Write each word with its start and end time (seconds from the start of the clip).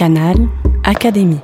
Canal 0.00 0.48
Académie. 0.82 1.40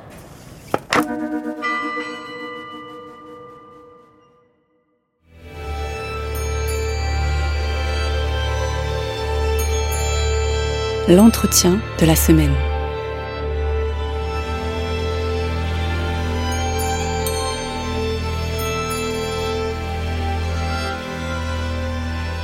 L'entretien 11.06 11.79
de 12.00 12.06
la 12.06 12.16
semaine. 12.16 12.54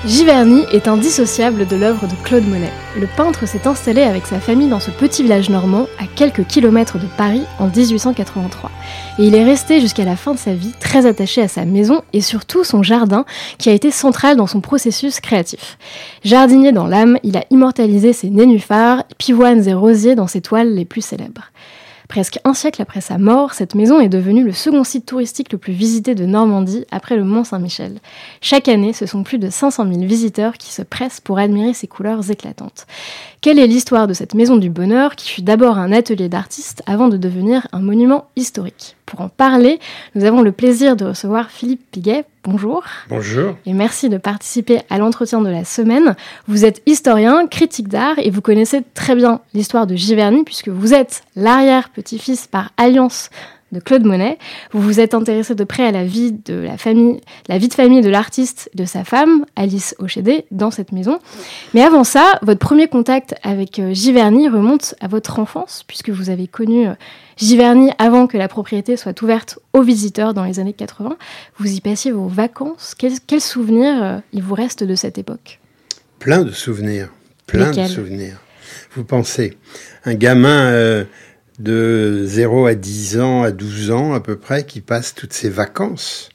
Giverny 0.05 0.65
est 0.73 0.89
indissociable 0.89 1.65
de 1.65 1.77
l'œuvre 1.77 2.09
de 2.09 2.15
Claude 2.25 2.45
Monet. 2.45 2.73
Le 2.99 3.07
peintre 3.07 3.47
s'est 3.47 3.69
installé 3.69 4.03
avec 4.03 4.27
sa 4.27 4.41
famille 4.41 4.69
dans 4.69 4.81
ce 4.81 4.91
petit 4.91 5.23
village 5.23 5.49
normand 5.49 5.87
à 6.01 6.07
quelques 6.17 6.45
kilomètres 6.45 6.99
de 6.99 7.07
Paris 7.17 7.45
en 7.61 7.69
1883. 7.69 8.73
Et 9.21 9.27
il 9.29 9.37
est 9.37 9.45
resté 9.45 9.81
jusqu'à 9.81 10.05
la 10.05 10.17
fin 10.17 10.35
de 10.35 10.41
sa 10.41 10.55
vie 10.55 10.73
très 10.81 11.07
attaché 11.07 11.41
à 11.41 11.47
sa 11.47 11.65
maison 11.65 12.03
et 12.13 12.21
surtout 12.21 12.65
son 12.65 12.83
jardin 12.83 13.25
qui 13.59 13.69
a 13.69 13.73
été 13.73 13.93
central 13.93 14.37
dans 14.37 14.49
son 14.49 14.61
processus 14.61 15.21
créatif. 15.21 15.79
Jardinier 16.25 16.73
dans 16.73 16.89
l'âme, 16.89 17.17
il 17.23 17.37
a 17.37 17.45
immortalisé 17.51 18.13
ses 18.13 18.29
nénuphars, 18.29 19.05
pivoines 19.19 19.69
et 19.69 19.75
rosiers 19.75 20.17
dans 20.17 20.27
ses 20.27 20.41
toiles 20.41 20.75
les 20.75 20.85
plus 20.85 21.03
célèbres. 21.03 21.53
Presque 22.13 22.41
un 22.45 22.53
siècle 22.53 22.83
après 22.83 23.01
sa 23.01 23.17
mort, 23.17 23.55
cette 23.55 23.75
maison 23.75 23.99
est 23.99 24.11
devenue 24.11 24.45
le 24.45 24.53
second 24.53 24.85
site 24.85 25.07
touristique 25.07 25.51
le 25.51 25.57
plus 25.57 25.73
visité 25.73 26.15
de 26.15 26.27
Normandie 26.27 26.85
après 26.91 27.17
le 27.17 27.25
Mont 27.25 27.43
Saint-Michel. 27.43 28.01
Chaque 28.43 28.69
année, 28.69 28.93
ce 28.93 29.07
sont 29.07 29.23
plus 29.23 29.39
de 29.39 29.49
500 29.49 29.87
000 29.91 30.05
visiteurs 30.05 30.59
qui 30.59 30.73
se 30.73 30.83
pressent 30.83 31.23
pour 31.23 31.39
admirer 31.39 31.73
ses 31.73 31.87
couleurs 31.87 32.31
éclatantes. 32.31 32.87
Quelle 33.43 33.59
est 33.59 33.67
l'histoire 33.67 34.07
de 34.07 34.15
cette 34.15 34.35
maison 34.35 34.55
du 34.55 34.71
bonheur 34.71 35.17
qui 35.17 35.29
fut 35.29 35.43
d'abord 35.43 35.77
un 35.77 35.91
atelier 35.91 36.29
d'artistes 36.29 36.81
avant 36.87 37.09
de 37.09 37.17
devenir 37.17 37.67
un 37.73 37.81
monument 37.81 38.29
historique? 38.37 38.95
Pour 39.05 39.21
en 39.21 39.29
parler, 39.29 39.81
nous 40.15 40.25
avons 40.25 40.43
le 40.43 40.53
plaisir 40.53 40.95
de 40.95 41.07
recevoir 41.07 41.51
Philippe 41.51 41.83
Piguet. 41.91 42.25
Bonjour. 42.45 42.85
Bonjour. 43.09 43.57
Et 43.67 43.73
merci 43.73 44.09
de 44.09 44.17
participer 44.17 44.83
à 44.91 44.99
l'entretien 44.99 45.41
de 45.41 45.49
la 45.49 45.65
semaine. 45.65 46.15
Vous 46.47 46.65
êtes 46.65 46.83
historien, 46.87 47.49
critique 47.49 47.89
d'art 47.89 48.15
et 48.19 48.31
vous 48.31 48.43
connaissez 48.43 48.85
très 48.95 49.17
bien 49.17 49.41
l'histoire 49.55 49.89
de 49.89 49.97
Giverny 49.97 50.45
puisque 50.45 50.69
vous 50.69 50.95
êtes 50.95 51.25
l'arrière-petit-fils 51.35 52.47
par 52.47 52.71
alliance 52.77 53.29
de 53.73 53.81
Claude 53.81 54.05
Monet. 54.05 54.39
Vous 54.73 54.81
vous 54.81 55.01
êtes 55.01 55.15
intéressé 55.15 55.55
de 55.55 55.65
près 55.65 55.85
à 55.85 55.91
la 55.91 56.05
vie 56.05 56.33
de 56.33 56.55
la 56.55 56.77
famille, 56.77 57.21
la 57.49 57.59
vie 57.59 57.69
de 57.69 57.75
famille 57.75 58.03
de 58.03 58.11
l'artiste 58.11 58.71
et 58.75 58.77
de 58.77 58.85
sa 58.85 59.03
femme, 59.05 59.47
Alice 59.57 59.95
Ochédé, 59.99 60.45
dans 60.51 60.71
cette 60.71 60.93
maison. 60.93 61.19
Mais 61.75 61.83
avant 61.83 62.05
ça, 62.05 62.39
votre 62.43 62.61
premier 62.61 62.87
contact 62.87 63.35
avec 63.43 63.79
euh, 63.79 63.93
Giverny 63.95 64.49
remonte 64.49 64.95
à 65.01 65.09
votre 65.09 65.39
enfance, 65.39 65.85
puisque 65.87 66.11
vous 66.11 66.31
avez 66.31 66.47
connu 66.47 66.87
euh, 66.87 66.95
Giverny 67.39 67.91
avant 67.99 68.27
que 68.27 68.37
la 68.37 68.49
propriété 68.49 68.97
soit 68.97 69.21
ouverte 69.23 69.59
aux 69.73 69.83
visiteurs 69.83 70.35
dans 70.35 70.45
les 70.45 70.61
années 70.61 70.75
80. 70.75 71.17
Vous 71.59 71.73
y 71.73 71.81
passiez 71.81 72.13
vos 72.13 72.29
vacances. 72.29 72.95
Quels 72.95 73.41
souvenirs 73.41 74.03
euh, 74.03 74.19
il 74.33 74.43
vous 74.43 74.55
reste 74.55 74.85
de 74.85 74.95
cette 74.95 75.17
époque? 75.17 75.61
Plein 76.19 76.43
de 76.43 76.53
souvenirs. 76.53 77.09
Plein 77.47 77.71
de 77.71 77.87
souvenirs. 77.87 78.39
Vous 78.95 79.05
pensez, 79.05 79.57
un 80.05 80.15
gamin 80.15 81.05
de 81.59 82.25
0 82.27 82.67
à 82.67 82.75
10 82.75 83.21
ans, 83.21 83.43
à 83.43 83.51
12 83.51 83.91
ans 83.91 84.13
à 84.15 84.21
peu 84.21 84.37
près, 84.37 84.65
qui 84.65 84.81
passe 84.81 85.15
toutes 85.15 85.33
ses 85.33 85.49
vacances, 85.49 86.31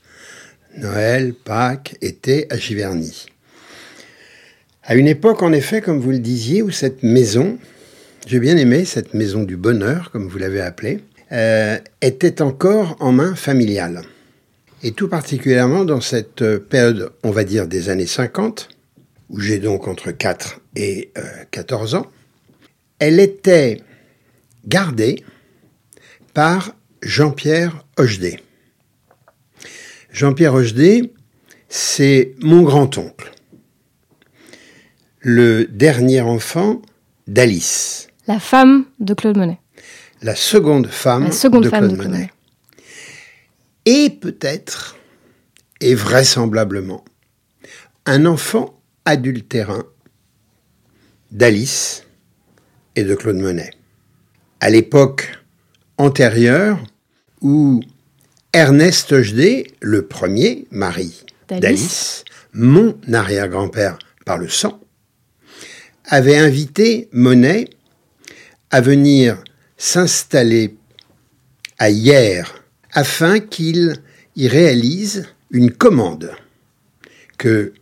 Noël, 0.78 1.34
Pâques, 1.34 1.98
été, 2.02 2.48
à 2.52 2.58
Giverny. 2.58 3.26
À 4.84 4.96
une 4.96 5.08
époque, 5.08 5.42
en 5.44 5.52
effet, 5.52 5.82
comme 5.82 6.00
vous 6.00 6.12
le 6.12 6.20
disiez, 6.20 6.62
où 6.62 6.72
cette 6.72 7.04
maison, 7.04 7.58
j'ai 8.26 8.40
bien 8.40 8.58
aimé 8.58 8.86
cette 8.86 9.14
maison 9.14 9.44
du 9.44 9.58
bonheur, 9.58 10.12
comme 10.12 10.28
vous 10.28 10.38
l'avez 10.38 10.62
appelée, 10.62 11.00
euh, 11.32 11.78
était 12.02 12.42
encore 12.42 12.96
en 13.00 13.12
main 13.12 13.36
familiale. 13.36 14.04
Et 14.84 14.92
tout 14.92 15.10
particulièrement 15.10 15.84
dans 15.84 16.02
cette 16.02 16.58
période, 16.58 17.12
on 17.24 17.32
va 17.32 17.44
dire, 17.44 17.68
des 17.68 17.90
années 17.90 18.06
50, 18.06 18.70
où 19.30 19.40
j'ai 19.40 19.60
donc 19.60 19.88
entre 19.88 20.12
4 20.12 20.62
et 20.76 21.12
14 21.52 21.96
euh, 21.96 21.98
ans, 21.98 22.06
elle 23.00 23.20
était 23.20 23.82
gardé 24.68 25.24
par 26.34 26.76
Jean-Pierre 27.02 27.86
Hochdé. 27.98 28.40
Jean-Pierre 30.12 30.54
Hochdé, 30.54 31.14
c'est 31.70 32.36
mon 32.42 32.64
grand-oncle, 32.64 33.32
le 35.20 35.66
dernier 35.66 36.22
enfant 36.22 36.82
d'Alice. 37.28 38.08
La 38.28 38.40
femme 38.40 38.86
de 39.00 39.14
Claude 39.14 39.38
Monet. 39.38 39.60
La 40.22 40.36
seconde 40.36 40.88
femme, 40.88 41.30
de, 41.30 41.70
Claude 41.70 41.96
Monet. 41.96 42.32
Et 43.86 44.10
peut-être, 44.10 44.98
et 45.80 45.96
vraisemblablement, 45.96 47.06
un 48.06 48.26
enfant 48.26 48.82
adultérin 49.06 49.86
d'Alice 51.32 52.04
et 52.96 53.04
de 53.04 53.16
Claude 53.16 53.38
Monet 53.38 53.77
à 54.60 54.70
l'époque 54.70 55.32
antérieure 55.98 56.80
où 57.42 57.82
Ernest 58.54 59.12
Hochdé, 59.12 59.68
le 59.82 60.08
premier 60.08 60.68
mari 60.72 61.26
d'Alice, 61.50 62.24
mon 62.54 62.98
arrière-grand-père 63.12 64.00
par 64.26 64.38
le 64.38 64.50
sang, 64.50 64.80
avait 66.06 66.38
invité 66.38 67.10
Monet 67.12 67.70
à 68.72 68.82
venir 68.82 69.44
s'installer 69.78 70.76
à 71.78 71.90
Hier 71.90 72.64
afin 72.92 73.40
qu'il 73.40 73.98
y 74.36 74.48
réalise 74.48 75.28
une 75.52 75.72
commande 75.72 76.32
que 77.38 77.74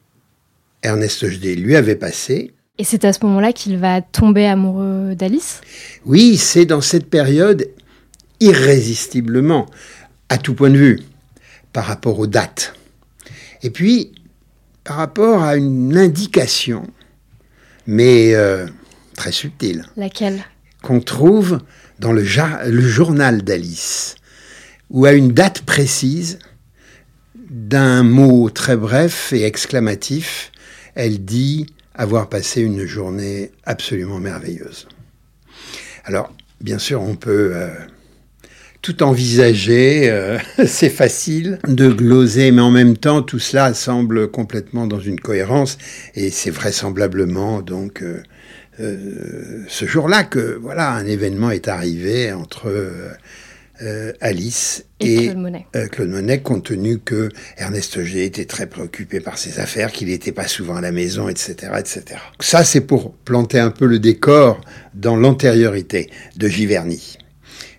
Ernest 0.83 1.23
Hochdé 1.23 1.55
lui 1.55 1.75
avait 1.75 1.95
passée 1.95 2.54
et 2.77 2.83
c'est 2.83 3.05
à 3.05 3.13
ce 3.13 3.19
moment-là 3.25 3.53
qu'il 3.53 3.77
va 3.77 4.01
tomber 4.01 4.45
amoureux 4.45 5.15
d'Alice 5.15 5.61
Oui, 6.05 6.37
c'est 6.37 6.65
dans 6.65 6.81
cette 6.81 7.09
période, 7.09 7.67
irrésistiblement, 8.39 9.67
à 10.29 10.37
tout 10.37 10.53
point 10.53 10.69
de 10.69 10.77
vue, 10.77 10.99
par 11.71 11.85
rapport 11.85 12.19
aux 12.19 12.27
dates. 12.27 12.73
Et 13.63 13.69
puis, 13.69 14.11
par 14.83 14.97
rapport 14.97 15.43
à 15.43 15.55
une 15.55 15.97
indication, 15.97 16.85
mais 17.87 18.35
euh, 18.35 18.67
très 19.15 19.31
subtile. 19.31 19.85
Laquelle? 19.95 20.43
Qu'on 20.83 20.99
trouve 20.99 21.59
dans 21.99 22.11
le, 22.11 22.23
le 22.67 22.81
journal 22.81 23.41
d'Alice, 23.41 24.15
où 24.89 25.05
à 25.05 25.13
une 25.13 25.31
date 25.31 25.61
précise, 25.61 26.39
d'un 27.49 28.03
mot 28.03 28.49
très 28.49 28.75
bref 28.75 29.31
et 29.31 29.43
exclamatif, 29.43 30.51
elle 30.93 31.23
dit 31.23 31.67
avoir 31.95 32.29
passé 32.29 32.61
une 32.61 32.85
journée 32.85 33.51
absolument 33.63 34.19
merveilleuse. 34.19 34.87
Alors, 36.03 36.33
bien 36.61 36.77
sûr, 36.77 37.01
on 37.01 37.15
peut 37.15 37.51
euh, 37.53 37.69
tout 38.81 39.01
envisager, 39.01 40.09
euh, 40.09 40.37
c'est 40.67 40.89
facile 40.89 41.59
de 41.67 41.89
gloser, 41.89 42.51
mais 42.51 42.61
en 42.61 42.71
même 42.71 42.97
temps, 42.97 43.21
tout 43.21 43.39
cela 43.39 43.73
semble 43.73 44.29
complètement 44.29 44.87
dans 44.87 44.99
une 44.99 45.19
cohérence, 45.19 45.77
et 46.13 46.29
c'est 46.29 46.51
vraisemblablement 46.51 47.61
donc 47.61 48.03
euh, 48.03 49.65
ce 49.69 49.85
jour-là 49.85 50.25
que 50.25 50.59
voilà 50.61 50.91
un 50.91 51.05
événement 51.05 51.49
est 51.49 51.69
arrivé 51.69 52.33
entre 52.33 52.69
euh, 53.81 54.13
Alice 54.21 54.85
et, 54.99 55.29
euh, 55.29 55.87
Claude, 55.87 56.09
Monet. 56.09 56.39
compte 56.39 56.65
tenu 56.65 56.99
que 56.99 57.29
Ernest 57.57 58.01
G 58.03 58.25
était 58.25 58.45
très 58.45 58.67
préoccupé 58.67 59.19
par 59.19 59.37
ses 59.37 59.59
affaires, 59.59 59.91
qu'il 59.91 60.07
n'était 60.07 60.31
pas 60.31 60.47
souvent 60.47 60.75
à 60.75 60.81
la 60.81 60.91
maison, 60.91 61.27
etc., 61.27 61.73
etc. 61.77 62.03
Ça, 62.39 62.63
c'est 62.63 62.81
pour 62.81 63.13
planter 63.13 63.59
un 63.59 63.71
peu 63.71 63.85
le 63.85 63.99
décor 63.99 64.61
dans 64.93 65.17
l'antériorité 65.17 66.09
de 66.37 66.47
Giverny. 66.47 67.17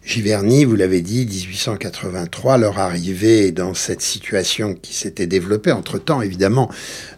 Giverny, 0.06 0.64
vous 0.64 0.76
l'avez 0.76 1.00
dit, 1.00 1.26
1883, 1.26 2.58
leur 2.58 2.78
arrivée 2.78 3.50
dans 3.50 3.74
cette 3.74 4.00
situation 4.00 4.74
qui 4.74 4.94
s'était 4.94 5.26
développée 5.26 5.72
entre-temps, 5.72 6.22
évidemment, 6.22 6.70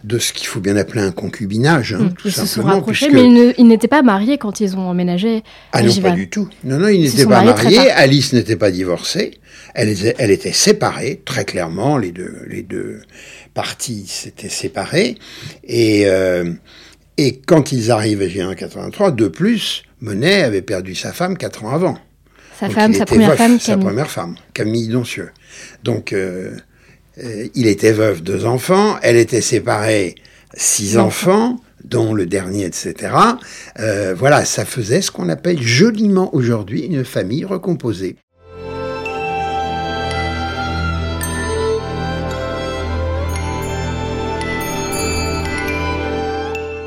de 0.03 0.17
ce 0.17 0.33
qu'il 0.33 0.47
faut 0.47 0.59
bien 0.59 0.75
appeler 0.75 1.01
un 1.01 1.11
concubinage. 1.11 1.93
Hein, 1.93 2.11
ils 2.25 2.31
se 2.31 2.47
sont 2.47 2.63
rapprochés, 2.63 3.09
mais 3.11 3.53
ils 3.59 3.67
n'étaient 3.67 3.87
pas 3.87 4.01
mariés 4.01 4.39
quand 4.39 4.59
ils 4.59 4.75
ont 4.75 4.89
emménagé 4.89 5.43
Ah 5.71 5.83
non, 5.83 5.93
pas 6.01 6.11
du 6.11 6.31
tout. 6.31 6.49
Non, 6.63 6.79
non, 6.79 6.87
ils 6.87 7.03
n'étaient 7.03 7.27
pas 7.27 7.43
mariés. 7.43 7.91
Alice 7.91 8.33
n'était 8.33 8.55
pas 8.55 8.71
divorcée. 8.71 9.35
Elle 9.75 9.89
était, 9.89 10.15
elle 10.17 10.31
était 10.31 10.51
séparée, 10.51 11.21
très 11.23 11.45
clairement. 11.45 11.99
Les 11.99 12.11
deux, 12.11 12.39
les 12.47 12.63
deux 12.63 13.01
parties 13.53 14.05
s'étaient 14.07 14.49
séparées. 14.49 15.15
Et, 15.63 16.07
euh, 16.07 16.53
et 17.17 17.37
quand 17.37 17.71
ils 17.71 17.91
arrivent 17.91 18.23
à 18.23 18.25
1883, 18.25 19.11
de 19.11 19.27
plus, 19.27 19.83
Monet 20.01 20.41
avait 20.41 20.63
perdu 20.63 20.95
sa 20.95 21.13
femme 21.13 21.37
quatre 21.37 21.65
ans 21.65 21.71
avant. 21.71 21.99
Sa 22.59 22.69
femme, 22.69 22.93
sa 22.93 23.05
première 23.05 23.35
femme, 23.35 23.57
Sa 23.57 23.77
première 23.77 24.11
femme, 24.11 24.35
Camille 24.53 24.89
Doncieux. 24.89 25.31
Donc, 25.85 26.11
euh, 26.11 26.57
euh, 27.23 27.47
il 27.55 27.67
était 27.67 27.93
veuf, 27.93 28.21
deux 28.21 28.45
enfants. 28.45 28.97
Elle 29.01 29.15
était 29.15 29.39
séparée, 29.39 30.15
six 30.55 30.97
enfants, 30.97 31.61
dont 31.85 32.13
le 32.13 32.25
dernier, 32.25 32.65
etc. 32.65 33.13
Euh, 33.79 34.13
voilà, 34.13 34.43
ça 34.43 34.65
faisait 34.65 35.01
ce 35.01 35.09
qu'on 35.09 35.29
appelle 35.29 35.61
joliment 35.61 36.35
aujourd'hui 36.35 36.81
une 36.81 37.05
famille 37.05 37.45
recomposée. 37.45 38.17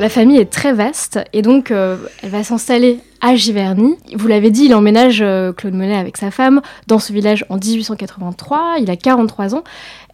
La 0.02 0.08
famille 0.08 0.38
est 0.38 0.50
très 0.50 0.72
vaste 0.72 1.20
et 1.32 1.42
donc 1.42 1.70
euh, 1.70 1.96
elle 2.24 2.30
va 2.30 2.42
s'installer 2.42 2.98
à 3.20 3.36
Giverny. 3.36 3.94
Vous 4.16 4.26
l'avez 4.26 4.50
dit, 4.50 4.64
il 4.64 4.74
emménage 4.74 5.20
euh, 5.22 5.52
Claude 5.52 5.74
Monet 5.74 5.96
avec 5.96 6.16
sa 6.16 6.32
femme 6.32 6.60
dans 6.88 6.98
ce 6.98 7.12
village 7.12 7.46
en 7.50 7.56
1883. 7.56 8.78
Il 8.80 8.90
a 8.90 8.96
43 8.96 9.54
ans. 9.54 9.62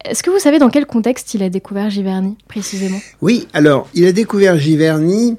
Est-ce 0.05 0.21
que 0.21 0.29
vous 0.29 0.37
savez 0.37 0.59
dans 0.59 0.69
quel 0.69 0.85
contexte 0.85 1.33
il 1.33 1.41
a 1.41 1.49
découvert 1.49 1.89
Giverny 1.89 2.37
précisément? 2.47 2.99
Oui, 3.23 3.47
alors 3.53 3.89
il 3.95 4.05
a 4.05 4.11
découvert 4.11 4.59
Giverny 4.59 5.37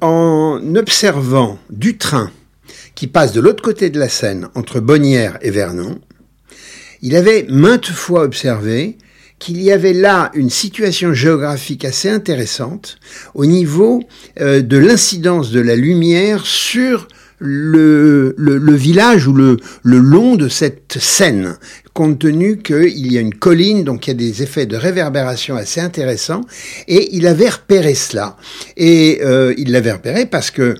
en 0.00 0.58
observant 0.74 1.58
du 1.68 1.98
train 1.98 2.30
qui 2.94 3.08
passe 3.08 3.34
de 3.34 3.42
l'autre 3.42 3.62
côté 3.62 3.90
de 3.90 4.00
la 4.00 4.08
Seine 4.08 4.48
entre 4.54 4.80
Bonnières 4.80 5.36
et 5.42 5.50
Vernon. 5.50 5.98
Il 7.02 7.14
avait 7.14 7.44
maintes 7.50 7.90
fois 7.90 8.22
observé 8.22 8.96
qu'il 9.42 9.60
y 9.60 9.72
avait 9.72 9.92
là 9.92 10.30
une 10.34 10.50
situation 10.50 11.12
géographique 11.12 11.84
assez 11.84 12.08
intéressante 12.08 12.98
au 13.34 13.44
niveau 13.44 14.04
euh, 14.40 14.62
de 14.62 14.76
l'incidence 14.76 15.50
de 15.50 15.58
la 15.58 15.74
lumière 15.74 16.46
sur 16.46 17.08
le, 17.40 18.36
village 18.76 19.26
ou 19.26 19.32
le, 19.32 19.56
le, 19.82 19.98
long 19.98 20.36
de 20.36 20.48
cette 20.48 20.96
scène, 21.00 21.56
compte 21.92 22.20
tenu 22.20 22.58
qu'il 22.58 23.12
y 23.12 23.18
a 23.18 23.20
une 23.20 23.34
colline, 23.34 23.82
donc 23.82 24.06
il 24.06 24.10
y 24.10 24.12
a 24.12 24.14
des 24.14 24.44
effets 24.44 24.66
de 24.66 24.76
réverbération 24.76 25.56
assez 25.56 25.80
intéressants, 25.80 26.42
et 26.86 27.08
il 27.16 27.26
avait 27.26 27.48
repéré 27.48 27.96
cela. 27.96 28.36
Et 28.76 29.22
euh, 29.24 29.54
il 29.58 29.72
l'avait 29.72 29.90
repéré 29.90 30.24
parce 30.24 30.52
que 30.52 30.76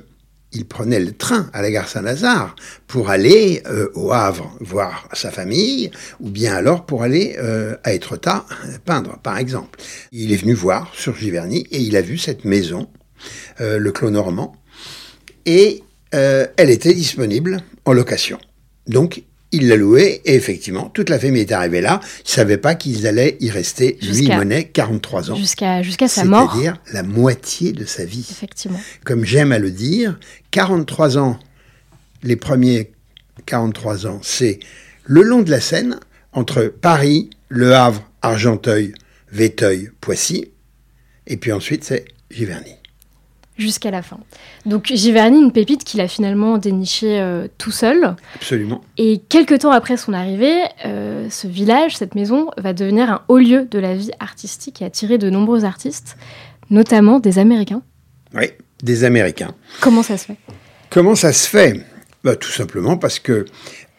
il 0.53 0.67
prenait 0.67 1.01
le 1.01 1.13
train 1.13 1.51
à 1.53 1.63
la 1.63 1.71
gare 1.71 1.89
Saint-Lazare 1.89 2.55
pour 2.87 3.11
aller 3.11 3.63
euh, 3.67 3.91
au 3.95 4.13
Havre 4.13 4.57
voir 4.61 5.09
sa 5.13 5.31
famille, 5.31 5.91
ou 6.21 6.31
bien 6.31 6.55
alors 6.55 6.87
pour 6.87 7.03
aller 7.03 7.37
euh, 7.39 7.77
à 7.85 7.93
Étretat 7.93 8.45
peindre, 8.85 9.19
par 9.23 9.39
exemple. 9.39 9.81
Il 10.13 10.33
est 10.33 10.37
venu 10.37 10.55
voir 10.55 10.93
sur 10.95 11.17
Giverny 11.17 11.67
et 11.71 11.79
il 11.79 11.97
a 11.97 12.03
vu 12.03 12.19
cette 12.19 12.45
maison, 12.45 12.89
euh, 13.61 13.79
le 13.79 13.93
Clos 13.93 14.11
Normand, 14.11 14.55
et 15.47 15.83
elle 16.15 16.69
était 16.69 16.93
disponible 16.93 17.63
en 17.87 17.95
location. 17.95 18.39
Donc 18.87 19.23
il 19.53 19.69
l'a 19.69 19.77
loué 19.77 20.23
et 20.25 20.35
effectivement, 20.35 20.89
toute 20.89 21.09
la 21.09 21.19
famille 21.19 21.43
est 21.43 21.53
arrivée 21.53 21.81
là. 21.81 22.01
Ils 22.03 22.29
ne 22.29 22.31
savaient 22.31 22.57
pas 22.57 22.75
qu'ils 22.75 23.07
allaient 23.07 23.37
y 23.41 23.51
rester, 23.51 23.99
lui, 24.03 24.29
Monet, 24.29 24.65
43 24.65 25.31
ans. 25.31 25.37
Jusqu'à 25.37 25.83
jusqu'à 25.83 26.09
sa 26.09 26.25
mort. 26.25 26.53
C'est-à-dire 26.53 26.77
la 26.93 27.03
moitié 27.03 27.73
de 27.73 27.85
sa 27.85 28.05
vie. 28.05 28.27
Effectivement. 28.31 28.81
Comme 29.05 29.25
j'aime 29.25 29.53
à 29.53 29.59
le 29.59 29.71
dire, 29.71 30.19
43 30.51 31.19
ans, 31.19 31.39
les 32.23 32.37
premiers 32.37 32.93
43 33.47 34.07
ans, 34.07 34.21
c'est 34.23 34.59
le 35.05 35.23
long 35.23 35.43
de 35.43 35.51
la 35.51 35.61
Seine, 35.61 35.99
entre 36.33 36.65
Paris, 36.65 37.31
Le 37.49 37.75
Havre, 37.75 38.09
Argenteuil, 38.23 38.95
Véteuil, 39.31 39.91
Poissy, 40.01 40.47
et 41.27 41.37
puis 41.37 41.53
ensuite 41.53 41.85
c'est 41.85 42.05
Giverny 42.31 42.77
jusqu'à 43.59 43.91
la 43.91 44.03
fin. 44.03 44.19
Donc 44.67 44.87
Giverny, 44.87 45.39
une 45.39 45.53
pépite 45.53 45.85
qu'il 45.85 46.01
a 46.01 46.09
finalement 46.09 46.59
dénichée 46.59 47.21
euh, 47.21 47.49
tout 47.59 47.71
seul. 47.71 48.17
Absolument. 48.35 48.83
Et 48.97 49.19
quelques 49.29 49.61
temps 49.61 49.71
après 49.71 49.97
son 49.97 50.13
arrivée, 50.13 50.63
euh, 50.85 51.29
ce 51.31 51.47
village, 51.47 51.97
cette 51.97 52.15
maison, 52.15 52.49
va 52.57 52.73
devenir 52.73 53.11
un 53.11 53.23
haut 53.29 53.39
lieu 53.39 53.67
de 53.71 53.79
la 53.79 53.95
vie 53.95 54.11
artistique 54.21 54.83
et 54.83 54.85
attirer 54.85 55.19
de 55.19 55.31
nombreux 55.31 55.65
artistes, 55.65 56.17
notamment 56.71 57.21
des 57.21 57.39
Américains. 57.39 57.83
Oui, 58.35 58.51
des 58.83 59.05
Américains. 59.05 59.55
Comment 59.81 60.03
ça 60.03 60.17
se 60.17 60.27
fait? 60.27 60.37
Comment 60.91 61.15
ça 61.15 61.33
se 61.33 61.49
fait? 61.49 61.85
Bah, 62.25 62.37
Tout 62.37 62.51
simplement 62.51 62.97
parce 62.97 63.19
que 63.19 63.45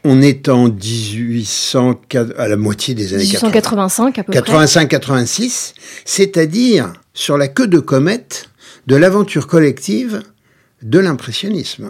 on 0.05 0.21
est 0.21 0.49
en 0.49 0.67
1800, 0.67 2.01
à 2.37 2.47
la 2.49 2.57
moitié 2.57 2.93
des 2.93 3.13
années 3.13 3.23
1885 3.23 4.19
à 4.19 4.23
peu 4.23 4.33
85-86, 4.33 5.73
c'est-à-dire 6.03 6.91
sur 7.13 7.37
la 7.37 7.47
queue 7.47 7.67
de 7.67 7.79
comète 7.79 8.49
de 8.87 8.95
l'aventure 8.95 9.47
collective 9.47 10.23
de 10.81 10.99
l'impressionnisme, 10.99 11.89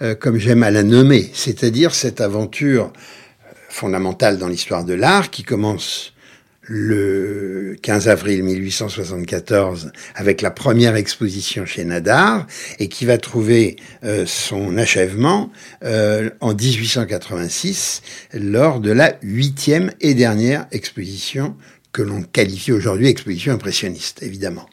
euh, 0.00 0.14
comme 0.14 0.38
j'aime 0.38 0.62
à 0.62 0.70
la 0.70 0.82
nommer, 0.82 1.30
c'est-à-dire 1.34 1.94
cette 1.94 2.20
aventure 2.20 2.86
euh, 2.86 3.52
fondamentale 3.68 4.38
dans 4.38 4.48
l'histoire 4.48 4.84
de 4.84 4.94
l'art 4.94 5.30
qui 5.30 5.42
commence 5.42 6.14
le 6.62 7.76
15 7.82 8.08
avril 8.08 8.44
1874 8.44 9.90
avec 10.14 10.40
la 10.40 10.50
première 10.50 10.94
exposition 10.94 11.66
chez 11.66 11.84
Nadar 11.84 12.46
et 12.78 12.88
qui 12.88 13.04
va 13.04 13.18
trouver 13.18 13.76
euh, 14.04 14.24
son 14.24 14.78
achèvement 14.78 15.50
en 15.82 16.54
1886 16.54 18.02
lors 18.34 18.78
de 18.78 18.92
la 18.92 19.16
huitième 19.22 19.90
et 20.00 20.14
dernière 20.14 20.66
exposition 20.70 21.56
que 21.92 22.02
l'on 22.02 22.22
qualifie 22.22 22.72
aujourd'hui 22.72 23.08
exposition 23.08 23.52
impressionniste, 23.52 24.22
évidemment, 24.22 24.66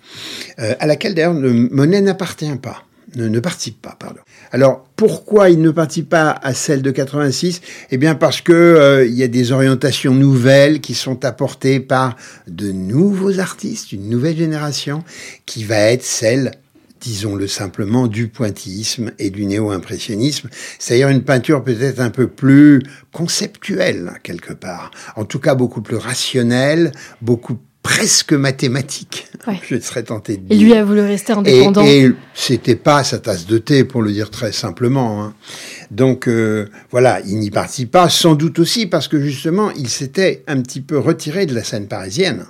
euh, 0.60 0.76
à 0.80 0.88
laquelle 0.88 1.16
d'ailleurs 1.16 1.34
Monet 1.34 2.02
n'appartient 2.02 2.56
pas, 2.62 2.84
ne, 3.16 3.28
ne 3.28 3.40
participe 3.40 3.82
pas, 3.82 3.96
pardon. 4.00 4.20
Alors 4.52 4.86
pourquoi 4.96 5.50
il 5.50 5.62
ne 5.62 5.72
participe 5.72 6.10
pas 6.10 6.32
à 6.32 6.54
celle 6.54 6.82
de 6.82 6.92
86 6.92 7.62
Eh 7.92 7.98
bien 7.98 8.16
parce 8.16 8.42
que 8.42 8.54
euh, 8.54 9.06
il 9.06 9.14
y 9.14 9.24
a 9.24 9.28
des 9.28 9.52
orientations 9.52 10.14
nouvelles 10.14 10.82
qui 10.82 10.94
sont 10.94 11.26
apportées 11.26 11.80
par 11.80 12.16
de 12.48 12.72
nouveaux 12.72 13.40
artistes, 13.40 13.92
une 13.92 14.10
nouvelle 14.10 14.38
génération, 14.38 15.04
qui 15.46 15.64
va 15.64 15.78
être 15.78 16.04
celle 16.04 16.52
disons-le 17.02 17.48
simplement, 17.48 18.08
du 18.08 18.28
pointillisme 18.28 19.12
et 19.20 19.30
du 19.30 19.46
néo-impressionnisme, 19.46 20.50
c'est-à-dire 20.80 21.10
une 21.10 21.24
peinture 21.24 21.64
peut-être 21.64 22.00
un 22.00 22.10
peu 22.10 22.28
plus 22.28 22.82
conceptuelle, 23.12 24.14
quelque 24.24 24.54
part, 24.54 24.92
en 25.16 25.26
tout 25.26 25.40
cas 25.40 25.56
beaucoup 25.56 25.82
plus 25.82 25.98
rationnelle, 25.98 26.92
beaucoup 27.22 27.58
presque 27.88 28.34
mathématique, 28.34 29.28
je 29.70 29.80
serais 29.80 30.04
tenté 30.04 30.36
de 30.36 30.44
dire. 30.44 30.58
Et 30.58 30.60
lui 30.62 30.74
a 30.74 30.84
voulu 30.84 31.02
rester 31.02 31.34
indépendant. 31.34 31.84
Et, 31.86 32.06
et 32.06 32.12
c'était 32.34 32.76
pas 32.76 33.04
sa 33.04 33.20
tasse 33.20 33.46
de 33.46 33.58
thé, 33.58 33.86
pour 33.86 34.02
le 34.02 34.12
dire 34.12 34.30
très 34.30 34.52
simplement. 34.52 35.24
Hein. 35.24 35.34
Donc 35.90 36.28
euh, 36.28 36.68
voilà, 36.92 37.22
il 37.26 37.40
n'y 37.40 37.50
participe 37.50 37.92
pas, 37.92 38.10
sans 38.10 38.36
doute 38.36 38.60
aussi 38.60 38.88
parce 38.88 39.08
que 39.08 39.22
justement, 39.22 39.72
il 39.72 39.88
s'était 39.88 40.44
un 40.48 40.62
petit 40.62 40.82
peu 40.82 40.98
retiré 40.98 41.46
de 41.46 41.56
la 41.56 41.64
scène 41.64 41.88
parisienne 41.88 42.46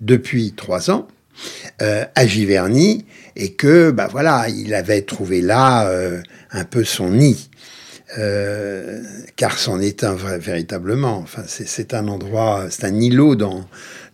depuis 0.00 0.52
trois 0.56 0.90
ans 0.90 1.08
euh, 1.82 2.04
à 2.14 2.26
Giverny 2.26 3.06
et 3.36 3.52
que 3.52 3.90
bah 3.90 4.08
voilà, 4.10 4.48
il 4.48 4.74
avait 4.74 5.02
trouvé 5.02 5.40
là 5.40 5.88
euh, 5.88 6.20
un 6.52 6.64
peu 6.64 6.84
son 6.84 7.10
nid. 7.10 7.48
Euh, 8.18 9.02
car 9.36 9.56
c'en 9.56 9.80
est 9.80 10.02
un 10.02 10.14
vrai, 10.14 10.38
véritablement. 10.38 11.24
C'est 11.46 11.94
un 11.94 12.08
endroit, 12.08 12.66
c'est 12.68 12.84
un 12.84 13.00
îlot 13.00 13.36
dans, 13.36 13.64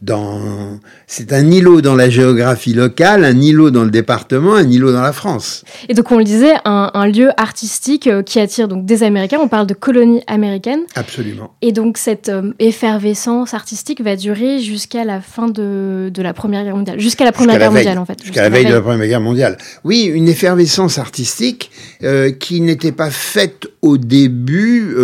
dans, 0.03 0.79
c'est 1.07 1.33
un 1.33 1.51
îlot 1.51 1.81
dans 1.81 1.95
la 1.95 2.11
géographie 2.11 2.75
locale, 2.75 3.25
un 3.25 3.41
îlot 3.41 3.71
dans 3.71 3.85
le 3.85 3.91
département, 3.91 4.55
un 4.55 4.69
îlot 4.69 4.93
dans 4.93 5.01
la 5.01 5.13
France. 5.13 5.65
Et 5.89 5.95
donc 5.95 6.11
on 6.13 6.19
le 6.19 6.25
disait, 6.25 6.55
un, 6.65 7.07
lieu 7.07 7.31
artistique 7.37 8.07
euh, 8.07 8.23
qui 8.23 8.39
attire 8.39 8.69
donc 8.69 8.85
des 8.85 9.03
Américains. 9.03 9.39
On 9.41 9.49
parle 9.49 9.67
de 9.67 9.75
colonie 9.75 10.23
américaine. 10.27 10.81
Absolument. 10.95 11.55
Et 11.63 11.73
donc 11.73 11.99
cette 11.99 12.29
euh, 12.29 12.53
effervescence 12.59 13.55
artistique 13.55 14.03
va 14.03 14.17
durer 14.17 14.59
jusqu'à 14.59 15.05
la 15.05 15.21
fin 15.21 15.49
de, 15.49 16.11
de, 16.13 16.23
la 16.23 16.35
Première 16.35 16.65
Guerre 16.65 16.77
mondiale, 16.77 17.01
jusqu'à 17.01 17.25
la 17.25 17.33
Première 17.33 17.59
Guerre 17.59 17.73
mondiale 17.73 17.99
en 17.99 18.05
fait. 18.05 18.23
Jusqu'à 18.23 18.43
la, 18.43 18.49
veille 18.51 18.67
de 18.67 18.75
la 18.75 18.83
Première 18.83 19.07
Guerre 19.07 19.21
mondiale. 19.21 19.57
Oui, 19.85 20.05
une 20.05 20.29
effervescence 20.29 20.99
artistique 20.99 21.71
euh, 22.03 22.33
qui 22.33 22.61
n'était 22.61 22.93
pas 22.93 23.11
faite 23.11 23.67
au 23.83 23.97
début, 23.97 24.95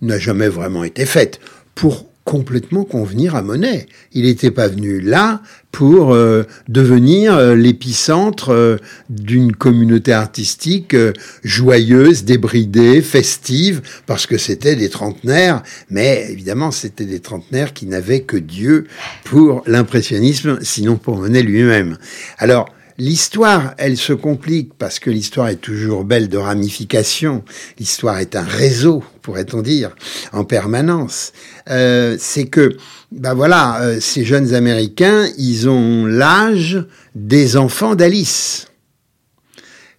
n'a 0.00 0.18
jamais 0.18 0.48
vraiment 0.48 0.84
été 0.84 1.06
faite. 1.06 1.38
Pour 1.74 2.11
complètement 2.24 2.84
convenir 2.84 3.34
à 3.34 3.42
Monet. 3.42 3.86
Il 4.12 4.24
n'était 4.24 4.50
pas 4.50 4.68
venu 4.68 5.00
là 5.00 5.42
pour 5.72 6.12
euh, 6.12 6.44
devenir 6.68 7.34
euh, 7.34 7.54
l'épicentre 7.56 8.50
euh, 8.50 8.76
d'une 9.08 9.56
communauté 9.56 10.12
artistique 10.12 10.94
joyeuse, 11.42 12.24
débridée, 12.24 13.02
festive, 13.02 13.80
parce 14.06 14.26
que 14.26 14.38
c'était 14.38 14.76
des 14.76 14.90
trentenaires, 14.90 15.62
mais 15.90 16.26
évidemment 16.30 16.70
c'était 16.70 17.06
des 17.06 17.20
trentenaires 17.20 17.72
qui 17.72 17.86
n'avaient 17.86 18.20
que 18.20 18.36
Dieu 18.36 18.86
pour 19.24 19.62
l'impressionnisme, 19.66 20.58
sinon 20.62 20.96
pour 20.96 21.16
Monet 21.16 21.42
lui-même. 21.42 21.98
Alors, 22.38 22.68
L'histoire, 22.98 23.74
elle 23.78 23.96
se 23.96 24.12
complique 24.12 24.74
parce 24.78 24.98
que 24.98 25.10
l'histoire 25.10 25.48
est 25.48 25.56
toujours 25.56 26.04
belle 26.04 26.28
de 26.28 26.36
ramifications. 26.36 27.42
L'histoire 27.78 28.18
est 28.18 28.36
un 28.36 28.42
réseau, 28.42 29.02
pourrait-on 29.22 29.62
dire, 29.62 29.94
en 30.32 30.44
permanence. 30.44 31.32
Euh, 31.70 32.16
c'est 32.18 32.46
que, 32.46 32.76
ben 33.12 33.34
voilà, 33.34 33.80
euh, 33.82 33.98
ces 34.00 34.24
jeunes 34.24 34.54
Américains, 34.54 35.26
ils 35.38 35.68
ont 35.68 36.06
l'âge 36.06 36.84
des 37.14 37.56
enfants 37.56 37.94
d'Alice. 37.94 38.66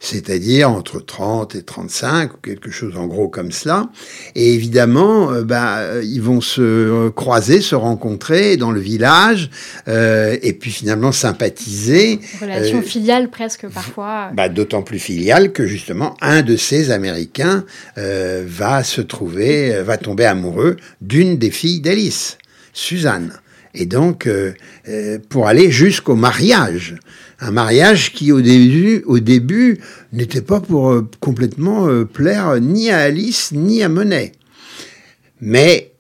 C'est-à-dire 0.04 0.70
entre 0.70 1.00
30 1.00 1.56
et 1.56 1.64
35 1.64 2.34
ou 2.34 2.38
quelque 2.44 2.70
chose 2.70 2.98
en 2.98 3.08
gros 3.08 3.30
comme 3.30 3.54
cela. 3.54 3.90
Et 4.36 4.54
évidemment, 4.54 5.32
euh, 5.32 5.44
bah, 5.44 6.02
ils 6.04 6.22
vont 6.22 6.42
se 6.42 7.08
croiser, 7.10 7.62
se 7.62 7.74
rencontrer 7.74 8.58
dans 8.58 8.72
le 8.72 8.82
village, 8.82 9.50
euh, 9.88 10.38
et 10.42 10.52
puis 10.52 10.72
finalement 10.72 11.14
sympathiser. 11.14 12.20
Relation 12.42 12.80
euh, 12.80 12.82
filiale 12.82 13.30
presque 13.30 13.68
parfois. 13.70 14.32
Bah, 14.34 14.50
D'autant 14.50 14.82
plus 14.82 15.00
filiale 15.00 15.54
que 15.54 15.66
justement 15.66 16.18
un 16.20 16.42
de 16.42 16.58
ces 16.58 16.92
Américains 16.92 17.64
euh, 17.98 18.44
va 18.46 18.84
se 18.84 19.00
trouver, 19.00 19.82
va 19.84 19.98
tomber 19.98 20.26
amoureux 20.26 20.76
d'une 21.00 21.38
des 21.38 21.50
filles 21.50 21.80
d'Alice, 21.80 22.38
Suzanne. 22.74 23.32
Et 23.76 23.88
donc, 23.88 24.30
pour 25.30 25.48
aller 25.48 25.72
jusqu'au 25.72 26.16
mariage 26.16 26.96
un 27.44 27.52
mariage 27.52 28.14
qui 28.14 28.32
au 28.32 28.42
début, 28.42 29.04
au 29.06 29.20
début 29.20 29.80
n'était 30.14 30.42
pas 30.42 30.62
pour 30.62 30.92
euh, 30.92 31.08
complètement 31.20 31.88
euh, 31.88 32.06
plaire 32.06 32.60
ni 32.62 32.90
à 32.90 33.00
Alice 33.00 33.52
ni 33.52 33.84
à 33.84 33.90
Monet. 33.90 34.32
Mais 35.42 35.92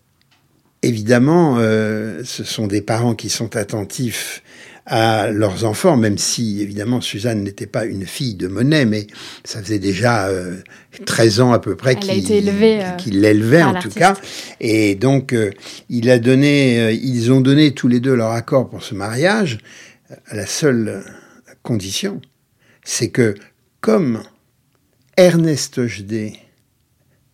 évidemment, 0.84 1.58
euh, 1.60 2.22
ce 2.24 2.46
sont 2.46 2.68
des 2.68 2.82
parents 2.82 3.14
qui 3.14 3.30
sont 3.30 3.58
attentifs 3.58 4.42
à 4.86 5.32
leurs 5.32 5.66
enfants, 5.66 5.96
même 5.98 6.18
si 6.18 6.62
évidemment 6.62 7.02
Suzanne 7.02 7.44
n'était 7.44 7.68
pas 7.68 7.86
une 7.86 8.06
fille 8.06 8.36
de 8.36 8.48
Monet, 8.48 8.86
mais 8.86 9.08
ça 9.46 9.62
faisait 9.62 9.80
déjà 9.80 10.30
13 11.06 11.40
ans 11.40 11.54
à 11.54 11.60
peu 11.60 11.78
près 11.78 11.96
qu'il 11.96 13.22
l'élevait 13.22 13.64
en 13.64 13.80
tout 13.80 13.90
cas. 13.90 14.18
Et 14.60 14.96
donc 14.96 15.34
il 15.88 16.10
a 16.10 16.20
donné, 16.20 16.92
ils 16.96 17.32
ont 17.32 17.40
donné 17.40 17.72
tous 17.72 17.88
les 17.88 18.02
deux 18.02 18.14
leur 18.14 18.32
accord 18.32 18.70
pour 18.70 18.84
ce 18.84 18.94
mariage. 18.94 19.60
À 20.28 20.36
la 20.36 20.46
seule 20.46 21.02
condition, 21.64 22.22
c'est 22.84 23.10
que 23.10 23.36
comme 23.82 24.24
Ernest 25.18 25.88
Jd 25.88 26.34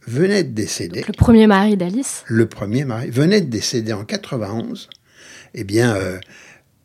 venait 0.07 0.43
de 0.43 0.51
décéder, 0.51 1.03
le 1.07 1.13
premier 1.13 1.47
mari 1.47 1.75
d'Alice, 1.75 2.23
le 2.27 2.47
premier 2.47 2.85
mari 2.85 3.09
venait 3.09 3.41
de 3.41 3.49
décéder 3.49 3.93
en 3.93 4.05
91, 4.05 4.89
eh 5.53 5.63
bien, 5.63 5.95
euh, 5.95 6.19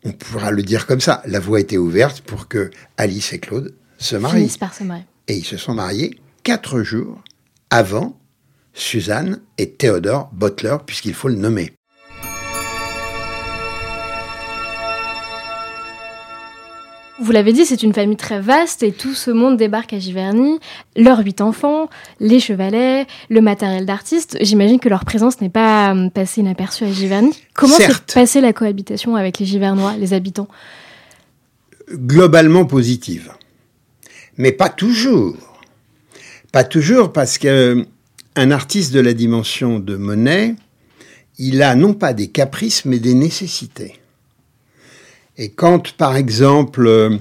on 0.05 0.13
pourra 0.13 0.51
le 0.51 0.63
dire 0.63 0.87
comme 0.87 1.01
ça, 1.01 1.23
la 1.27 1.41
voie 1.41 1.61
était 1.61 1.79
ouverte 1.79 2.21
pour 2.21 2.49
que 2.49 2.71
Alice 2.97 3.33
et 3.33 3.39
Claude 3.39 3.75
se 3.99 4.17
marient. 4.17 4.55
Par 4.59 4.75
se 4.75 4.85
marier. 4.85 5.05
Et 5.29 5.37
ils 5.37 5.45
se 5.45 5.57
sont 5.57 5.75
mariés 5.75 6.19
quatre 6.43 6.83
jours 6.83 7.23
avant 7.71 8.19
Suzanne 8.75 9.41
et 9.57 9.71
Théodore 9.71 10.31
Butler, 10.33 10.77
puisqu'il 10.85 11.15
faut 11.15 11.29
le 11.29 11.37
nommer. 11.37 11.73
Vous 17.21 17.31
l'avez 17.31 17.53
dit, 17.53 17.65
c'est 17.65 17.85
une 17.85 17.95
famille 17.95 18.17
très 18.17 18.41
vaste 18.41 18.83
et 18.83 18.91
tout 18.91 19.15
ce 19.15 19.31
monde 19.31 19.57
débarque 19.57 19.93
à 19.93 20.01
Giverny. 20.01 20.59
Leurs 20.97 21.21
huit 21.21 21.41
enfants, 21.41 21.89
les 22.19 22.41
chevalets, 22.41 23.07
le 23.31 23.41
matériel 23.41 23.87
d'artistes. 23.87 24.37
J'imagine 24.41 24.81
que 24.81 24.89
leur 24.89 25.05
présence 25.05 25.41
n'est 25.41 25.49
pas 25.49 25.95
euh, 25.95 26.11
passée 26.11 26.41
inaperçue 26.41 26.85
à 26.85 26.91
Giverny. 26.91 27.31
Comment 27.55 27.77
s'est 27.77 27.89
passée 28.13 28.41
la 28.41 28.53
cohabitation 28.53 29.15
avec 29.15 29.39
les 29.39 29.47
Givernois, 29.47 29.95
les 29.97 30.13
habitants? 30.13 30.49
Globalement 31.93 32.65
positive. 32.65 33.31
Mais 34.37 34.51
pas 34.51 34.69
toujours. 34.69 35.37
Pas 36.51 36.65
toujours 36.65 37.13
parce 37.13 37.39
qu'un 37.39 37.49
euh, 37.51 37.85
artiste 38.51 38.93
de 38.93 39.01
la 39.01 39.13
dimension 39.13 39.79
de 39.79 39.95
Monet, 39.95 40.57
il 41.39 41.63
a 41.63 41.77
non 41.77 41.95
pas 41.95 42.13
des 42.13 42.27
caprices 42.27 42.85
mais 42.85 42.99
des 42.99 43.15
nécessités. 43.15 44.01
Et 45.37 45.51
quand, 45.51 45.97
par 45.97 46.17
exemple, 46.17 46.87
euh, 46.87 47.17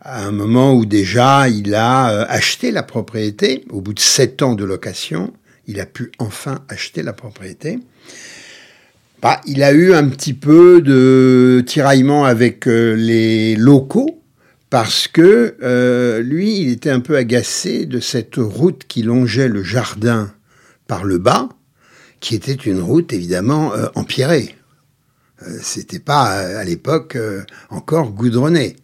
à 0.00 0.24
un 0.26 0.30
moment 0.30 0.74
où 0.74 0.86
déjà 0.86 1.48
il 1.48 1.74
a 1.74 2.10
euh, 2.10 2.24
acheté 2.28 2.70
la 2.70 2.84
propriété, 2.84 3.64
au 3.70 3.80
bout 3.80 3.94
de 3.94 4.00
sept 4.00 4.42
ans 4.42 4.54
de 4.54 4.64
location, 4.64 5.32
il 5.66 5.80
a 5.80 5.86
pu 5.86 6.12
enfin 6.18 6.60
acheter 6.68 7.02
la 7.02 7.12
propriété. 7.12 7.80
Bah, 9.20 9.40
il 9.46 9.64
a 9.64 9.72
eu 9.72 9.92
un 9.92 10.08
petit 10.08 10.34
peu 10.34 10.80
de 10.80 11.64
tiraillement 11.66 12.26
avec 12.26 12.68
euh, 12.68 12.92
les 12.94 13.56
locaux 13.56 14.22
parce 14.70 15.08
que 15.08 15.56
lui, 16.22 16.60
il 16.60 16.70
était 16.70 16.90
un 16.90 16.98
peu 17.00 17.16
agacé 17.16 17.86
de 17.86 18.00
cette 18.00 18.34
route 18.36 18.82
qui 18.86 19.02
longeait 19.02 19.48
le 19.48 19.62
jardin 19.62 20.32
par 20.88 21.04
le 21.04 21.18
bas, 21.18 21.48
qui 22.18 22.34
était 22.34 22.52
une 22.52 22.80
route 22.80 23.12
évidemment 23.12 23.72
empierrée. 23.94 24.56
Euh, 25.42 25.58
c'était 25.60 25.98
pas 25.98 26.38
euh, 26.38 26.58
à 26.58 26.64
l'époque 26.64 27.16
euh, 27.16 27.42
encore 27.68 28.10
goudronné. 28.10 28.76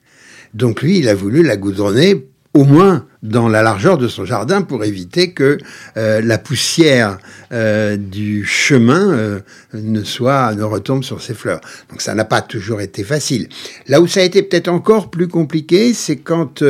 Donc 0.52 0.82
lui, 0.82 0.98
il 0.98 1.08
a 1.08 1.14
voulu 1.14 1.42
la 1.42 1.56
goudronner 1.56 2.26
au 2.52 2.64
moins 2.64 3.06
dans 3.22 3.48
la 3.48 3.62
largeur 3.62 3.96
de 3.96 4.06
son 4.06 4.26
jardin 4.26 4.60
pour 4.60 4.84
éviter 4.84 5.32
que 5.32 5.56
la 5.96 6.36
poussière 6.36 7.16
du 7.50 8.44
chemin 8.44 9.40
ne 9.72 10.04
soit 10.04 10.54
ne 10.54 10.62
retombe 10.62 11.02
sur 11.02 11.22
ses 11.22 11.32
fleurs. 11.32 11.62
Donc 11.88 12.02
ça 12.02 12.14
n'a 12.14 12.26
pas 12.26 12.42
toujours 12.42 12.82
été 12.82 13.04
facile. 13.04 13.48
Là 13.88 14.02
où 14.02 14.06
ça 14.06 14.20
a 14.20 14.24
été 14.24 14.42
peut-être 14.42 14.68
encore 14.68 15.10
plus 15.10 15.28
compliqué, 15.28 15.94
c'est 15.94 16.18
quand 16.18 16.62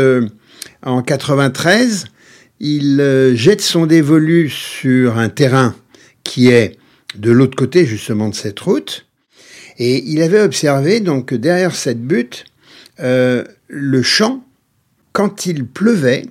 en 0.85 1.03
93 1.03 2.05
il 2.61 3.33
jette 3.35 3.61
son 3.61 3.87
dévolu 3.87 4.51
sur 4.51 5.19
un 5.19 5.31
terrain 5.31 5.75
qui 6.23 6.47
est 6.47 6.79
de 7.17 7.33
l'autre 7.33 7.57
côté 7.57 7.87
justement 7.87 8.29
de 8.29 8.37
cette 8.37 8.61
route 8.61 9.07
et 9.79 10.05
il 10.05 10.23
avait 10.23 10.41
observé 10.41 11.01
donc 11.01 11.35
derrière 11.35 11.75
cette 11.75 12.03
butte, 12.03 12.45
euh, 13.01 13.45
le 13.69 14.03
champ, 14.03 14.45
quand 15.13 15.47
il 15.47 15.67
pleuvait, 15.67 16.25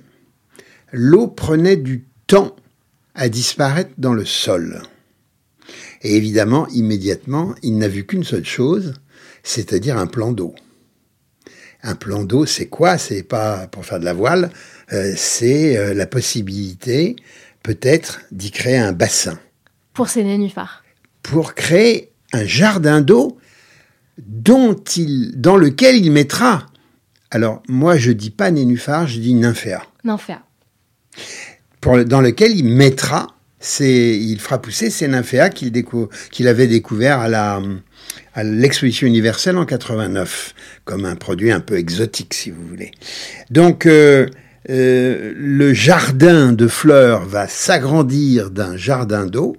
l'eau 0.92 1.26
prenait 1.26 1.76
du 1.76 2.04
temps 2.26 2.54
à 3.14 3.28
disparaître 3.28 3.92
dans 3.98 4.14
le 4.14 4.24
sol. 4.24 4.82
Et 6.02 6.16
évidemment, 6.16 6.66
immédiatement, 6.68 7.54
il 7.62 7.78
n'a 7.78 7.88
vu 7.88 8.04
qu'une 8.04 8.24
seule 8.24 8.44
chose, 8.44 8.94
c'est-à-dire 9.42 9.98
un 9.98 10.06
plan 10.06 10.32
d'eau. 10.32 10.54
Un 11.82 11.94
plan 11.94 12.24
d'eau, 12.24 12.46
c'est 12.46 12.66
quoi? 12.66 12.96
C'est 12.96 13.22
pas 13.22 13.66
pour 13.66 13.84
faire 13.84 14.00
de 14.00 14.04
la 14.04 14.12
voile, 14.12 14.50
euh, 14.92 15.12
c'est 15.16 15.76
euh, 15.76 15.94
la 15.94 16.06
possibilité, 16.06 17.16
peut-être, 17.62 18.20
d'y 18.30 18.50
créer 18.50 18.78
un 18.78 18.92
bassin. 18.92 19.38
Pour 19.92 20.08
ces 20.08 20.22
nénuphars. 20.24 20.84
Pour 21.22 21.54
créer 21.54 22.11
un 22.32 22.44
jardin 22.44 23.00
d'eau 23.00 23.38
dont 24.18 24.74
il, 24.96 25.40
dans 25.40 25.56
lequel 25.56 25.96
il 25.96 26.10
mettra. 26.10 26.66
Alors, 27.30 27.62
moi, 27.68 27.96
je 27.96 28.12
dis 28.12 28.30
pas 28.30 28.50
nénuphar, 28.50 29.06
je 29.06 29.18
dis 29.18 29.34
nymphéa. 29.34 29.82
Nymphéa. 30.04 30.42
Pour, 31.80 32.04
dans 32.04 32.20
lequel 32.20 32.56
il 32.56 32.64
mettra, 32.64 33.28
c'est, 33.58 34.18
il 34.18 34.38
fera 34.38 34.60
pousser 34.60 34.90
ces 34.90 35.08
nymphéas 35.08 35.50
qu'il, 35.50 35.72
qu'il 36.30 36.48
avait 36.48 36.66
découvert 36.66 37.20
à 37.20 37.28
la, 37.28 37.60
à 38.34 38.44
l'exposition 38.44 39.06
universelle 39.06 39.56
en 39.56 39.64
89, 39.64 40.54
comme 40.84 41.04
un 41.04 41.16
produit 41.16 41.52
un 41.52 41.60
peu 41.60 41.76
exotique, 41.76 42.34
si 42.34 42.50
vous 42.50 42.66
voulez. 42.66 42.90
Donc, 43.50 43.86
euh, 43.86 44.26
euh, 44.70 45.32
le 45.36 45.72
jardin 45.72 46.52
de 46.52 46.68
fleurs 46.68 47.24
va 47.24 47.48
s'agrandir 47.48 48.50
d'un 48.50 48.76
jardin 48.76 49.26
d'eau. 49.26 49.56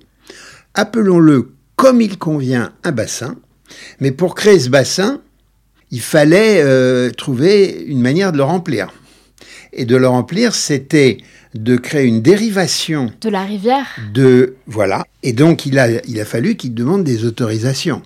Appelons-le 0.75 1.52
comme 1.75 2.01
il 2.01 2.17
convient 2.17 2.71
un 2.83 2.91
bassin, 2.91 3.35
mais 3.99 4.11
pour 4.11 4.35
créer 4.35 4.59
ce 4.59 4.69
bassin, 4.69 5.21
il 5.91 6.01
fallait 6.01 6.61
euh, 6.61 7.11
trouver 7.11 7.83
une 7.87 8.01
manière 8.01 8.31
de 8.31 8.37
le 8.37 8.43
remplir. 8.43 8.89
Et 9.73 9.85
de 9.85 9.95
le 9.95 10.07
remplir, 10.07 10.53
c'était 10.53 11.17
de 11.53 11.77
créer 11.77 12.05
une 12.05 12.21
dérivation 12.21 13.11
de 13.21 13.29
la 13.29 13.43
rivière. 13.43 13.85
De 14.13 14.55
voilà. 14.67 15.05
Et 15.21 15.33
donc 15.33 15.65
il 15.65 15.77
a 15.79 15.89
il 16.07 16.19
a 16.19 16.25
fallu 16.25 16.55
qu'il 16.55 16.73
demande 16.73 17.03
des 17.03 17.25
autorisations. 17.25 18.01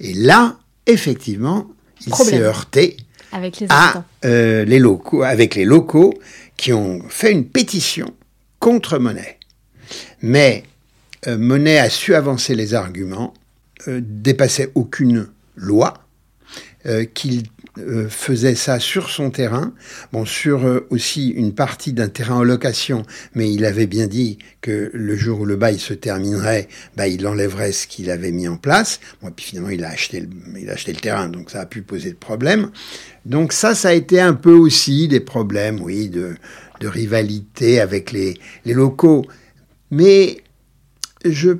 Et 0.00 0.12
là, 0.12 0.58
effectivement, 0.86 1.68
il 2.06 2.14
s'est 2.14 2.40
heurté 2.40 2.96
avec 3.32 3.60
les 3.60 3.66
à 3.70 4.04
euh, 4.24 4.64
les 4.64 4.78
locaux, 4.78 5.22
avec 5.22 5.54
les 5.54 5.64
locaux 5.64 6.14
qui 6.56 6.72
ont 6.72 7.02
fait 7.08 7.32
une 7.32 7.46
pétition 7.46 8.12
contre 8.58 8.98
Monet. 8.98 9.38
Mais 10.20 10.64
Monet 11.26 11.78
a 11.78 11.90
su 11.90 12.14
avancer 12.14 12.54
les 12.54 12.74
arguments, 12.74 13.34
euh, 13.88 14.00
dépassait 14.02 14.70
aucune 14.74 15.28
loi, 15.56 15.94
euh, 16.86 17.04
qu'il 17.04 17.44
faisait 18.08 18.54
ça 18.54 18.80
sur 18.80 19.10
son 19.10 19.30
terrain, 19.30 19.74
bon 20.10 20.24
sur 20.24 20.82
aussi 20.88 21.28
une 21.28 21.52
partie 21.52 21.92
d'un 21.92 22.08
terrain 22.08 22.36
en 22.36 22.42
location, 22.42 23.02
mais 23.34 23.52
il 23.52 23.66
avait 23.66 23.86
bien 23.86 24.06
dit 24.06 24.38
que 24.62 24.90
le 24.94 25.14
jour 25.14 25.40
où 25.40 25.44
le 25.44 25.56
bail 25.56 25.78
se 25.78 25.92
terminerait, 25.92 26.68
bah, 26.96 27.06
il 27.06 27.26
enlèverait 27.26 27.72
ce 27.72 27.86
qu'il 27.86 28.10
avait 28.10 28.32
mis 28.32 28.48
en 28.48 28.56
place. 28.56 28.98
Bon, 29.20 29.30
puis 29.30 29.44
finalement 29.44 29.68
il 29.68 29.84
a 29.84 29.90
acheté 29.90 30.20
le, 30.20 30.28
il 30.58 30.70
a 30.70 30.72
acheté 30.72 30.94
le 30.94 31.00
terrain, 31.00 31.28
donc 31.28 31.50
ça 31.50 31.60
a 31.60 31.66
pu 31.66 31.82
poser 31.82 32.12
de 32.12 32.16
problème. 32.16 32.70
Donc 33.26 33.52
ça, 33.52 33.74
ça 33.74 33.88
a 33.88 33.92
été 33.92 34.22
un 34.22 34.32
peu 34.32 34.54
aussi 34.54 35.06
des 35.06 35.20
problèmes, 35.20 35.78
oui, 35.82 36.08
de, 36.08 36.34
de 36.80 36.88
rivalité 36.88 37.78
avec 37.80 38.10
les, 38.10 38.38
les 38.64 38.72
locaux. 38.72 39.26
Mais 39.90 40.38
je 41.24 41.50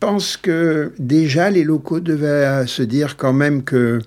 pense 0.00 0.36
que 0.36 0.92
déjà 0.98 1.50
les 1.50 1.64
locaux 1.64 2.00
devaient 2.00 2.66
se 2.66 2.82
dire 2.82 3.16
quand 3.16 3.32
même 3.32 3.64
que, 3.64 4.00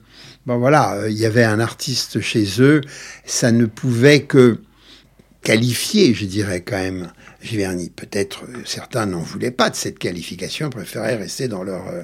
bon 0.46 0.58
voilà, 0.58 1.08
il 1.10 1.18
y 1.18 1.26
avait 1.26 1.44
un 1.44 1.60
artiste 1.60 2.22
chez 2.22 2.46
eux, 2.60 2.82
ça 3.26 3.52
ne 3.52 3.66
pouvait 3.66 4.22
que 4.22 4.60
qualifié, 5.42 6.14
je 6.14 6.26
dirais 6.26 6.62
quand 6.62 6.78
même, 6.78 7.12
Giverny. 7.42 7.90
Peut-être 7.90 8.44
euh, 8.44 8.62
certains 8.66 9.06
n'en 9.06 9.22
voulaient 9.22 9.52
pas 9.52 9.70
de 9.70 9.76
cette 9.76 10.00
qualification, 10.00 10.70
préféraient 10.70 11.16
rester 11.16 11.48
dans 11.48 11.64
leur 11.64 11.88
euh, 11.88 12.04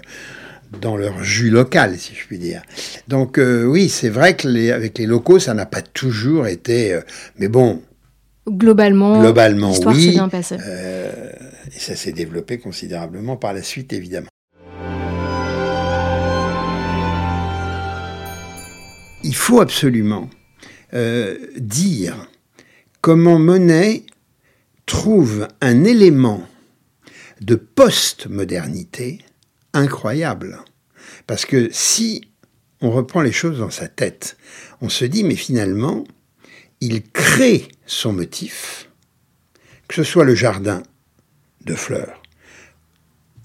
dans 0.82 0.98
leur 0.98 1.24
jus 1.24 1.50
local, 1.50 1.98
si 1.98 2.16
je 2.16 2.26
puis 2.26 2.40
dire. 2.40 2.62
Donc 3.08 3.38
euh, 3.38 3.64
oui, 3.66 3.90
c'est 3.90 4.10
vrai 4.10 4.36
que 4.36 4.48
les, 4.48 4.72
avec 4.72 4.98
les 4.98 5.06
locaux, 5.06 5.40
ça 5.40 5.54
n'a 5.54 5.66
pas 5.66 5.82
toujours 5.82 6.48
été. 6.48 7.00
mais 7.38 7.48
bon. 7.48 7.82
Globalement, 8.48 9.22
globalement, 9.22 9.74
oui. 9.88 10.12
Bien 10.12 10.30
passé. 10.30 10.56
et 10.56 11.80
ça 11.80 11.96
s'est 11.96 12.12
développé 12.12 12.60
considérablement 12.60 13.38
par 13.38 13.54
la 13.54 13.64
suite, 13.64 13.92
évidemment. 13.94 14.28
Il 19.24 19.36
faut 19.36 19.60
absolument 19.62 20.30
dire 21.58 22.28
comment 23.02 23.40
Monet 23.40 24.04
trouve 24.86 25.48
un 25.62 25.84
élément 25.84 26.44
de 27.42 27.56
post-modernité 27.56 29.20
incroyable. 29.74 30.60
Parce 31.28 31.46
que 31.46 31.70
si 31.72 32.22
on 32.82 32.92
reprend 32.92 33.22
les 33.22 33.32
choses 33.32 33.60
dans 33.60 33.70
sa 33.70 33.88
tête, 33.88 34.38
on 34.82 34.90
se 34.90 35.06
dit, 35.06 35.24
mais 35.24 35.36
finalement, 35.36 36.04
il 36.82 37.04
crée 37.04 37.68
son 37.86 38.13
motif, 38.13 38.89
que 39.88 39.96
ce 39.96 40.04
soit 40.04 40.25
le 40.25 40.36
jardin 40.36 40.84
de 41.65 41.75
fleurs 41.75 42.22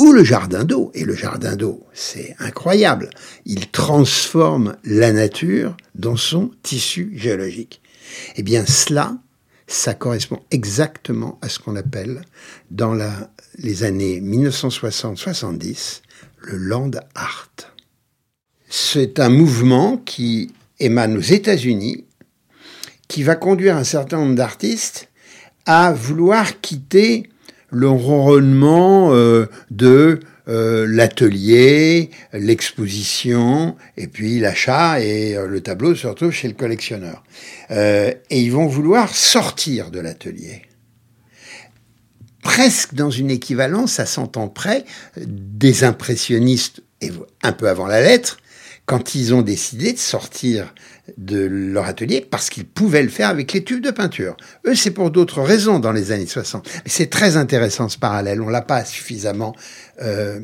ou 0.01 0.13
le 0.13 0.25
jardin 0.25 0.65
d'eau. 0.65 0.91
Et 0.95 1.05
le 1.05 1.15
jardin 1.15 1.57
d'eau, 1.57 1.87
c'est 1.93 2.35
incroyable. 2.39 3.11
Il 3.45 3.71
transforme 3.71 4.77
la 4.83 5.13
nature 5.13 5.77
dans 5.95 6.17
son 6.17 6.51
tissu 6.63 7.13
géologique. 7.15 7.83
Eh 8.37 8.43
bien, 8.43 8.65
cela, 8.67 9.19
ça 9.67 9.95
correspond 9.95 10.43
exactement 10.51 11.39
à 11.43 11.49
ce 11.49 11.59
qu'on 11.59 11.77
appelle 11.77 12.23
dans 12.71 12.99
les 13.59 13.85
années 13.85 14.21
1960-70 14.21 16.01
le 16.39 16.57
land 16.57 16.91
art. 17.15 17.51
C'est 18.69 19.21
un 19.21 19.29
mouvement 19.29 19.99
qui 19.99 20.53
émane 20.79 21.17
aux 21.17 21.21
États-Unis, 21.21 22.07
qui 23.11 23.25
va 23.25 23.35
conduire 23.35 23.77
un 23.77 23.85
certain 23.85 24.19
nombre 24.19 24.37
d'artistes 24.37 25.09
à 25.67 25.93
vouloir 25.93 26.61
quitter 26.61 27.29
le 27.71 27.89
ronronnement 27.89 29.13
euh, 29.13 29.47
de 29.73 30.21
euh, 30.49 30.87
l'atelier, 30.89 32.11
l'exposition, 32.33 33.77
et 33.97 34.07
puis 34.07 34.39
l'achat, 34.39 35.01
et 35.01 35.37
euh, 35.37 35.49
le 35.49 35.61
tableau 35.61 35.97
se 35.97 36.31
chez 36.31 36.47
le 36.47 36.55
collectionneur. 36.55 37.25
Et 37.71 38.17
ils 38.31 38.53
vont 38.53 38.67
vouloir 38.67 39.15
sortir 39.15 39.91
de 39.91 39.99
l'atelier. 39.99 40.63
Presque 42.43 42.95
dans 42.95 43.11
une 43.11 43.31
équivalence 43.31 43.99
à 43.99 44.07
100 44.07 44.37
ans 44.37 44.49
près 44.49 44.85
des 45.17 45.83
impressionnistes, 45.83 46.83
un 47.43 47.53
peu 47.53 47.69
avant 47.69 47.87
la 47.87 48.01
lettre, 48.01 48.39
quand 48.87 49.15
ils 49.15 49.35
ont 49.35 49.43
décidé 49.43 49.93
de 49.93 49.99
sortir 49.99 50.75
de 51.19 51.45
leur 51.45 51.85
atelier 51.85 52.27
parce 52.29 52.51
qu'ils 52.51 52.67
pouvaient 52.67 53.03
le 53.03 53.09
faire 53.09 53.29
avec 53.29 53.53
les 53.53 53.65
tubes 53.65 53.83
de 53.83 53.91
peinture. 53.91 54.37
Eux, 54.67 54.75
c'est 54.75 54.91
pour 54.91 55.11
d'autres 55.11 55.43
raisons 55.43 55.79
dans 55.79 55.93
les 55.93 56.13
années 56.13 56.27
60. 56.27 56.69
c'est 56.87 57.11
très 57.11 57.37
intéressant 57.37 57.89
ce 57.89 57.99
parallèle. 57.99 58.41
On 58.41 58.49
l'a 58.49 58.63
pas 58.63 58.85
suffisamment 58.85 59.55
euh, 60.03 60.41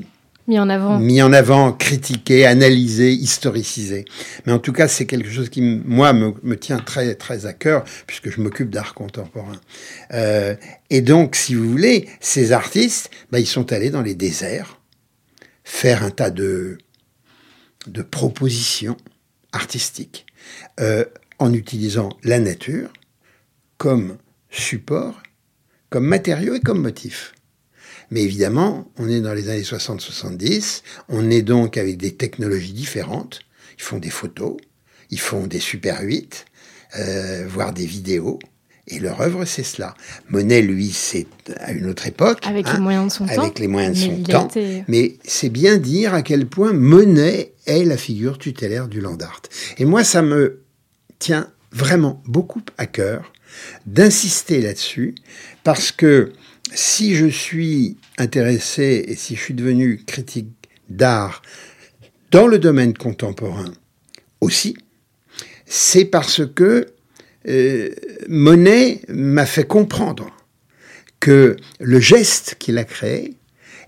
mis 0.49 0.59
en 0.59 0.69
avant, 0.69 0.99
mis 0.99 1.23
en 1.23 1.33
avant, 1.33 1.73
critiqué, 1.73 2.47
analysé, 2.47 3.13
historicisé. 3.13 4.05
Mais 4.47 4.53
en 4.53 4.59
tout 4.59 4.73
cas, 4.73 4.89
c'est 4.89 5.07
quelque 5.07 5.31
chose 5.31 5.49
qui 5.49 5.63
moi 5.63 6.13
me, 6.13 6.57
tient 6.57 6.79
très 6.79 7.15
très 7.15 7.47
à 7.47 7.53
cœur 7.53 7.85
puisque 8.07 8.31
je 8.31 8.41
m'occupe 8.41 8.71
d'art 8.71 8.95
contemporain. 8.95 9.61
Euh, 10.13 10.55
et 10.91 11.01
donc, 11.01 11.37
si 11.37 11.55
vous 11.55 11.69
voulez, 11.69 12.09
ces 12.21 12.53
artistes, 12.53 13.11
bah, 13.31 13.41
ils 13.41 13.47
sont 13.47 13.73
allés 13.73 13.91
dans 13.91 14.03
les 14.03 14.15
déserts 14.15 14.81
faire 15.65 16.05
un 16.05 16.11
tas 16.11 16.31
de 16.31 16.79
de 17.87 18.03
propositions 18.03 18.97
artistiques 19.53 20.25
euh, 20.81 21.05
en 21.38 21.53
utilisant 21.53 22.11
la 22.23 22.41
nature 22.41 22.93
comme 23.79 24.17
support, 24.50 25.23
comme 25.91 26.07
matériau 26.07 26.55
et 26.55 26.61
comme 26.61 26.81
motif. 26.81 27.35
Mais 28.11 28.23
évidemment, 28.23 28.91
on 28.99 29.09
est 29.09 29.21
dans 29.21 29.35
les 29.35 29.49
années 29.49 29.62
60-70, 29.62 30.83
on 31.09 31.31
est 31.31 31.43
donc 31.43 31.76
avec 31.76 31.97
des 31.97 32.15
technologies 32.15 32.73
différentes. 32.73 33.41
Ils 33.78 33.82
font 33.82 33.99
des 33.99 34.11
photos, 34.11 34.56
ils 35.11 35.21
font 35.21 35.47
des 35.47 35.61
Super 35.61 36.02
8, 36.02 36.47
euh, 36.99 37.47
voire 37.49 37.73
des 37.73 37.87
vidéos. 37.87 38.39
Et 38.89 39.01
leur 39.01 39.21
œuvre, 39.21 39.45
c'est 39.45 39.65
cela. 39.65 39.95
Monet, 40.29 40.63
lui, 40.63 40.91
c'est 40.91 41.27
à 41.59 41.73
une 41.73 41.87
autre 41.87 42.07
époque. 42.07 42.47
Avec 42.47 42.67
les 42.67 42.73
hein, 42.73 42.81
moyens 42.81 43.07
de 43.07 43.13
son 43.13 43.27
temps. 43.27 43.43
Avec 43.43 43.59
les 43.59 43.67
moyens 43.67 43.99
de 43.99 44.05
son 44.05 44.23
temps. 44.23 44.49
Mais 44.87 45.17
c'est 45.25 45.49
bien 45.49 45.77
dire 45.77 46.15
à 46.15 46.23
quel 46.23 46.47
point 46.47 46.73
Monet 46.73 47.53
est 47.67 47.85
la 47.85 47.97
figure 47.97 48.39
tutélaire 48.39 48.87
du 48.87 49.01
land 49.01 49.19
art. 49.21 49.43
Et 49.79 49.85
moi, 49.85 50.05
ça 50.05 50.23
me 50.23 50.63
tient 51.19 51.51
vraiment 51.73 52.23
beaucoup 52.27 52.63
à 52.79 52.87
cœur 52.87 53.33
d'insister 53.87 54.61
là-dessus, 54.61 55.15
parce 55.65 55.91
que 55.91 56.33
si 56.75 57.15
je 57.15 57.27
suis 57.27 57.97
intéressé 58.19 59.05
et 59.09 59.17
si 59.17 59.35
je 59.37 59.41
suis 59.41 59.55
devenu 59.55 60.03
critique 60.05 60.49
d'art 60.89 61.43
dans 62.31 62.47
le 62.47 62.59
domaine 62.59 62.95
contemporain 62.95 63.73
aussi, 64.41 64.77
c'est 65.65 66.05
parce 66.05 66.43
que 66.47 66.87
euh, 67.49 67.91
Monet 68.28 69.02
m'a 69.09 69.47
fait 69.47 69.67
comprendre 69.67 70.30
que 71.21 71.56
le 71.80 72.00
geste 72.00 72.56
qu'il 72.59 72.78
a 72.78 72.85
créé 72.85 73.37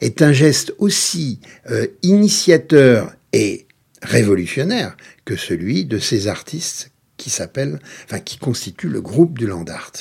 est 0.00 0.22
un 0.22 0.32
geste 0.32 0.72
aussi 0.78 1.40
euh, 1.70 1.86
initiateur 2.02 3.12
et 3.32 3.66
révolutionnaire 4.02 4.96
que 5.24 5.36
celui 5.36 5.84
de 5.84 5.98
ces 5.98 6.28
artistes 6.28 6.90
qui 7.16 7.30
s'appellent, 7.30 7.80
enfin 8.04 8.20
qui 8.20 8.38
constituent 8.38 8.88
le 8.88 9.00
groupe 9.00 9.36
du 9.36 9.46
land 9.46 9.64
art. 9.68 9.92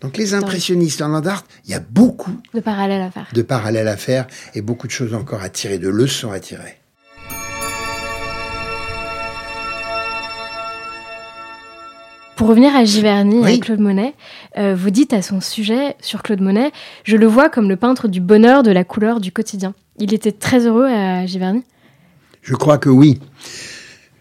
Donc 0.00 0.16
les 0.16 0.32
impressionnistes 0.32 1.02
en 1.02 1.08
land 1.08 1.26
art, 1.26 1.44
il 1.66 1.70
y 1.70 1.74
a 1.74 1.80
beaucoup 1.80 2.40
de 2.54 2.60
parallèles 2.60 3.02
à 3.02 3.10
faire, 3.10 3.28
de 3.32 3.42
parallèles 3.42 3.88
à 3.88 3.96
faire 3.98 4.26
et 4.54 4.62
beaucoup 4.62 4.86
de 4.86 4.92
choses 4.92 5.12
encore 5.12 5.42
à 5.42 5.50
tirer, 5.50 5.78
de 5.78 5.88
leçons 5.88 6.32
à 6.32 6.40
tirer. 6.40 6.81
Pour 12.36 12.48
revenir 12.48 12.74
à 12.74 12.84
Giverny 12.84 13.46
et 13.52 13.60
Claude 13.60 13.78
Monet, 13.78 14.14
euh, 14.58 14.74
vous 14.74 14.90
dites 14.90 15.12
à 15.12 15.20
son 15.20 15.40
sujet 15.40 15.96
sur 16.00 16.22
Claude 16.22 16.40
Monet, 16.40 16.72
je 17.04 17.16
le 17.16 17.26
vois 17.26 17.50
comme 17.50 17.68
le 17.68 17.76
peintre 17.76 18.08
du 18.08 18.20
bonheur, 18.20 18.62
de 18.62 18.70
la 18.70 18.84
couleur, 18.84 19.20
du 19.20 19.32
quotidien. 19.32 19.74
Il 19.98 20.14
était 20.14 20.32
très 20.32 20.66
heureux 20.66 20.86
à 20.86 21.26
Giverny? 21.26 21.62
Je 22.40 22.54
crois 22.54 22.78
que 22.78 22.88
oui. 22.88 23.20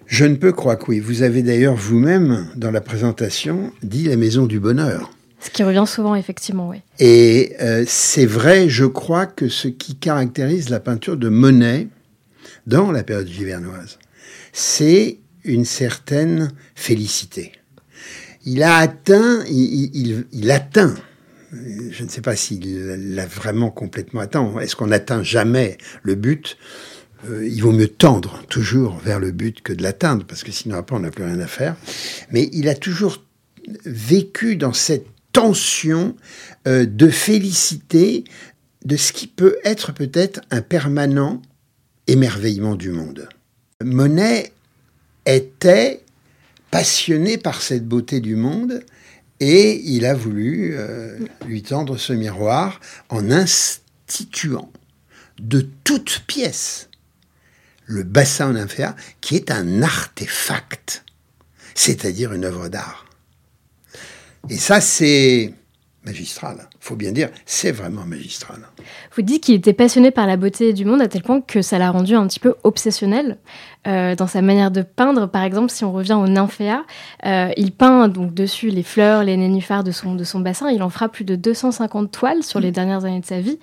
Je 0.05 0.25
ne 0.25 0.35
peux 0.35 0.51
croire 0.51 0.77
que 0.77 0.91
oui. 0.91 0.99
Vous 0.99 1.23
avez 1.23 1.41
d'ailleurs 1.41 1.75
vous-même, 1.75 2.49
dans 2.55 2.69
la 2.69 2.81
présentation, 2.81 3.71
dit 3.81 4.03
la 4.03 4.17
maison 4.17 4.45
du 4.45 4.59
bonheur. 4.59 5.09
Ce 5.39 5.49
qui 5.49 5.63
revient 5.63 5.85
souvent, 5.87 6.13
effectivement, 6.13 6.69
oui. 6.69 6.81
Et 6.99 7.55
euh, 7.61 7.85
c'est 7.87 8.25
vrai, 8.25 8.67
je 8.69 8.85
crois 8.85 9.25
que 9.25 9.47
ce 9.47 9.69
qui 9.69 9.95
caractérise 9.95 10.69
la 10.69 10.81
peinture 10.81 11.17
de 11.17 11.29
Monet 11.29 11.87
dans 12.67 12.91
la 12.91 13.03
période 13.03 13.27
givernoise, 13.27 13.97
c'est 14.51 15.19
une 15.43 15.65
certaine 15.65 16.51
félicité 16.75 17.53
il 18.45 18.63
a 18.63 18.77
atteint, 18.77 19.43
il, 19.47 20.51
atteint, 20.51 20.95
je 21.51 22.03
ne 22.03 22.09
sais 22.09 22.21
pas 22.21 22.35
s'il 22.35 23.15
l'a 23.15 23.25
vraiment 23.25 23.69
complètement 23.69 24.21
atteint, 24.21 24.59
est-ce 24.59 24.75
qu'on 24.75 24.87
n'atteint 24.87 25.23
jamais 25.23 25.77
le 26.03 26.15
but? 26.15 26.57
Euh, 27.29 27.47
il 27.47 27.61
vaut 27.61 27.71
mieux 27.71 27.87
tendre 27.87 28.41
toujours 28.49 28.97
vers 28.97 29.19
le 29.19 29.31
but 29.31 29.61
que 29.61 29.73
de 29.73 29.83
l'atteindre, 29.83 30.25
parce 30.25 30.43
que 30.43 30.51
sinon 30.51 30.75
après 30.77 30.95
on 30.95 31.01
n'a 31.01 31.11
plus 31.11 31.23
rien 31.23 31.39
à 31.39 31.47
faire. 31.47 31.75
Mais 32.31 32.49
il 32.51 32.67
a 32.67 32.75
toujours 32.75 33.23
vécu 33.85 34.55
dans 34.55 34.73
cette 34.73 35.05
tension 35.31 36.15
euh, 36.67 36.85
de 36.85 37.09
félicité 37.09 38.23
de 38.85 38.95
ce 38.97 39.13
qui 39.13 39.27
peut 39.27 39.57
être 39.63 39.93
peut-être 39.93 40.41
un 40.49 40.61
permanent 40.61 41.41
émerveillement 42.07 42.75
du 42.75 42.89
monde. 42.89 43.29
Monet 43.83 44.51
était 45.25 46.01
passionné 46.71 47.37
par 47.37 47.61
cette 47.61 47.85
beauté 47.85 48.21
du 48.21 48.35
monde 48.35 48.83
et 49.39 49.81
il 49.83 50.05
a 50.05 50.13
voulu 50.13 50.73
euh, 50.73 51.17
lui 51.45 51.61
tendre 51.61 51.97
ce 51.97 52.13
miroir 52.13 52.79
en 53.09 53.29
instituant 53.29 54.71
de 55.39 55.67
toutes 55.83 56.23
pièces 56.27 56.89
le 57.85 58.03
bassin 58.03 58.53
nymphéa 58.53 58.95
qui 59.19 59.35
est 59.35 59.51
un 59.51 59.81
artefact, 59.81 61.03
c'est-à-dire 61.75 62.31
une 62.33 62.45
œuvre 62.45 62.69
d'art. 62.69 63.05
Et 64.49 64.57
ça, 64.57 64.79
c'est 64.79 65.53
magistral. 66.05 66.67
Faut 66.79 66.95
bien 66.95 67.11
dire, 67.11 67.29
c'est 67.45 67.71
vraiment 67.71 68.05
magistral. 68.05 68.57
Vous 69.15 69.21
dites 69.21 69.43
qu'il 69.43 69.55
était 69.55 69.73
passionné 69.73 70.11
par 70.11 70.25
la 70.25 70.35
beauté 70.35 70.73
du 70.73 70.83
monde 70.85 71.01
à 71.01 71.07
tel 71.07 71.21
point 71.21 71.41
que 71.41 71.61
ça 71.61 71.77
l'a 71.77 71.91
rendu 71.91 72.15
un 72.15 72.25
petit 72.27 72.39
peu 72.39 72.55
obsessionnel 72.63 73.37
euh, 73.87 74.15
dans 74.15 74.27
sa 74.27 74.41
manière 74.41 74.71
de 74.71 74.81
peindre. 74.81 75.29
Par 75.29 75.43
exemple, 75.43 75.69
si 75.69 75.83
on 75.83 75.91
revient 75.91 76.13
au 76.13 76.27
nymphéa, 76.27 76.83
euh, 77.25 77.49
il 77.55 77.71
peint 77.71 78.07
donc 78.07 78.33
dessus 78.33 78.69
les 78.69 78.83
fleurs, 78.83 79.23
les 79.23 79.37
nénuphars 79.37 79.83
de 79.83 79.91
son, 79.91 80.15
de 80.15 80.23
son 80.23 80.39
bassin. 80.39 80.71
Il 80.71 80.81
en 80.81 80.89
fera 80.89 81.07
plus 81.09 81.23
de 81.23 81.35
250 81.35 82.11
toiles 82.11 82.43
sur 82.43 82.59
les 82.59 82.71
dernières 82.71 83.05
années 83.05 83.21
de 83.21 83.25
sa 83.25 83.39
vie. 83.39 83.59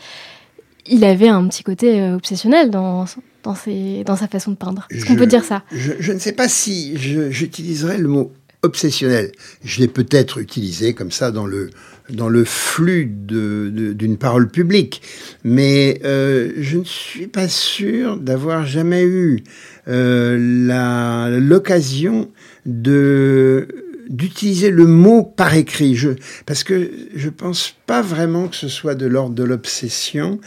Il 0.87 1.05
avait 1.05 1.29
un 1.29 1.47
petit 1.49 1.65
côté 1.65 2.01
euh, 2.01 2.15
obsessionnel 2.15 2.71
dans, 2.71 3.05
dans, 3.43 3.55
ses, 3.57 4.05
dans 4.05 4.17
sa 4.17 4.29
façon 4.29 4.53
de 4.53 4.57
peindre. 4.57 4.87
Est-ce 4.91 5.07
qu'on 5.07 5.17
peut 5.17 5.27
dire 5.27 5.45
ça? 5.45 5.65
je, 5.73 5.93
je, 5.99 6.13
ne 6.13 6.19
sais 6.19 6.33
pas 6.33 6.49
si 6.49 6.97
j'utiliserai 6.97 7.99
le 7.99 8.09
mot 8.09 8.33
obsessionnel. 8.63 9.33
Je 9.65 9.81
l'ai 9.81 9.89
peut-être 9.89 10.39
utilisé 10.39 10.95
comme 10.95 11.11
ça 11.11 11.31
dans 11.31 11.47
le, 11.47 11.71
dans 12.11 12.29
le 12.29 12.45
flux 12.45 13.07
d'une 13.07 14.19
parole 14.19 14.49
publique, 14.49 15.03
mais 15.45 16.01
euh, 16.05 16.53
je 16.57 16.79
ne 16.79 16.85
suis 16.85 17.27
pas 17.27 17.49
sûr 17.49 18.17
d'avoir 18.17 18.67
jamais 18.67 19.05
eu 19.05 19.43
euh, 19.89 21.39
l'occasion 21.41 22.31
d'utiliser 22.65 24.71
le 24.71 24.87
mot 24.87 25.23
par 25.23 25.55
écrit, 25.55 25.99
parce 26.47 26.65
que 26.65 26.91
je 27.15 27.29
pense 27.29 27.75
pas 27.87 28.03
vraiment 28.03 28.49
que 28.49 28.57
ce 28.57 28.69
soit 28.69 28.95
de 28.95 29.07
l'ordre 29.07 29.35
de 29.35 29.45
l'obsession, 29.45 30.41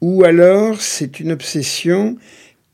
ou 0.00 0.24
alors 0.24 0.80
c'est 0.80 1.20
une 1.20 1.32
obsession 1.32 2.16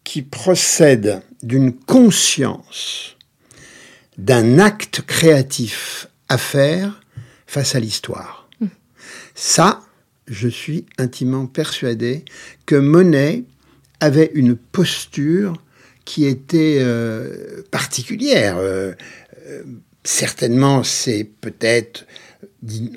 qui 0.05 0.23
procède 0.23 1.23
d'une 1.43 1.73
conscience 1.73 3.17
d'un 4.19 4.59
acte 4.59 5.03
créatif 5.03 6.09
à 6.29 6.39
faire 6.39 7.03
face 7.47 7.75
à 7.75 7.81
l'histoire. 7.81 8.49
Hmm. 8.61 8.69
Ça, 9.35 9.83
je 10.27 10.49
suis 10.49 10.87
intimement 10.99 11.47
persuadé 11.47 12.25
que 12.67 12.77
Monet 12.77 13.45
avait 14.01 14.31
une 14.35 14.57
posture 14.57 15.55
qui 16.05 16.27
était 16.27 16.79
euh, 16.81 17.63
particulière. 17.71 18.57
Euh, 18.59 18.93
euh, 19.49 19.63
certainement, 20.05 20.83
c'est 20.83 21.29
peut-être, 21.41 22.07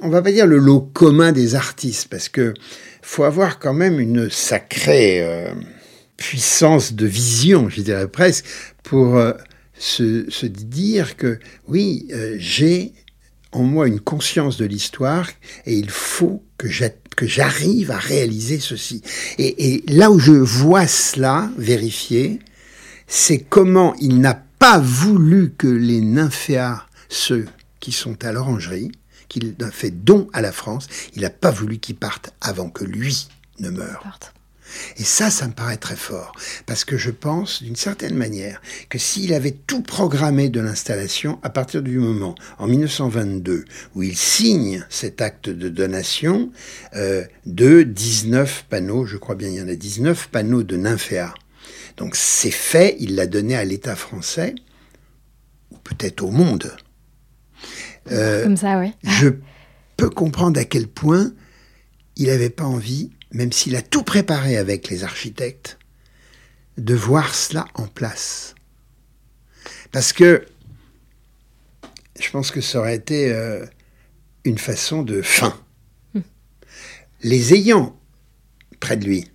on 0.01 0.09
va 0.09 0.21
pas 0.21 0.31
dire 0.31 0.47
le 0.47 0.57
lot 0.57 0.81
commun 0.81 1.31
des 1.31 1.55
artistes, 1.55 2.07
parce 2.09 2.29
que 2.29 2.53
faut 3.01 3.23
avoir 3.23 3.59
quand 3.59 3.73
même 3.73 3.99
une 3.99 4.31
sacrée 4.31 5.23
puissance 6.17 6.93
de 6.93 7.05
vision, 7.05 7.69
je 7.69 7.81
dirais 7.81 8.07
presque, 8.07 8.45
pour 8.81 9.21
se, 9.77 10.45
dire 10.45 11.17
que 11.17 11.39
oui, 11.67 12.07
euh, 12.11 12.35
j'ai 12.39 12.93
en 13.51 13.63
moi 13.63 13.87
une 13.87 13.99
conscience 13.99 14.57
de 14.57 14.65
l'histoire 14.65 15.29
et 15.65 15.75
il 15.75 15.89
faut 15.89 16.43
que 16.57 16.67
j'arrive 17.27 17.91
à 17.91 17.97
réaliser 17.97 18.59
ceci. 18.59 19.01
Et, 19.37 19.83
là 19.87 20.11
où 20.11 20.19
je 20.19 20.31
vois 20.31 20.87
cela 20.87 21.49
vérifié, 21.57 22.39
c'est 23.07 23.39
comment 23.39 23.95
il 24.01 24.19
n'a 24.19 24.43
pas 24.59 24.79
voulu 24.79 25.53
que 25.57 25.67
les 25.67 26.01
nymphéas, 26.01 26.85
ceux 27.07 27.45
qui 27.79 27.91
sont 27.91 28.23
à 28.25 28.31
l'orangerie, 28.31 28.91
qu'il 29.29 29.55
a 29.61 29.71
fait 29.71 29.91
don 29.91 30.27
à 30.33 30.41
la 30.41 30.51
France, 30.51 30.87
il 31.15 31.21
n'a 31.21 31.29
pas 31.29 31.51
voulu 31.51 31.77
qu'ils 31.77 31.95
partent 31.95 32.33
avant 32.41 32.69
que 32.69 32.83
lui 32.83 33.27
ne 33.59 33.69
meure. 33.69 34.03
Et 34.97 35.03
ça, 35.03 35.29
ça 35.29 35.47
me 35.47 35.53
paraît 35.53 35.77
très 35.77 35.95
fort, 35.95 36.33
parce 36.65 36.85
que 36.85 36.97
je 36.97 37.11
pense, 37.11 37.61
d'une 37.61 37.75
certaine 37.75 38.15
manière, 38.15 38.61
que 38.89 38.97
s'il 38.97 39.33
avait 39.33 39.51
tout 39.51 39.81
programmé 39.81 40.49
de 40.49 40.59
l'installation, 40.59 41.39
à 41.43 41.49
partir 41.49 41.81
du 41.81 41.99
moment, 41.99 42.35
en 42.57 42.67
1922, 42.67 43.65
où 43.95 44.03
il 44.03 44.15
signe 44.15 44.85
cet 44.89 45.21
acte 45.21 45.49
de 45.49 45.69
donation 45.69 46.51
euh, 46.95 47.23
de 47.45 47.83
19 47.83 48.65
panneaux, 48.69 49.05
je 49.05 49.17
crois 49.17 49.35
bien 49.35 49.49
il 49.49 49.55
y 49.55 49.61
en 49.61 49.67
a 49.67 49.75
19 49.75 50.29
panneaux 50.29 50.63
de 50.63 50.77
nymphéa. 50.77 51.33
Donc 51.97 52.15
c'est 52.15 52.51
fait, 52.51 52.97
il 52.99 53.15
l'a 53.15 53.27
donné 53.27 53.55
à 53.55 53.63
l'État 53.63 53.95
français, 53.95 54.55
ou 55.71 55.77
peut-être 55.77 56.23
au 56.23 56.31
monde. 56.31 56.75
Euh, 58.11 58.43
Comme 58.43 58.57
ça, 58.57 58.79
oui. 58.79 58.93
je 59.03 59.29
peux 59.97 60.09
comprendre 60.09 60.59
à 60.59 60.65
quel 60.65 60.87
point 60.87 61.31
il 62.17 62.27
n'avait 62.27 62.49
pas 62.49 62.65
envie 62.65 63.11
même 63.35 63.51
s'il 63.51 63.75
a 63.75 63.81
tout 63.81 64.03
préparé 64.03 64.55
avec 64.55 64.87
les 64.87 65.03
architectes, 65.03 65.77
de 66.77 66.95
voir 66.95 67.35
cela 67.35 67.65
en 67.73 67.85
place. 67.85 68.55
Parce 69.91 70.13
que 70.13 70.45
je 72.17 72.29
pense 72.31 72.49
que 72.49 72.61
ça 72.61 72.79
aurait 72.79 72.95
été 72.95 73.33
euh, 73.33 73.65
une 74.45 74.57
façon 74.57 75.03
de 75.03 75.21
fin. 75.21 75.61
Hmm. 76.13 76.21
Les 77.23 77.53
ayant 77.53 77.99
près 78.79 78.95
de 78.95 79.05
lui, 79.05 79.29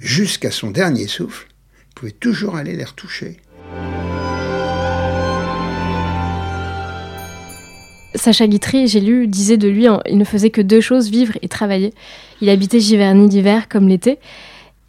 jusqu'à 0.00 0.50
son 0.50 0.72
dernier 0.72 1.06
souffle, 1.06 1.46
pouvait 1.94 2.10
toujours 2.10 2.56
aller 2.56 2.74
les 2.74 2.84
retoucher. 2.84 3.36
Sacha 8.18 8.46
Guitry, 8.46 8.86
j'ai 8.88 9.00
lu, 9.00 9.26
disait 9.26 9.56
de 9.56 9.68
lui, 9.68 9.86
il 10.08 10.18
ne 10.18 10.24
faisait 10.24 10.50
que 10.50 10.60
deux 10.60 10.80
choses, 10.80 11.10
vivre 11.10 11.34
et 11.42 11.48
travailler. 11.48 11.94
Il 12.40 12.50
habitait 12.50 12.80
Giverny 12.80 13.28
d'hiver 13.28 13.68
comme 13.68 13.88
l'été. 13.88 14.18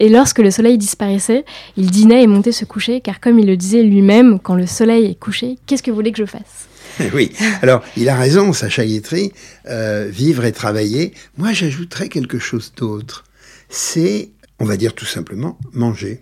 Et 0.00 0.08
lorsque 0.08 0.38
le 0.38 0.50
soleil 0.50 0.78
disparaissait, 0.78 1.44
il 1.76 1.90
dînait 1.90 2.22
et 2.22 2.26
montait 2.26 2.52
se 2.52 2.64
coucher, 2.64 3.00
car 3.00 3.20
comme 3.20 3.38
il 3.38 3.46
le 3.46 3.56
disait 3.56 3.82
lui-même, 3.82 4.40
quand 4.40 4.54
le 4.54 4.66
soleil 4.66 5.04
est 5.06 5.18
couché, 5.18 5.58
qu'est-ce 5.66 5.82
que 5.82 5.90
vous 5.90 5.96
voulez 5.96 6.12
que 6.12 6.18
je 6.18 6.24
fasse? 6.24 6.68
Oui, 7.14 7.32
alors 7.62 7.82
il 7.96 8.08
a 8.08 8.16
raison, 8.16 8.52
Sacha 8.52 8.84
Guitry, 8.84 9.32
euh, 9.68 10.08
vivre 10.10 10.44
et 10.44 10.52
travailler. 10.52 11.12
Moi, 11.36 11.52
j'ajouterais 11.52 12.08
quelque 12.08 12.38
chose 12.38 12.72
d'autre. 12.76 13.24
C'est, 13.68 14.30
on 14.58 14.64
va 14.64 14.76
dire 14.76 14.94
tout 14.94 15.06
simplement, 15.06 15.58
manger. 15.72 16.20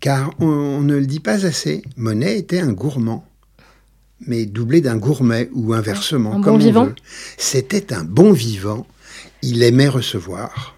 Car 0.00 0.30
on 0.40 0.80
ne 0.80 0.96
le 0.96 1.06
dit 1.06 1.20
pas 1.20 1.46
assez, 1.46 1.82
Monet 1.96 2.38
était 2.38 2.60
un 2.60 2.72
gourmand 2.72 3.24
mais 4.26 4.46
doublé 4.46 4.80
d'un 4.80 4.96
gourmet 4.96 5.48
ou 5.52 5.72
inversement, 5.72 6.36
un 6.36 6.40
comme 6.42 6.58
bon 6.58 6.64
vivant. 6.64 6.88
C'était 7.36 7.92
un 7.92 8.04
bon 8.04 8.32
vivant. 8.32 8.86
Il 9.42 9.62
aimait 9.62 9.88
recevoir. 9.88 10.76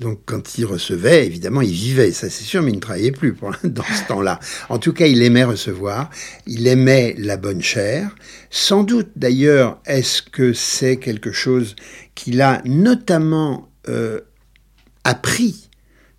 Donc 0.00 0.20
quand 0.26 0.58
il 0.58 0.64
recevait, 0.64 1.26
évidemment, 1.26 1.60
il 1.60 1.72
vivait, 1.72 2.12
ça 2.12 2.30
c'est 2.30 2.44
sûr, 2.44 2.62
mais 2.62 2.70
il 2.70 2.76
ne 2.76 2.80
travaillait 2.80 3.10
plus 3.10 3.34
dans 3.64 3.82
ce 3.82 4.06
temps-là. 4.08 4.38
En 4.68 4.78
tout 4.78 4.92
cas, 4.92 5.06
il 5.06 5.22
aimait 5.22 5.44
recevoir, 5.44 6.10
il 6.46 6.66
aimait 6.66 7.14
la 7.18 7.36
bonne 7.36 7.62
chair. 7.62 8.14
Sans 8.50 8.84
doute, 8.84 9.08
d'ailleurs, 9.16 9.80
est-ce 9.86 10.22
que 10.22 10.52
c'est 10.52 10.98
quelque 10.98 11.32
chose 11.32 11.74
qu'il 12.14 12.40
a 12.42 12.62
notamment 12.64 13.68
euh, 13.88 14.20
appris 15.04 15.68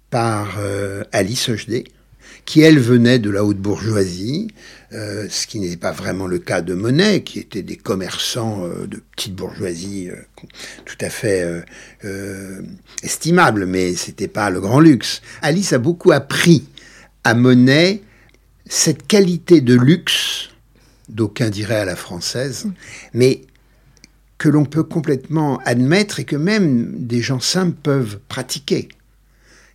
par 0.10 0.58
euh, 0.60 1.04
Alice 1.12 1.50
Hochdé, 1.50 1.86
qui 2.46 2.62
elle 2.62 2.80
venait 2.80 3.20
de 3.20 3.30
la 3.30 3.46
haute 3.46 3.60
bourgeoisie, 3.60 4.48
euh, 4.92 5.28
ce 5.30 5.46
qui 5.46 5.60
n'est 5.60 5.78
pas 5.78 5.92
vraiment 5.92 6.26
le 6.26 6.40
cas 6.40 6.62
de 6.62 6.74
Monet, 6.74 7.22
qui 7.22 7.38
étaient 7.38 7.62
des 7.62 7.76
commerçants 7.76 8.66
euh, 8.66 8.88
de 8.88 8.98
petite 9.16 9.36
bourgeoisie 9.36 10.10
euh, 10.10 10.16
tout 10.86 10.98
à 11.02 11.12
fait 11.12 11.46
estimables, 13.04 13.68
mais 13.68 13.94
c'était 13.94 14.28
pas 14.28 14.50
le 14.50 14.60
grand 14.60 14.80
luxe. 14.80 15.22
Alice 15.44 15.74
a 15.74 15.78
beaucoup 15.78 16.12
appris 16.12 16.68
à 17.24 17.36
Monet 17.36 18.02
cette 18.68 19.06
qualité 19.06 19.62
de 19.62 19.76
luxe, 19.76 20.50
d'aucuns 21.08 21.50
diraient 21.50 21.82
à 21.82 21.86
la 21.86 21.96
française, 21.96 22.68
mais 23.14 23.42
que 24.40 24.50
l'on 24.50 24.66
peut 24.66 24.84
complètement 24.84 25.60
admettre 25.66 26.20
et 26.20 26.24
que 26.24 26.36
même 26.36 27.06
des 27.06 27.22
gens 27.22 27.40
simples 27.40 27.78
peuvent 27.84 28.20
pratiquer. 28.28 28.90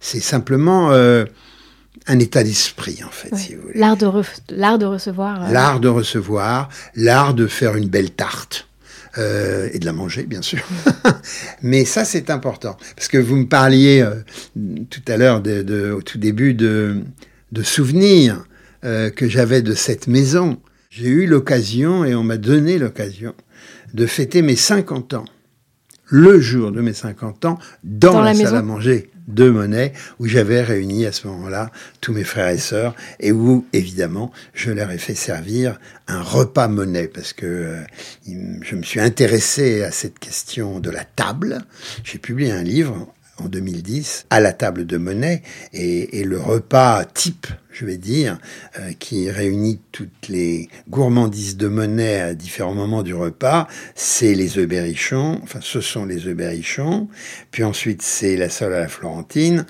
C'est 0.01 0.21
simplement 0.21 0.91
un 2.07 2.19
état 2.19 2.43
d'esprit, 2.43 3.03
en 3.05 3.11
fait, 3.11 3.35
si 3.37 3.55
vous 3.55 3.63
voulez. 3.63 3.79
L'art 3.79 3.97
de, 3.97 4.07
l'art 4.51 4.79
de 4.79 4.87
recevoir. 4.87 5.45
Euh, 5.45 5.53
l'art 5.53 5.81
de 5.81 5.89
recevoir, 5.89 6.69
l'art 6.95 7.35
de 7.35 7.47
faire 7.47 7.77
une 7.77 7.89
belle 7.89 8.11
tarte. 8.11 8.69
Euh, 9.17 9.69
et 9.73 9.79
de 9.79 9.87
la 9.87 9.93
manger, 9.93 10.25
bien 10.25 10.43
sûr. 10.43 10.59
Mais 11.63 11.85
ça, 11.85 12.05
c'est 12.05 12.31
important. 12.31 12.77
Parce 12.97 13.07
que 13.07 13.17
vous 13.17 13.37
me 13.37 13.47
parliez 13.47 14.01
euh, 14.01 14.17
tout 14.91 15.03
à 15.07 15.17
l'heure, 15.17 15.41
de, 15.41 15.93
au 15.93 16.03
tout 16.03 16.19
début, 16.19 16.53
de, 16.53 17.01
de 17.53 17.63
souvenirs 17.63 18.45
que 18.83 19.31
j'avais 19.31 19.63
de 19.63 19.73
cette 19.73 20.09
maison. 20.09 20.59
J'ai 20.91 21.09
eu 21.09 21.27
l'occasion, 21.27 22.05
et 22.05 22.15
on 22.15 22.23
m'a 22.23 22.37
donné 22.37 22.77
l'occasion, 22.77 23.35
de 23.95 24.05
fêter 24.05 24.43
mes 24.43 24.57
50 24.57 25.15
ans, 25.15 25.25
le 26.07 26.41
jour 26.41 26.73
de 26.73 26.81
mes 26.81 26.93
50 26.93 27.45
ans, 27.45 27.59
dans, 27.83 28.21
la, 28.21 28.35
salle 28.35 28.57
à 28.57 28.63
manger 28.63 29.11
de 29.29 29.49
Monet, 29.49 29.93
où 30.19 30.27
j'avais 30.27 30.63
réuni 30.63 31.07
à 31.07 31.13
ce 31.13 31.27
moment-là 31.29 31.71
tous 32.01 32.13
mes 32.13 32.25
frères 32.25 32.49
et 32.49 32.59
sœurs, 32.59 32.95
et 33.21 33.33
où, 33.33 33.67
évidemment, 33.73 34.33
je 34.53 34.71
leur 34.71 34.91
ai 34.91 34.99
fait 34.99 35.15
servir 35.15 35.79
un 36.07 36.21
repas 36.21 36.69
Monet, 36.69 37.09
parce 37.09 37.33
que 37.33 37.47
euh, 37.47 37.81
je 38.27 38.77
me 38.77 38.83
suis 38.83 39.01
intéressé 39.01 39.83
à 39.83 39.91
cette 39.91 40.19
question 40.19 40.81
de 40.81 40.91
la 40.91 41.05
table. 41.05 41.63
J'ai 42.03 42.19
publié 42.19 42.53
un 42.53 42.63
livre 42.63 43.13
en 43.39 43.49
2010 43.49 44.27
à 44.31 44.41
la 44.41 44.53
table 44.53 44.87
de 44.87 44.97
Monet 44.97 45.43
et, 45.73 46.25
le 46.25 46.41
repas 46.41 47.05
type, 47.05 47.47
je 47.71 47.85
vais 47.85 47.97
dire, 47.97 48.39
euh, 48.79 48.93
qui 48.99 49.31
réunit 49.31 49.81
toutes 49.93 50.29
les 50.29 50.69
gourmandises 50.89 51.57
de 51.57 51.69
Monet 51.69 52.21
à 52.21 52.35
différents 52.35 52.75
moments 52.75 53.03
du 53.03 53.15
repas, 53.15 53.69
c'est 53.95 54.35
les 54.35 54.59
œufs 54.59 54.67
berrichons, 54.67 55.41
enfin 55.43 55.59
ce 55.63 55.81
sont 55.81 56.07
les 56.07 56.27
œufs 56.27 56.37
berrichons, 56.37 57.09
puis 57.51 57.65
ensuite 57.65 58.03
c'est 58.03 58.37
la 58.37 58.49
salade 58.49 58.79
à 58.79 58.81
la 58.81 58.89
florentine, 58.89 59.67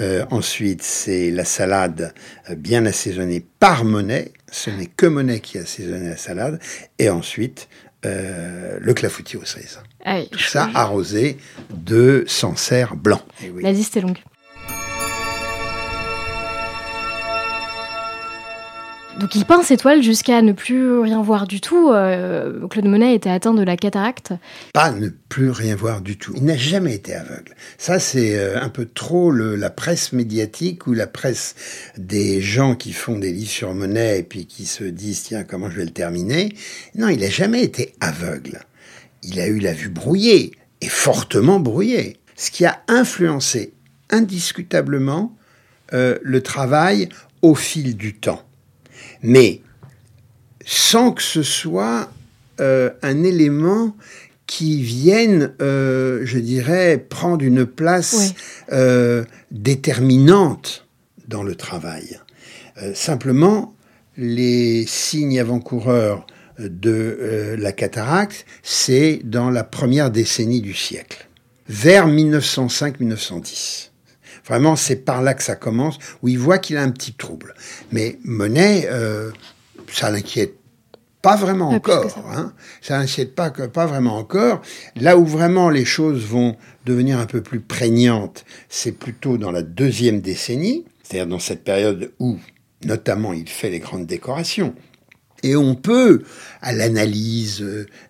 euh, 0.00 0.24
ensuite 0.30 0.82
c'est 0.82 1.30
la 1.30 1.44
salade 1.44 2.14
euh, 2.48 2.54
bien 2.54 2.86
assaisonnée 2.86 3.44
par 3.58 3.84
Monet, 3.84 4.32
ce 4.50 4.70
n'est 4.70 4.86
que 4.86 5.06
Monet 5.06 5.40
qui 5.40 5.58
a 5.58 5.62
assaisonné 5.62 6.08
la 6.08 6.16
salade, 6.16 6.58
et 6.98 7.10
ensuite 7.10 7.68
le 8.02 8.94
clafoutis 8.94 9.36
aux 9.36 9.44
cerises. 9.44 9.78
Ah 10.04 10.22
Tout 10.30 10.38
ça 10.38 10.70
arrosé 10.74 11.38
de 11.70 12.24
Sancerre 12.26 12.96
blanc. 12.96 13.20
Eh 13.44 13.62
La 13.62 13.72
liste 13.72 13.96
est 13.96 14.00
longue. 14.00 14.18
Donc 19.20 19.34
il 19.34 19.44
peint 19.44 19.62
ses 19.62 19.76
toiles 19.76 20.02
jusqu'à 20.02 20.40
ne 20.40 20.52
plus 20.52 20.98
rien 20.98 21.20
voir 21.20 21.46
du 21.46 21.60
tout. 21.60 21.90
Euh, 21.90 22.66
Claude 22.68 22.86
Monet 22.86 23.14
était 23.14 23.28
atteint 23.28 23.52
de 23.52 23.62
la 23.62 23.76
cataracte. 23.76 24.32
Pas 24.72 24.92
ne 24.92 25.10
plus 25.28 25.50
rien 25.50 25.76
voir 25.76 26.00
du 26.00 26.16
tout. 26.16 26.32
Il 26.36 26.44
n'a 26.44 26.56
jamais 26.56 26.94
été 26.94 27.14
aveugle. 27.14 27.54
Ça, 27.76 27.98
c'est 27.98 28.38
euh, 28.38 28.58
un 28.62 28.70
peu 28.70 28.86
trop 28.86 29.30
la 29.30 29.68
presse 29.68 30.14
médiatique 30.14 30.86
ou 30.86 30.94
la 30.94 31.06
presse 31.06 31.54
des 31.98 32.40
gens 32.40 32.74
qui 32.74 32.94
font 32.94 33.18
des 33.18 33.30
livres 33.30 33.50
sur 33.50 33.74
Monet 33.74 34.20
et 34.20 34.22
puis 34.22 34.46
qui 34.46 34.64
se 34.64 34.84
disent 34.84 35.24
tiens 35.24 35.44
comment 35.44 35.68
je 35.68 35.76
vais 35.76 35.84
le 35.84 35.90
terminer? 35.90 36.54
Non, 36.94 37.08
il 37.08 37.20
n'a 37.20 37.28
jamais 37.28 37.62
été 37.62 37.92
aveugle. 38.00 38.60
Il 39.22 39.40
a 39.40 39.46
eu 39.46 39.58
la 39.58 39.72
vue 39.72 39.88
brouillée 39.88 40.52
et 40.80 40.88
fortement 40.88 41.60
brouillée, 41.60 42.18
ce 42.36 42.50
qui 42.50 42.64
a 42.64 42.82
influencé 42.88 43.74
indiscutablement 44.10 45.36
euh, 45.92 46.18
le 46.22 46.42
travail 46.42 47.08
au 47.42 47.54
fil 47.54 47.96
du 47.96 48.14
temps 48.14 48.44
mais 49.22 49.60
sans 50.64 51.12
que 51.12 51.22
ce 51.22 51.42
soit 51.42 52.10
euh, 52.60 52.90
un 53.02 53.22
élément 53.22 53.96
qui 54.46 54.82
vienne, 54.82 55.54
euh, 55.62 56.22
je 56.24 56.38
dirais, 56.38 56.98
prendre 56.98 57.44
une 57.44 57.66
place 57.66 58.34
euh, 58.72 59.24
déterminante 59.50 60.86
dans 61.28 61.42
le 61.44 61.54
travail. 61.54 62.18
simplement, 62.94 63.74
les 64.16 64.84
signes 64.86 65.38
avant-coureurs 65.38 66.26
de 66.68 67.56
la 67.58 67.72
cataracte, 67.72 68.46
c'est 68.62 69.20
dans 69.24 69.50
la 69.50 69.64
première 69.64 70.10
décennie 70.10 70.60
du 70.60 70.74
siècle, 70.74 71.28
vers 71.68 72.06
1905-1910. 72.08 73.90
Vraiment, 74.44 74.76
c'est 74.76 74.96
par 74.96 75.22
là 75.22 75.34
que 75.34 75.42
ça 75.42 75.56
commence, 75.56 75.98
où 76.22 76.28
il 76.28 76.38
voit 76.38 76.58
qu'il 76.58 76.76
a 76.76 76.82
un 76.82 76.90
petit 76.90 77.12
trouble. 77.12 77.54
Mais 77.92 78.18
Monet, 78.24 78.88
euh, 78.90 79.30
ça 79.92 80.10
l'inquiète 80.10 80.54
pas 81.22 81.36
vraiment 81.36 81.70
encore. 81.70 82.10
Ça, 82.10 82.24
hein. 82.32 82.52
ça 82.80 82.98
n'inquiète 82.98 83.34
pas, 83.34 83.50
pas 83.50 83.86
vraiment 83.86 84.16
encore. 84.16 84.62
Là 84.96 85.18
où 85.18 85.26
vraiment 85.26 85.68
les 85.68 85.84
choses 85.84 86.24
vont 86.24 86.56
devenir 86.86 87.18
un 87.18 87.26
peu 87.26 87.42
plus 87.42 87.60
prégnantes, 87.60 88.44
c'est 88.68 88.92
plutôt 88.92 89.36
dans 89.36 89.50
la 89.50 89.62
deuxième 89.62 90.20
décennie, 90.20 90.86
c'est-à-dire 91.02 91.26
dans 91.26 91.38
cette 91.38 91.62
période 91.62 92.12
où, 92.18 92.38
notamment, 92.84 93.32
il 93.32 93.48
fait 93.48 93.70
les 93.70 93.80
grandes 93.80 94.06
décorations. 94.06 94.74
Et 95.42 95.56
on 95.56 95.74
peut, 95.74 96.22
à 96.60 96.72
l'analyse 96.72 97.64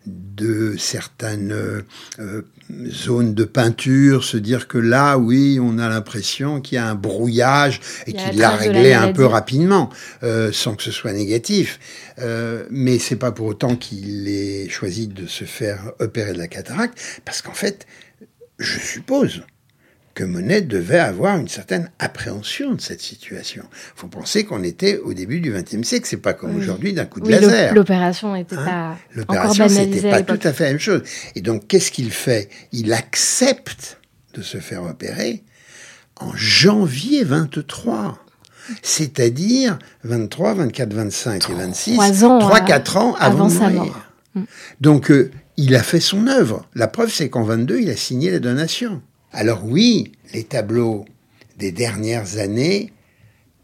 de 0.06 0.76
certaines 0.78 1.52
euh, 1.52 2.42
zones 2.86 3.34
de 3.34 3.44
peinture, 3.44 4.24
se 4.24 4.36
dire 4.36 4.68
que 4.68 4.78
là, 4.78 5.18
oui, 5.18 5.58
on 5.60 5.78
a 5.78 5.88
l'impression 5.88 6.60
qu'il 6.60 6.76
y 6.76 6.78
a 6.78 6.86
un 6.86 6.94
brouillage 6.94 7.80
et 8.06 8.12
qu'il 8.12 8.38
l'a 8.38 8.50
réglé 8.50 8.92
un 8.92 9.12
peu 9.12 9.24
rapidement, 9.24 9.90
euh, 10.22 10.52
sans 10.52 10.74
que 10.74 10.82
ce 10.82 10.90
soit 10.90 11.12
négatif. 11.12 11.78
Euh, 12.18 12.64
mais 12.70 12.98
c'est 12.98 13.16
pas 13.16 13.32
pour 13.32 13.46
autant 13.46 13.76
qu'il 13.76 14.28
ait 14.28 14.68
choisi 14.68 15.08
de 15.08 15.26
se 15.26 15.44
faire 15.44 15.92
opérer 15.98 16.32
de 16.32 16.38
la 16.38 16.48
cataracte, 16.48 16.98
parce 17.24 17.42
qu'en 17.42 17.54
fait, 17.54 17.86
je 18.58 18.78
suppose 18.78 19.42
que 20.14 20.24
Monet 20.24 20.62
devait 20.62 20.98
avoir 20.98 21.38
une 21.38 21.48
certaine 21.48 21.90
appréhension 21.98 22.74
de 22.74 22.80
cette 22.80 23.00
situation. 23.00 23.62
Il 23.72 24.00
faut 24.00 24.08
penser 24.08 24.44
qu'on 24.44 24.62
était 24.62 24.98
au 24.98 25.14
début 25.14 25.40
du 25.40 25.52
XXe 25.52 25.86
siècle, 25.86 26.06
c'est 26.08 26.16
pas 26.16 26.34
comme 26.34 26.56
aujourd'hui 26.56 26.92
d'un 26.92 27.06
coup 27.06 27.20
de 27.20 27.30
laser. 27.30 27.74
L'opération 27.74 28.34
n'était 28.34 28.56
hein 28.56 28.64
pas 28.64 28.96
L'opération, 29.14 29.68
c'était 29.68 30.10
pas 30.10 30.22
tout 30.22 30.40
à 30.42 30.52
fait 30.52 30.64
la 30.64 30.70
même 30.70 30.80
chose. 30.80 31.02
Et 31.36 31.40
donc, 31.40 31.66
qu'est-ce 31.68 31.90
qu'il 31.90 32.10
fait? 32.10 32.48
Il 32.72 32.92
accepte 32.92 33.98
de 34.34 34.42
se 34.42 34.58
faire 34.58 34.82
opérer 34.82 35.44
en 36.16 36.34
janvier 36.34 37.24
23 37.24 38.18
c'est-à-dire 38.82 39.78
23, 40.04 40.54
24, 40.54 40.92
25 40.92 41.50
et 41.50 41.54
26, 41.54 41.96
3, 41.96 42.60
4 42.60 42.96
ans 42.96 43.16
avant, 43.18 43.48
de 43.48 43.54
mourir. 43.54 44.08
Mm. 44.34 44.42
Donc, 44.80 45.10
euh, 45.10 45.30
il 45.56 45.74
a 45.74 45.82
fait 45.82 46.00
son 46.00 46.26
œuvre. 46.26 46.66
La 46.74 46.88
preuve, 46.88 47.12
c'est 47.12 47.28
qu'en 47.28 47.42
22, 47.42 47.80
il 47.80 47.90
a 47.90 47.96
signé 47.96 48.30
la 48.30 48.38
donation. 48.38 49.02
Alors 49.32 49.64
oui, 49.64 50.12
les 50.32 50.44
tableaux 50.44 51.04
des 51.56 51.72
dernières 51.72 52.38
années, 52.38 52.92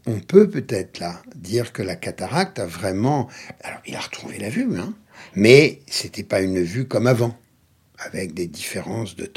on 0.05 0.19
peut 0.19 0.49
peut-être 0.49 0.99
là 0.99 1.21
dire 1.35 1.73
que 1.73 1.81
la 1.81 1.95
cataracte 1.95 2.59
a 2.59 2.65
vraiment... 2.65 3.27
Alors 3.61 3.81
il 3.85 3.95
a 3.95 3.99
retrouvé 3.99 4.37
la 4.37 4.49
vue, 4.49 4.79
hein, 4.79 4.93
mais 5.35 5.81
c'était 5.87 6.23
pas 6.23 6.41
une 6.41 6.61
vue 6.61 6.87
comme 6.87 7.07
avant, 7.07 7.37
avec 7.99 8.33
des 8.33 8.47
différences 8.47 9.15
de, 9.15 9.29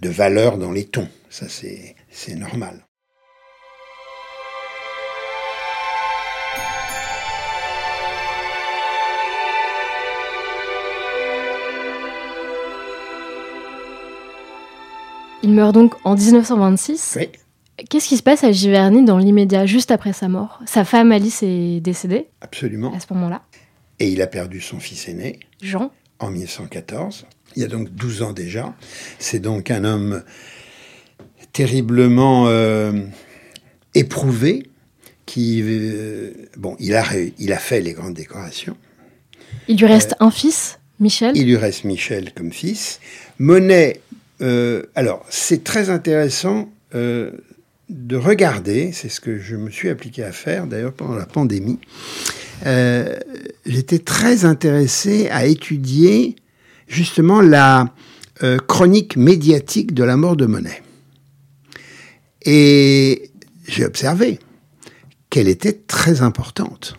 de 0.00 0.08
valeur 0.08 0.56
dans 0.56 0.72
les 0.72 0.86
tons. 0.86 1.08
Ça 1.28 1.46
c'est 1.48 2.34
normal. 2.34 2.86
Il 15.44 15.52
meurt 15.52 15.74
donc 15.74 15.94
en 16.04 16.14
1926. 16.14 17.18
Qu'est-ce 17.90 18.08
qui 18.08 18.16
se 18.16 18.22
passe 18.22 18.44
à 18.44 18.52
Giverny 18.52 19.04
dans 19.04 19.18
l'immédiat, 19.18 19.66
juste 19.66 19.90
après 19.90 20.14
sa 20.14 20.26
mort? 20.26 20.58
Sa 20.64 20.86
femme 20.86 21.12
Alice 21.12 21.42
est 21.42 21.80
décédée 21.80 22.28
Absolument. 22.40 22.94
À 22.94 22.98
ce 22.98 23.12
moment-là. 23.12 23.42
Et 24.00 24.08
il 24.08 24.22
a 24.22 24.26
perdu 24.26 24.62
son 24.62 24.80
fils 24.80 25.06
aîné. 25.06 25.40
Jean. 25.60 25.92
En 26.18 26.30
1914. 26.30 27.26
Il 27.56 27.62
y 27.62 27.64
a 27.66 27.68
donc 27.68 27.90
12 27.90 28.22
ans 28.22 28.32
déjà. 28.32 28.74
C'est 29.18 29.38
donc 29.38 29.70
un 29.70 29.84
homme 29.84 30.22
terriblement 31.52 32.46
euh, 32.46 32.92
éprouvé 33.92 34.70
qui... 35.26 35.60
Euh, 35.62 36.32
bon, 36.56 36.74
il 36.80 36.94
a, 36.94 37.04
il 37.38 37.52
a 37.52 37.58
fait 37.58 37.82
les 37.82 37.92
grandes 37.92 38.14
décorations. 38.14 38.78
Il 39.68 39.76
lui 39.76 39.86
reste 39.86 40.12
euh, 40.12 40.24
un 40.24 40.30
fils, 40.30 40.78
Michel 41.00 41.36
Il 41.36 41.44
lui 41.44 41.56
reste 41.56 41.84
Michel 41.84 42.32
comme 42.32 42.50
fils. 42.50 42.98
Monet 43.38 44.00
euh, 44.40 44.82
alors, 44.94 45.24
c'est 45.28 45.64
très 45.64 45.90
intéressant 45.90 46.72
euh, 46.94 47.30
de 47.88 48.16
regarder, 48.16 48.92
c'est 48.92 49.08
ce 49.08 49.20
que 49.20 49.38
je 49.38 49.56
me 49.56 49.70
suis 49.70 49.88
appliqué 49.88 50.24
à 50.24 50.32
faire 50.32 50.66
d'ailleurs 50.66 50.92
pendant 50.92 51.14
la 51.14 51.26
pandémie. 51.26 51.78
Euh, 52.66 53.16
j'étais 53.66 53.98
très 53.98 54.44
intéressé 54.44 55.28
à 55.30 55.46
étudier 55.46 56.36
justement 56.88 57.40
la 57.40 57.92
chronique 58.66 59.16
médiatique 59.16 59.94
de 59.94 60.02
la 60.02 60.16
mort 60.16 60.36
de 60.36 60.44
Monet. 60.44 60.82
Et 62.42 63.30
j'ai 63.68 63.86
observé 63.86 64.40
qu'elle 65.30 65.46
était 65.46 65.72
très 65.72 66.20
importante, 66.20 66.96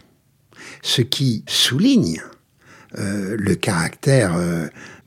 ce 0.81 1.01
qui 1.01 1.43
souligne 1.45 2.21
le 2.97 3.53
caractère 3.55 4.39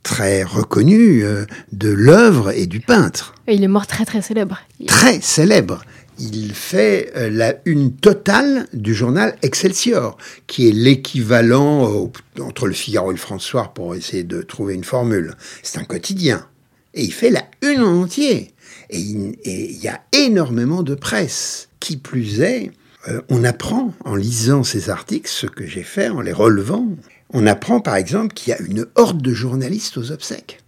très 0.02 0.42
reconnu 0.42 1.22
euh, 1.22 1.44
de 1.72 1.88
l'œuvre 1.88 2.50
et 2.50 2.66
du 2.66 2.80
peintre. 2.80 3.34
Et 3.46 3.54
il 3.54 3.64
est 3.64 3.68
mort 3.68 3.86
très 3.86 4.04
très 4.04 4.22
célèbre. 4.22 4.60
Très 4.86 5.20
célèbre. 5.20 5.82
Il 6.18 6.52
fait 6.52 7.12
euh, 7.16 7.30
la 7.30 7.54
une 7.64 7.94
totale 7.94 8.66
du 8.72 8.94
journal 8.94 9.36
Excelsior, 9.42 10.16
qui 10.46 10.68
est 10.68 10.72
l'équivalent 10.72 12.10
entre 12.40 12.66
le 12.66 12.72
Figaro 12.72 13.10
et 13.10 13.14
le 13.14 13.20
François 13.20 13.72
pour 13.74 13.94
essayer 13.94 14.24
de 14.24 14.42
trouver 14.42 14.74
une 14.74 14.84
formule. 14.84 15.34
C'est 15.62 15.78
un 15.78 15.84
quotidien. 15.84 16.46
Et 16.94 17.04
il 17.04 17.12
fait 17.12 17.30
la 17.30 17.44
une 17.62 17.82
en 17.82 18.02
entier. 18.02 18.52
Et 18.90 18.98
il 18.98 19.78
y 19.82 19.88
a 19.88 20.00
énormément 20.12 20.82
de 20.82 20.94
presse. 20.94 21.68
Qui 21.80 21.96
plus 21.96 22.40
est, 22.40 22.72
euh, 23.06 23.20
on 23.28 23.44
apprend 23.44 23.94
en 24.04 24.16
lisant 24.16 24.64
ces 24.64 24.90
articles 24.90 25.30
ce 25.30 25.46
que 25.46 25.66
j'ai 25.66 25.82
fait 25.82 26.08
en 26.08 26.20
les 26.20 26.32
relevant. 26.32 26.88
On 27.30 27.46
apprend 27.46 27.80
par 27.80 27.96
exemple 27.96 28.34
qu'il 28.34 28.50
y 28.50 28.54
a 28.54 28.60
une 28.60 28.86
horde 28.94 29.20
de 29.20 29.32
journalistes 29.32 29.98
aux 29.98 30.12
obsèques. 30.12 30.60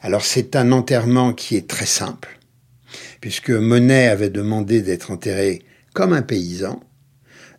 Alors 0.00 0.24
c'est 0.24 0.56
un 0.56 0.72
enterrement 0.72 1.32
qui 1.32 1.56
est 1.56 1.68
très 1.68 1.86
simple, 1.86 2.38
puisque 3.20 3.50
Monet 3.50 4.08
avait 4.08 4.30
demandé 4.30 4.82
d'être 4.82 5.10
enterré 5.10 5.62
comme 5.92 6.12
un 6.12 6.22
paysan. 6.22 6.80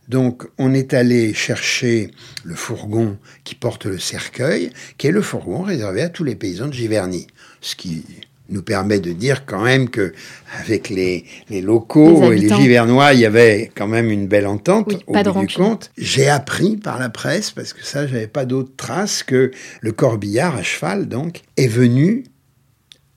Donc 0.07 0.47
on 0.57 0.73
est 0.73 0.93
allé 0.93 1.33
chercher 1.33 2.11
le 2.43 2.55
fourgon 2.55 3.17
qui 3.43 3.55
porte 3.55 3.85
le 3.85 3.99
cercueil, 3.99 4.71
qui 4.97 5.07
est 5.07 5.11
le 5.11 5.21
fourgon 5.21 5.61
réservé 5.61 6.01
à 6.01 6.09
tous 6.09 6.23
les 6.23 6.35
paysans 6.35 6.67
de 6.67 6.73
Giverny, 6.73 7.27
ce 7.61 7.75
qui 7.75 8.03
nous 8.51 8.61
permet 8.61 8.99
de 8.99 9.11
dire 9.11 9.45
quand 9.45 9.63
même 9.63 9.89
que 9.89 10.13
avec 10.59 10.89
les, 10.89 11.25
les 11.49 11.61
locaux 11.61 12.31
et 12.31 12.37
les 12.37 12.49
Givernois, 12.49 13.13
il 13.13 13.21
y 13.21 13.25
avait 13.25 13.71
quand 13.73 13.87
même 13.87 14.09
une 14.11 14.27
belle 14.27 14.47
entente 14.47 14.93
au 15.07 15.13
bout 15.13 15.45
du 15.45 15.53
compte. 15.53 15.91
J'ai 15.97 16.27
appris 16.27 16.77
par 16.77 16.99
la 16.99 17.09
presse, 17.09 17.51
parce 17.51 17.73
que 17.73 17.83
ça, 17.83 18.05
j'avais 18.05 18.27
pas 18.27 18.45
d'autres 18.45 18.75
traces, 18.75 19.23
que 19.23 19.51
le 19.79 19.91
corbillard 19.91 20.55
à 20.55 20.63
cheval, 20.63 21.07
donc, 21.07 21.41
est 21.57 21.67
venu, 21.67 22.25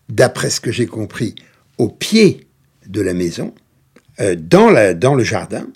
d'après 0.09 0.51
ce 0.51 0.61
que 0.61 0.73
j'ai 0.73 0.87
compris, 0.87 1.35
au 1.79 1.89
pied 1.89 2.47
de 2.87 3.01
la 3.01 3.15
maison, 3.15 3.55
euh, 4.21 4.37
dans, 4.39 4.71
la, 4.71 4.95
dans 4.95 5.15
le 5.15 5.25
jardin, 5.25 5.67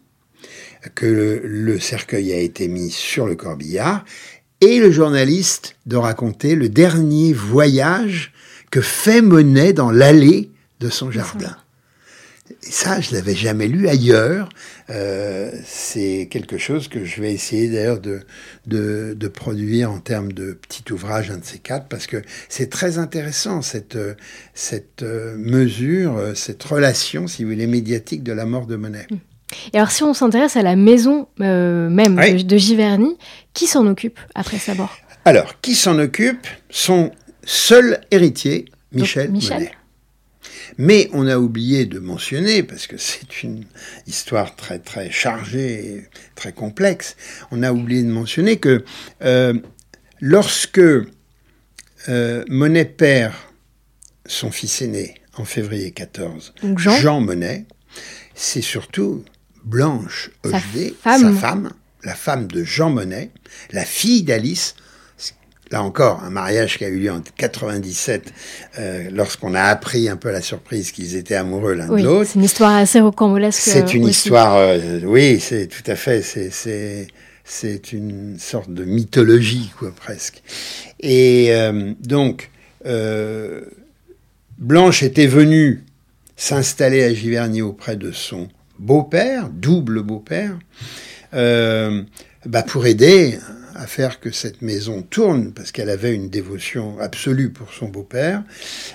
que 0.95 1.07
le, 1.07 1.41
le 1.45 1.81
cercueil 1.81 2.33
a 2.33 2.39
été 2.39 2.69
mis 2.69 2.91
sur 2.91 3.27
le 3.27 3.35
corbillard, 3.35 4.05
et 4.61 4.79
le 4.79 4.91
journaliste 4.91 5.77
de 5.87 5.97
raconter 5.97 6.55
le 6.55 6.69
dernier 6.69 7.33
voyage 7.33 8.33
que 8.71 8.81
fait 8.81 9.23
Monet 9.23 9.73
dans 9.73 9.91
l'allée 9.91 10.51
de 10.81 10.89
son 10.89 11.11
jardin. 11.11 11.57
Et 12.51 12.71
ça, 12.71 13.01
je 13.01 13.13
l'avais 13.15 13.35
jamais 13.35 13.69
lu 13.69 13.89
ailleurs. 13.89 14.49
Euh, 14.89 15.51
c'est 15.67 16.29
quelque 16.31 16.57
chose 16.57 16.89
que 16.89 17.05
je 17.05 17.21
vais 17.21 17.33
essayer 17.33 17.69
d'ailleurs 17.69 18.01
de, 18.01 18.21
de, 18.67 19.15
de, 19.15 19.29
produire 19.29 19.91
en 19.91 19.99
termes 19.99 20.33
de 20.33 20.53
petit 20.53 20.91
ouvrage, 20.93 21.31
un 21.31 21.39
de 21.39 21.45
ces 21.45 21.59
quatre, 21.59 21.89
parce 21.89 22.07
que 22.07 22.23
c'est 22.49 22.71
très 22.71 22.97
intéressant 22.97 23.61
cette, 23.61 23.99
cette 24.55 25.03
euh, 25.03 25.37
mesure, 25.37 26.17
euh, 26.17 26.35
cette 26.35 26.63
relation, 26.63 27.27
si 27.27 27.45
vous 27.45 27.51
voulez, 27.51 27.67
médiatique 27.67 28.23
de 28.23 28.33
la 28.33 28.47
mort 28.47 28.67
de 28.67 28.77
Monet. 28.77 29.07
Hum. 29.11 29.19
Et 29.73 29.77
alors, 29.77 29.91
si 29.91 30.03
on 30.03 30.15
s'intéresse 30.15 30.57
à 30.57 30.63
la 30.63 30.77
maison 30.77 31.29
euh, 31.41 31.89
même 31.89 32.17
de, 32.17 32.43
de, 32.43 32.57
Giverny, 32.57 33.17
qui 33.55 33.67
s'en 33.67 33.87
occupe 33.87 34.19
après 34.35 34.59
sa 34.59 34.75
mort? 34.75 34.97
Alors, 35.25 35.61
qui 35.61 35.75
s'en 35.75 35.99
occupe 35.99 36.47
Son 36.71 37.11
seul 37.49 38.01
héritier, 38.11 38.67
Michel, 38.93 39.31
Monet. 39.31 39.73
Mais 40.77 41.09
on 41.15 41.27
a 41.27 41.39
oublié 41.39 41.87
de 41.87 41.99
mentionner, 41.99 42.63
parce 42.63 42.87
que 42.87 42.99
c'est 42.99 43.43
une 43.43 43.65
histoire 44.07 44.55
très 44.55 44.79
très 44.79 45.11
chargée 45.11 45.95
et 45.95 46.07
très 46.35 46.53
complexe, 46.53 47.17
on 47.51 47.63
a 47.63 47.73
oublié 47.73 48.03
de 48.03 48.11
mentionner 48.11 48.59
que 48.59 48.85
euh, 49.23 49.55
lorsque 50.21 50.79
euh, 50.79 52.45
Monet 52.49 52.85
perd 52.85 53.33
son 54.27 54.51
fils 54.51 54.83
aîné 54.83 55.15
en 55.37 55.47
février 55.47 55.91
14, 55.93 56.53
Jean, 56.77 56.97
Jean 56.99 57.21
Monet, 57.23 57.65
c'est 58.35 58.63
surtout 58.63 59.25
Blanche 59.65 60.31
sa 60.45 60.61
femme. 61.33 61.73
la 62.05 62.15
femme 62.15 62.47
de 62.47 62.63
Jean 62.63 62.91
Monnet, 62.91 63.31
la 63.73 63.87
fille 63.87 64.23
d'Alice, 64.23 64.75
là 65.71 65.83
encore, 65.83 66.23
un 66.25 66.31
mariage 66.31 66.79
qui 66.79 66.85
a 66.85 66.89
eu 66.89 66.99
lieu 66.99 67.11
en 67.11 67.21
97, 67.37 68.33
euh, 68.79 69.09
lorsqu'on 69.13 69.55
a 69.55 69.63
appris 69.63 70.09
un 70.09 70.17
peu 70.17 70.31
la 70.31 70.41
surprise 70.41 70.93
qu'ils 70.93 71.17
étaient 71.17 71.35
amoureux 71.35 71.75
l'un 71.75 71.89
de 71.89 72.03
l'autre. 72.03 72.31
C'est 72.31 72.39
une 72.39 72.45
histoire 72.45 72.77
assez 72.77 73.01
rocambolesque. 73.01 73.61
C'est 73.61 73.95
une 73.95 74.07
histoire, 74.07 74.57
euh, 74.57 75.01
oui, 75.05 75.41
c'est 75.41 75.67
tout 75.67 75.89
à 75.91 75.97
fait, 75.97 76.23
c'est 76.23 77.09
c'est 77.51 77.93
une 77.95 78.39
sorte 78.39 78.71
de 78.71 78.85
mythologie, 78.85 79.73
quoi, 79.79 79.91
presque. 79.91 80.43
Et 81.01 81.49
euh, 81.51 81.95
donc, 82.01 82.51
Blanche 84.59 85.03
était 85.03 85.27
venue 85.27 85.85
s'installer 86.37 87.05
à 87.05 87.13
Giverny 87.13 87.63
auprès 87.63 87.97
de 87.97 88.13
son 88.13 88.49
beau-père, 88.79 89.51
double 89.51 90.03
beau-père, 90.03 90.59
euh, 91.35 92.03
bah 92.47 92.63
pour 92.63 92.87
aider 92.87 93.39
à 93.79 93.87
faire 93.87 94.19
que 94.19 94.33
cette 94.33 94.61
maison 94.61 95.03
tourne, 95.03 95.53
parce 95.53 95.71
qu'elle 95.71 95.89
avait 95.89 96.13
une 96.13 96.29
dévotion 96.29 96.99
absolue 96.99 97.51
pour 97.51 97.73
son 97.73 97.89
beau-père. 97.89 98.43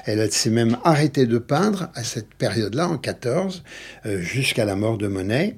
Elle 0.06 0.30
s'est 0.32 0.50
même 0.50 0.78
arrêtée 0.84 1.26
de 1.26 1.38
peindre 1.38 1.90
à 1.96 2.04
cette 2.04 2.34
période-là, 2.34 2.90
en 2.90 2.98
14, 2.98 3.64
euh, 4.06 4.20
jusqu'à 4.20 4.66
la 4.66 4.76
mort 4.76 4.98
de 4.98 5.08
Monet. 5.08 5.58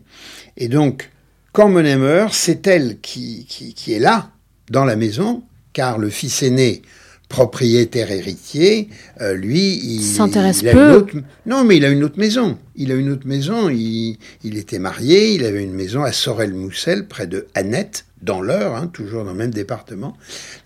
Et 0.58 0.68
donc, 0.68 1.10
quand 1.54 1.70
Monet 1.70 1.98
meurt, 1.98 2.34
c'est 2.34 2.68
elle 2.68 3.00
qui, 3.02 3.46
qui, 3.50 3.74
qui 3.74 3.94
est 3.94 4.00
là, 4.00 4.30
dans 4.70 4.86
la 4.86 4.96
maison, 4.96 5.44
car 5.74 5.98
le 5.98 6.10
fils 6.10 6.44
aîné 6.44 6.84
propriétaire 7.30 8.12
héritier, 8.12 8.90
euh, 9.22 9.34
lui, 9.34 9.80
il 9.84 10.02
s'intéresse 10.02 10.62
peu. 10.62 11.06
Non, 11.46 11.64
mais 11.64 11.78
il 11.78 11.86
a 11.86 11.90
une 11.90 12.04
autre 12.04 12.20
maison. 12.20 12.58
Il 12.76 12.92
a 12.92 12.96
une 12.96 13.10
autre 13.10 13.28
maison. 13.28 13.70
Il, 13.70 14.18
il 14.44 14.58
était 14.58 14.80
marié. 14.80 15.34
Il 15.34 15.44
avait 15.44 15.64
une 15.64 15.74
maison 15.74 16.04
à 16.04 16.12
Sorel-Moussel, 16.12 17.08
près 17.08 17.28
de 17.28 17.48
Annette, 17.56 18.06
dans 18.22 18.42
l'Eure, 18.42 18.76
hein, 18.76 18.88
toujours 18.88 19.24
dans 19.24 19.32
le 19.32 19.38
même 19.38 19.54
département. 19.54 20.16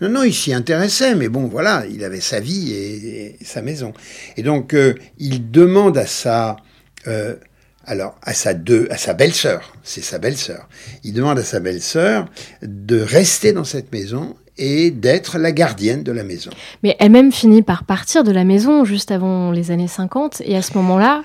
Non, 0.00 0.08
non, 0.08 0.22
il 0.22 0.34
s'y 0.34 0.52
intéressait, 0.52 1.14
mais 1.14 1.28
bon, 1.28 1.46
voilà, 1.46 1.84
il 1.90 2.04
avait 2.04 2.20
sa 2.20 2.40
vie 2.40 2.72
et, 2.72 3.36
sa 3.42 3.62
maison. 3.62 3.92
Et 4.36 4.42
donc, 4.42 4.74
euh, 4.74 4.94
il 5.18 5.50
demande 5.50 5.98
à 5.98 6.06
sa 6.06 6.56
euh, 7.06 7.34
alors 7.84 8.18
à 8.22 8.34
sa 8.34 8.54
deux, 8.54 8.86
à 8.90 8.96
sa 8.96 9.14
belle-sœur, 9.14 9.74
c'est 9.82 10.02
sa 10.02 10.18
belle-sœur. 10.18 10.68
Il 11.02 11.12
demande 11.12 11.38
à 11.38 11.44
sa 11.44 11.60
belle-sœur 11.60 12.26
de 12.62 13.00
rester 13.00 13.52
dans 13.52 13.64
cette 13.64 13.92
maison 13.92 14.36
et 14.60 14.90
d'être 14.90 15.38
la 15.38 15.50
gardienne 15.50 16.04
de 16.04 16.12
la 16.12 16.22
maison. 16.22 16.50
Mais 16.84 16.94
elle-même 17.00 17.32
finit 17.32 17.62
par 17.62 17.84
partir 17.84 18.22
de 18.22 18.30
la 18.30 18.44
maison 18.44 18.84
juste 18.84 19.10
avant 19.10 19.50
les 19.50 19.70
années 19.72 19.88
50, 19.88 20.42
et 20.44 20.56
à 20.56 20.62
ce 20.62 20.76
moment-là, 20.76 21.22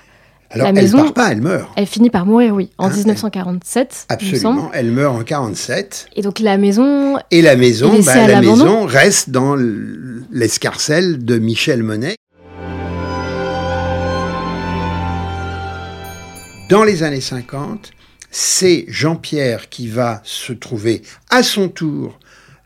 alors, 0.50 0.68
la 0.68 0.72
maison, 0.72 0.98
elle 0.98 1.04
part 1.04 1.12
pas, 1.12 1.32
elle 1.32 1.42
meurt. 1.42 1.68
Elle 1.76 1.86
finit 1.86 2.08
par 2.08 2.24
mourir, 2.24 2.54
oui, 2.54 2.70
en 2.78 2.88
1947. 2.88 3.88
Hein, 4.08 4.14
absolument, 4.14 4.70
elle 4.72 4.90
meurt 4.92 5.14
en 5.14 5.22
47. 5.22 6.06
Et 6.16 6.22
donc 6.22 6.38
la 6.38 6.56
maison. 6.56 7.18
Et 7.30 7.42
la 7.42 7.56
maison, 7.56 8.00
bah, 8.00 8.26
la 8.26 8.40
maison 8.40 8.86
reste 8.86 9.30
dans 9.30 9.56
l'escarcelle 10.30 11.24
de 11.24 11.38
Michel 11.38 11.82
Monet. 11.82 12.16
Dans 16.70 16.84
les 16.84 17.02
années 17.02 17.20
50, 17.20 17.90
c'est 18.30 18.84
Jean-Pierre 18.88 19.68
qui 19.68 19.88
va 19.88 20.20
se 20.24 20.52
trouver 20.52 21.02
à 21.30 21.42
son 21.42 21.68
tour 21.68 22.18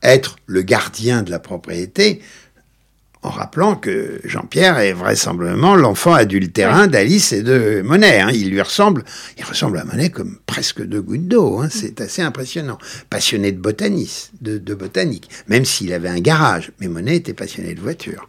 être 0.02 0.36
le 0.46 0.62
gardien 0.62 1.22
de 1.22 1.30
la 1.30 1.38
propriété, 1.38 2.20
en 3.22 3.28
rappelant 3.28 3.76
que 3.76 4.18
Jean-Pierre 4.24 4.78
est 4.78 4.94
vraisemblablement 4.94 5.76
l'enfant 5.76 6.14
adultérin 6.14 6.86
d'Alice 6.86 7.32
et 7.32 7.42
de 7.42 7.82
Monet. 7.84 8.20
Hein. 8.20 8.30
Il 8.32 8.50
lui 8.50 8.62
ressemble, 8.62 9.04
il 9.36 9.44
ressemble 9.44 9.78
à 9.78 9.84
Monet 9.84 10.08
comme 10.08 10.38
presque 10.46 10.82
deux 10.82 11.02
gouttes 11.02 11.28
d'eau. 11.28 11.58
Hein. 11.58 11.68
C'est 11.70 12.00
assez 12.00 12.22
impressionnant. 12.22 12.78
Passionné 13.10 13.52
de 13.52 13.60
botanisme, 13.60 14.32
de, 14.40 14.74
botanique, 14.74 15.28
même 15.48 15.66
s'il 15.66 15.92
avait 15.92 16.08
un 16.08 16.20
garage. 16.20 16.72
Mais 16.80 16.88
Monet 16.88 17.16
était 17.16 17.34
passionné 17.34 17.74
de 17.74 17.80
voiture. 17.80 18.26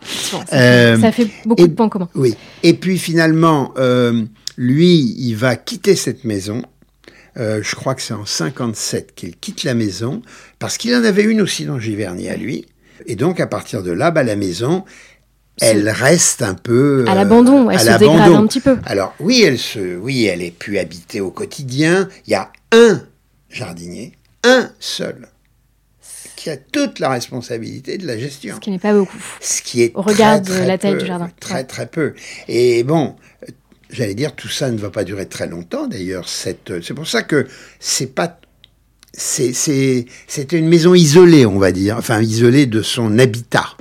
Euh, 0.52 1.00
ça, 1.00 1.12
fait 1.14 1.30
beaucoup 1.46 1.68
de 1.68 1.74
points 1.74 1.90
communs. 1.90 2.10
Oui. 2.16 2.36
Et 2.64 2.74
puis 2.74 2.98
finalement, 2.98 3.74
euh, 3.78 4.24
lui, 4.58 5.16
il 5.18 5.36
va 5.36 5.56
quitter 5.56 5.96
cette 5.96 6.26
maison 6.26 6.64
euh, 7.38 7.62
je 7.64 7.76
crois 7.76 7.96
que 7.96 8.02
c'est 8.02 8.14
en 8.14 8.26
57 8.26 9.16
qu'il 9.16 9.36
quitte 9.38 9.64
la 9.64 9.74
maison, 9.74 10.22
parce 10.60 10.78
qu'il 10.78 10.96
en 10.96 11.04
avait 11.04 11.24
une 11.24 11.42
aussi 11.42 11.66
dans 11.66 11.80
Giverny 11.80 12.30
à 12.30 12.36
lui. 12.36 12.66
Et 13.06 13.16
donc, 13.16 13.40
à 13.40 13.48
partir 13.48 13.84
de 13.84 13.92
là, 13.92 14.12
bah, 14.12 14.24
la 14.24 14.36
maison, 14.36 14.84
elle 15.60 15.90
reste 15.90 16.42
un 16.42 16.54
peu 16.54 17.06
à 17.08 17.16
l'abandon, 17.16 17.70
elle 17.70 17.80
se 17.80 17.98
dégrade 17.98 18.34
un 18.34 18.48
petit 18.48 18.60
peu. 18.60 18.78
Alors 18.86 19.14
oui, 19.20 19.44
elle 19.44 19.60
se, 19.60 19.98
oui, 19.98 20.26
elle 20.26 20.42
est 20.42 20.52
plus 20.52 20.78
habitée 20.78 21.22
au 21.22 21.32
quotidien. 21.32 22.10
Il 22.28 22.32
y 22.32 22.36
a 22.36 22.52
un 22.72 23.02
jardinier, 23.50 24.14
un 24.44 24.72
seul, 24.80 25.28
qui 26.36 26.50
a 26.50 26.58
toute 26.58 27.00
la 27.00 27.10
responsabilité 27.10 27.98
de 27.98 28.08
la 28.08 28.18
gestion. 28.18 28.56
Ce 28.56 28.60
qui 28.60 28.72
n'est 28.72 28.80
pas 28.80 28.94
beaucoup. 28.94 29.18
Ce 29.40 29.62
qui 29.62 29.84
est 29.84 29.92
au 29.96 30.02
regard 30.02 30.42
de 30.42 30.54
la 30.54 30.78
taille 30.78 30.98
du 30.98 31.06
jardin. 31.06 31.30
Très 31.40 31.64
très 31.64 31.86
peu. 31.86 32.14
Et 32.48 32.84
bon, 32.84 33.16
j'allais 33.92 34.16
dire, 34.16 34.36
tout 34.36 34.48
ça 34.48 34.72
ne 34.72 34.78
va 34.78 34.90
pas 34.90 35.04
durer 35.04 35.28
très 35.28 35.48
longtemps 35.48 35.88
d'ailleurs. 35.88 36.28
C'est 36.28 36.94
pour 36.94 37.08
ça 37.08 37.24
que 37.24 37.48
c'est 37.80 38.14
pas. 38.14 38.40
C'était 39.14 40.06
une 40.52 40.70
maison 40.70 40.94
isolée, 40.94 41.46
on 41.46 41.60
va 41.60 41.74
dire, 41.74 41.98
enfin 41.98 42.22
isolée 42.22 42.66
de 42.66 42.82
son 42.82 43.20
habitat. 43.20 43.76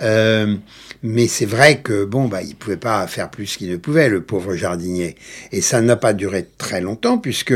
Euh, 0.00 0.54
mais 1.02 1.28
c'est 1.28 1.46
vrai 1.46 1.80
que 1.80 2.04
bon, 2.04 2.28
bah, 2.28 2.42
il 2.42 2.56
pouvait 2.56 2.76
pas 2.76 3.06
faire 3.06 3.30
plus 3.30 3.56
qu'il 3.56 3.70
ne 3.70 3.76
pouvait, 3.76 4.08
le 4.08 4.22
pauvre 4.22 4.54
jardinier. 4.54 5.16
Et 5.52 5.62
ça 5.62 5.80
n'a 5.80 5.96
pas 5.96 6.12
duré 6.12 6.46
très 6.58 6.80
longtemps, 6.80 7.16
puisque 7.16 7.54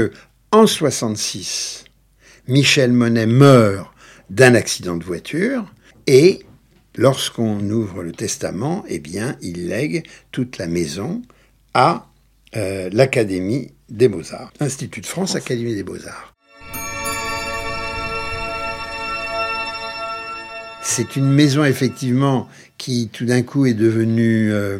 en 0.50 0.66
66, 0.66 1.84
Michel 2.48 2.92
Monet 2.92 3.26
meurt 3.26 3.92
d'un 4.30 4.54
accident 4.54 4.96
de 4.96 5.04
voiture 5.04 5.64
et 6.06 6.40
lorsqu'on 6.96 7.60
ouvre 7.70 8.02
le 8.02 8.12
testament, 8.12 8.84
eh 8.88 8.98
bien, 8.98 9.36
il 9.42 9.68
lègue 9.68 10.04
toute 10.32 10.58
la 10.58 10.66
maison 10.66 11.22
à 11.74 12.06
euh, 12.56 12.90
l'Académie 12.92 13.72
des 13.88 14.08
Beaux-Arts, 14.08 14.52
Institut 14.60 15.00
de 15.00 15.06
France, 15.06 15.36
Académie 15.36 15.74
des 15.74 15.82
Beaux-Arts. 15.82 16.34
C'est 20.82 21.16
une 21.16 21.30
maison 21.30 21.64
effectivement 21.64 22.48
qui 22.78 23.08
tout 23.12 23.26
d'un 23.26 23.42
coup 23.42 23.66
est 23.66 23.74
devenue 23.74 24.52
euh, 24.52 24.78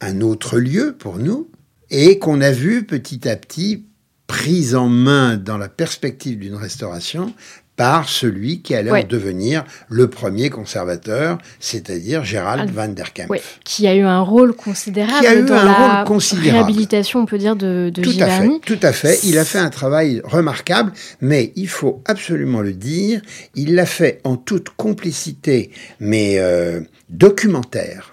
un 0.00 0.20
autre 0.20 0.58
lieu 0.58 0.96
pour 0.98 1.18
nous 1.18 1.48
et 1.90 2.18
qu'on 2.18 2.40
a 2.40 2.50
vu 2.50 2.84
petit 2.84 3.28
à 3.28 3.36
petit 3.36 3.84
prise 4.26 4.74
en 4.74 4.88
main 4.88 5.36
dans 5.36 5.58
la 5.58 5.68
perspective 5.68 6.38
d'une 6.38 6.56
restauration 6.56 7.32
par 7.76 8.08
celui 8.08 8.60
qui 8.62 8.74
allait 8.74 8.90
en 8.90 9.06
devenir 9.06 9.64
le 9.88 10.08
premier 10.08 10.48
conservateur, 10.48 11.38
c'est-à-dire 11.58 12.24
Gérald 12.24 12.70
van 12.70 12.88
der 12.88 13.12
Kempf. 13.12 13.58
qui 13.64 13.86
a 13.88 13.94
eu 13.94 14.02
un 14.02 14.20
rôle 14.20 14.54
considérable 14.54 15.44
dans 15.46 15.62
la 15.62 16.04
réhabilitation, 16.04 17.20
on 17.20 17.26
peut 17.26 17.38
dire, 17.38 17.56
de, 17.56 17.90
de 17.92 18.02
tout 18.02 18.14
À 18.20 18.26
fait, 18.26 18.60
tout 18.64 18.78
à 18.82 18.92
fait. 18.92 19.18
Il 19.24 19.38
a 19.38 19.44
fait 19.44 19.58
un 19.58 19.70
travail 19.70 20.20
remarquable, 20.24 20.92
mais 21.20 21.52
il 21.56 21.68
faut 21.68 22.02
absolument 22.06 22.60
le 22.60 22.72
dire, 22.72 23.20
il 23.54 23.74
l'a 23.74 23.86
fait 23.86 24.20
en 24.24 24.36
toute 24.36 24.70
complicité, 24.70 25.70
mais 25.98 26.38
euh, 26.38 26.80
documentaire, 27.08 28.12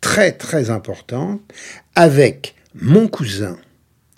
très 0.00 0.32
très 0.32 0.70
importante, 0.70 1.40
avec 1.94 2.54
mon 2.74 3.06
cousin 3.08 3.56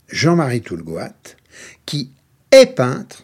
Jean-Marie 0.09 0.61
Toulgoat, 0.61 1.12
qui 1.86 2.11
est 2.51 2.66
peintre, 2.66 3.21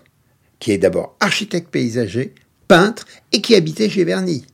qui 0.59 0.73
est 0.73 0.79
d'abord 0.79 1.17
architecte 1.21 1.69
paysager, 1.69 2.35
peintre 2.67 3.07
et 3.33 3.41
qui 3.41 3.55
habitait 3.55 3.89
chez 3.89 4.05
Verny. 4.05 4.45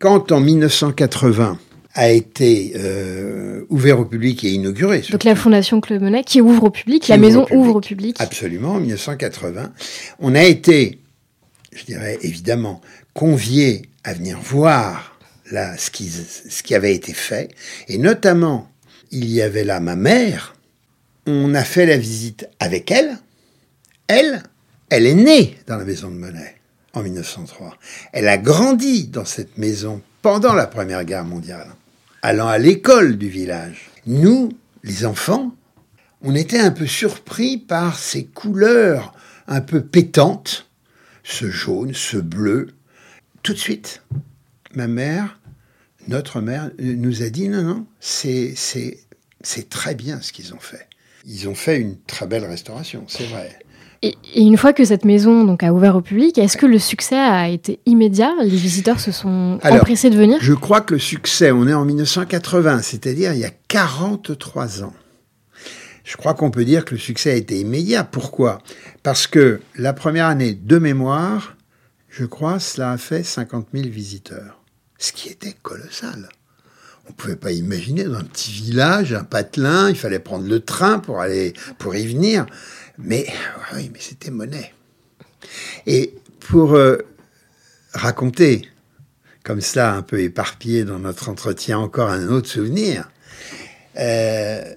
Quand 0.00 0.32
en 0.32 0.40
1980 0.40 1.58
a 1.94 2.10
été 2.10 2.72
euh, 2.76 3.64
ouvert 3.68 4.00
au 4.00 4.04
public 4.04 4.42
et 4.44 4.50
inauguré. 4.50 5.02
Donc 5.10 5.22
la 5.24 5.36
Fondation 5.36 5.80
Claude 5.80 6.02
Monet 6.02 6.24
qui 6.24 6.40
ouvre 6.40 6.64
au 6.64 6.70
public, 6.70 7.06
la 7.08 7.16
maison 7.16 7.46
ouvre 7.52 7.76
au 7.76 7.80
public. 7.80 8.16
Absolument, 8.18 8.72
en 8.72 8.80
1980. 8.80 9.72
On 10.18 10.34
a 10.34 10.42
été, 10.42 10.98
je 11.72 11.84
dirais 11.84 12.18
évidemment, 12.22 12.80
conviés 13.12 13.82
à 14.02 14.12
venir 14.12 14.40
voir 14.40 15.16
là, 15.52 15.76
ce, 15.78 15.90
qui, 15.90 16.08
ce 16.08 16.62
qui 16.64 16.74
avait 16.74 16.94
été 16.94 17.12
fait. 17.12 17.54
Et 17.86 17.98
notamment, 17.98 18.68
il 19.12 19.30
y 19.30 19.40
avait 19.40 19.64
là 19.64 19.78
ma 19.78 19.94
mère. 19.94 20.56
On 21.26 21.54
a 21.54 21.62
fait 21.62 21.86
la 21.86 21.96
visite 21.96 22.48
avec 22.58 22.90
elle. 22.90 23.18
Elle, 24.08 24.42
elle 24.94 25.06
est 25.06 25.14
née 25.14 25.58
dans 25.66 25.76
la 25.76 25.84
maison 25.84 26.08
de 26.08 26.14
Monet 26.14 26.54
en 26.92 27.02
1903. 27.02 27.76
Elle 28.12 28.28
a 28.28 28.38
grandi 28.38 29.08
dans 29.08 29.24
cette 29.24 29.58
maison 29.58 30.00
pendant 30.22 30.52
la 30.52 30.68
Première 30.68 31.04
Guerre 31.04 31.24
mondiale, 31.24 31.66
allant 32.22 32.46
à 32.46 32.58
l'école 32.58 33.18
du 33.18 33.28
village. 33.28 33.90
Nous, 34.06 34.50
les 34.84 35.04
enfants, 35.04 35.52
on 36.22 36.36
était 36.36 36.60
un 36.60 36.70
peu 36.70 36.86
surpris 36.86 37.58
par 37.58 37.98
ces 37.98 38.24
couleurs 38.24 39.14
un 39.48 39.60
peu 39.60 39.84
pétantes, 39.84 40.70
ce 41.24 41.50
jaune, 41.50 41.92
ce 41.92 42.16
bleu. 42.16 42.68
Tout 43.42 43.52
de 43.52 43.58
suite, 43.58 44.02
ma 44.74 44.86
mère, 44.86 45.40
notre 46.06 46.40
mère, 46.40 46.70
nous 46.78 47.22
a 47.24 47.30
dit 47.30 47.48
non, 47.48 47.62
non, 47.62 47.86
c'est, 47.98 48.54
très 49.68 49.96
bien 49.96 50.20
ce 50.20 50.32
qu'ils 50.32 50.54
ont 50.54 50.60
fait. 50.60 50.86
Ils 51.26 51.48
ont 51.48 51.54
fait 51.56 51.80
une 51.80 51.98
très 52.02 52.28
belle 52.28 52.44
restauration, 52.44 53.06
c'est 53.08 53.26
vrai. 53.26 53.58
Et, 54.02 54.14
une 54.36 54.56
fois 54.56 54.72
que 54.72 54.84
cette 54.84 55.04
maison 55.04 55.44
donc, 55.44 55.62
a 55.62 55.72
ouvert 55.72 55.96
au 55.96 56.00
public, 56.00 56.38
est-ce 56.38 56.56
que 56.56 56.66
le 56.66 56.78
succès 56.78 57.16
a 57.16 57.48
été 57.48 57.80
immédiat? 57.86 58.32
Les 58.42 58.48
visiteurs 58.48 59.00
se 59.00 59.12
sont 59.12 59.58
empressés 59.62 60.10
de 60.10 60.16
venir? 60.16 60.38
Je 60.40 60.52
crois 60.52 60.80
que 60.80 60.94
le 60.94 61.00
succès, 61.00 61.52
on 61.52 61.66
est 61.66 61.74
en 61.74 61.84
1980, 61.84 62.82
c'est-à-dire 62.82 63.32
il 63.32 63.40
y 63.40 63.44
a 63.44 63.52
43 63.68 64.82
ans. 64.84 64.92
Je 66.04 66.16
crois 66.18 66.34
qu'on 66.34 66.50
peut 66.50 66.66
dire 66.66 66.84
que 66.84 66.94
le 66.94 67.00
succès 67.00 67.30
a 67.30 67.34
été 67.34 67.58
immédiat. 67.58 68.04
Pourquoi? 68.04 68.58
Parce 69.02 69.26
que 69.26 69.60
la 69.76 69.94
première 69.94 70.26
année 70.26 70.52
de 70.52 70.78
mémoire, 70.78 71.56
je 72.10 72.26
crois, 72.26 72.60
cela 72.60 72.92
a 72.92 72.98
fait 72.98 73.22
50 73.22 73.68
000 73.72 73.88
visiteurs. 73.88 74.60
Ce 74.98 75.12
qui 75.12 75.30
était 75.30 75.54
colossal. 75.62 76.28
On 77.06 77.10
ne 77.10 77.14
pouvait 77.14 77.36
pas 77.36 77.52
imaginer 77.52 78.04
dans 78.04 78.18
un 78.18 78.24
petit 78.24 78.50
village, 78.50 79.12
un 79.12 79.24
patelin, 79.24 79.90
il 79.90 79.96
fallait 79.96 80.18
prendre 80.18 80.46
le 80.46 80.60
train 80.60 80.98
pour 80.98 81.20
aller, 81.20 81.52
pour 81.78 81.94
y 81.94 82.06
venir. 82.06 82.46
Mais 82.98 83.26
oui, 83.74 83.90
mais 83.92 83.98
c'était 84.00 84.30
monnaie. 84.30 84.72
Et 85.86 86.14
pour 86.40 86.74
euh, 86.74 86.98
raconter, 87.92 88.68
comme 89.42 89.60
cela 89.60 89.94
un 89.94 90.02
peu 90.02 90.20
éparpillé 90.20 90.84
dans 90.84 90.98
notre 90.98 91.28
entretien, 91.28 91.78
encore 91.78 92.10
un 92.10 92.28
autre 92.28 92.48
souvenir, 92.48 93.10
euh, 93.98 94.74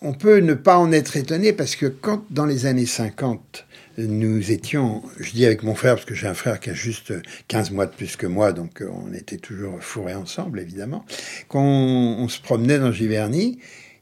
on 0.00 0.12
peut 0.12 0.38
ne 0.38 0.54
pas 0.54 0.78
en 0.78 0.92
être 0.92 1.16
étonné 1.16 1.52
parce 1.52 1.76
que 1.76 1.86
quand 1.86 2.24
dans 2.30 2.46
les 2.46 2.66
années 2.66 2.86
50, 2.86 3.66
nous 3.98 4.50
étions, 4.50 5.02
je 5.18 5.32
dis 5.32 5.46
avec 5.46 5.62
mon 5.62 5.74
frère, 5.74 5.94
parce 5.94 6.04
que 6.04 6.14
j'ai 6.14 6.26
un 6.26 6.34
frère 6.34 6.60
qui 6.60 6.70
a 6.70 6.74
juste 6.74 7.14
15 7.48 7.70
mois 7.70 7.86
de 7.86 7.92
plus 7.92 8.16
que 8.16 8.26
moi, 8.26 8.52
donc 8.52 8.82
euh, 8.82 8.90
on 8.92 9.12
était 9.14 9.38
toujours 9.38 9.82
fourrés 9.82 10.14
ensemble, 10.14 10.60
évidemment, 10.60 11.04
quand 11.48 11.62
on 11.62 12.28
se 12.28 12.40
promenait 12.40 12.78
dans 12.78 12.92
Giverny, 12.92 13.58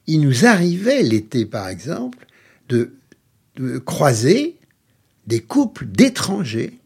il 0.07 0.21
nous 0.21 0.47
arrivait 0.47 1.03
l'été, 1.03 1.47
par 1.47 1.69
exemple, 1.69 2.27
de 2.69 2.93
de 3.57 3.79
croiser 3.79 4.57
des 5.27 5.41
couples 5.41 5.87
d'étrangers. 5.87 6.79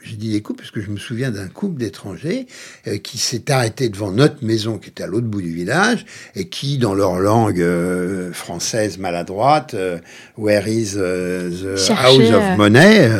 J'ai 0.00 0.14
dit 0.14 0.30
des 0.30 0.42
couples 0.42 0.60
parce 0.60 0.70
que 0.70 0.80
je 0.80 0.90
me 0.90 0.96
souviens 0.96 1.32
d'un 1.32 1.48
couple 1.48 1.78
d'étrangers 1.78 2.46
euh, 2.86 2.98
qui 2.98 3.18
s'est 3.18 3.50
arrêté 3.50 3.88
devant 3.88 4.12
notre 4.12 4.44
maison 4.44 4.78
qui 4.78 4.90
était 4.90 5.02
à 5.02 5.06
l'autre 5.08 5.26
bout 5.26 5.42
du 5.42 5.52
village 5.52 6.06
et 6.36 6.48
qui, 6.48 6.78
dans 6.78 6.94
leur 6.94 7.18
langue 7.18 7.60
euh, 7.60 8.32
française 8.32 8.98
maladroite, 8.98 9.74
euh, 9.74 9.98
Where 10.36 10.66
is 10.68 10.92
the 10.92 11.90
house 11.90 12.30
of 12.30 12.56
money 12.56 13.10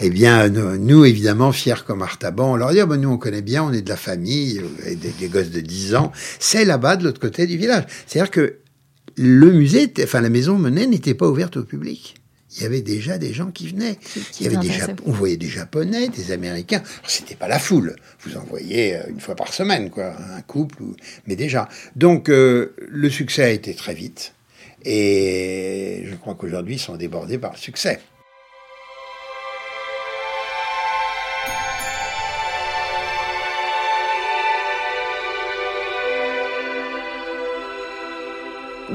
Eh 0.00 0.10
bien, 0.10 0.48
nous, 0.48 1.04
évidemment, 1.04 1.52
fiers 1.52 1.84
comme 1.86 2.02
Artaban, 2.02 2.52
on 2.52 2.56
leur 2.56 2.72
dit, 2.72 2.82
oh, 2.82 2.86
ben, 2.86 2.96
nous, 2.96 3.08
on 3.08 3.18
connaît 3.18 3.40
bien, 3.40 3.62
on 3.62 3.72
est 3.72 3.82
de 3.82 3.88
la 3.88 3.96
famille, 3.96 4.60
et 4.84 4.96
des, 4.96 5.10
des 5.10 5.28
gosses 5.28 5.50
de 5.50 5.60
10 5.60 5.94
ans. 5.94 6.10
C'est 6.40 6.64
là-bas, 6.64 6.96
de 6.96 7.04
l'autre 7.04 7.20
côté 7.20 7.46
du 7.46 7.56
village. 7.56 7.84
C'est-à-dire 8.06 8.32
que 8.32 8.58
le 9.16 9.50
musée, 9.52 9.92
enfin 10.02 10.20
la 10.20 10.30
maison 10.30 10.58
Monet 10.58 10.86
n'était 10.86 11.14
pas 11.14 11.28
ouverte 11.28 11.56
au 11.56 11.64
public. 11.64 12.16
Il 12.56 12.62
y 12.62 12.66
avait 12.66 12.80
déjà 12.80 13.18
des 13.18 13.34
gens 13.34 13.50
qui 13.50 13.68
venaient. 13.68 13.98
Il 14.40 14.44
y 14.44 14.46
avait 14.46 14.56
déjà, 14.56 14.86
on 15.04 15.12
voyait 15.12 15.36
des 15.36 15.48
Japonais, 15.48 16.08
des 16.08 16.32
Américains. 16.32 16.82
C'était 17.06 17.34
pas 17.34 17.48
la 17.48 17.58
foule. 17.58 17.96
Vous 18.20 18.36
en 18.36 18.44
voyez 18.44 18.96
euh, 18.96 19.02
une 19.08 19.20
fois 19.20 19.34
par 19.34 19.52
semaine, 19.52 19.90
quoi, 19.90 20.14
un 20.34 20.40
couple, 20.42 20.82
mais 21.26 21.36
déjà. 21.36 21.68
Donc 21.96 22.28
euh, 22.28 22.74
le 22.88 23.10
succès 23.10 23.42
a 23.42 23.50
été 23.50 23.74
très 23.74 23.94
vite, 23.94 24.34
et 24.84 26.04
je 26.06 26.14
crois 26.14 26.34
qu'aujourd'hui 26.34 26.76
ils 26.76 26.80
sont 26.80 26.96
débordés 26.96 27.38
par 27.38 27.52
le 27.52 27.58
succès. 27.58 28.00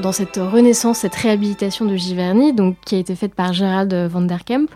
Dans 0.00 0.12
cette 0.12 0.36
renaissance, 0.36 0.98
cette 0.98 1.14
réhabilitation 1.14 1.84
de 1.84 1.96
Giverny, 1.96 2.52
donc 2.52 2.76
qui 2.84 2.94
a 2.94 2.98
été 2.98 3.14
faite 3.14 3.34
par 3.34 3.52
Gérald 3.52 3.92
van 4.10 4.22
der 4.22 4.44
Kemp, 4.44 4.70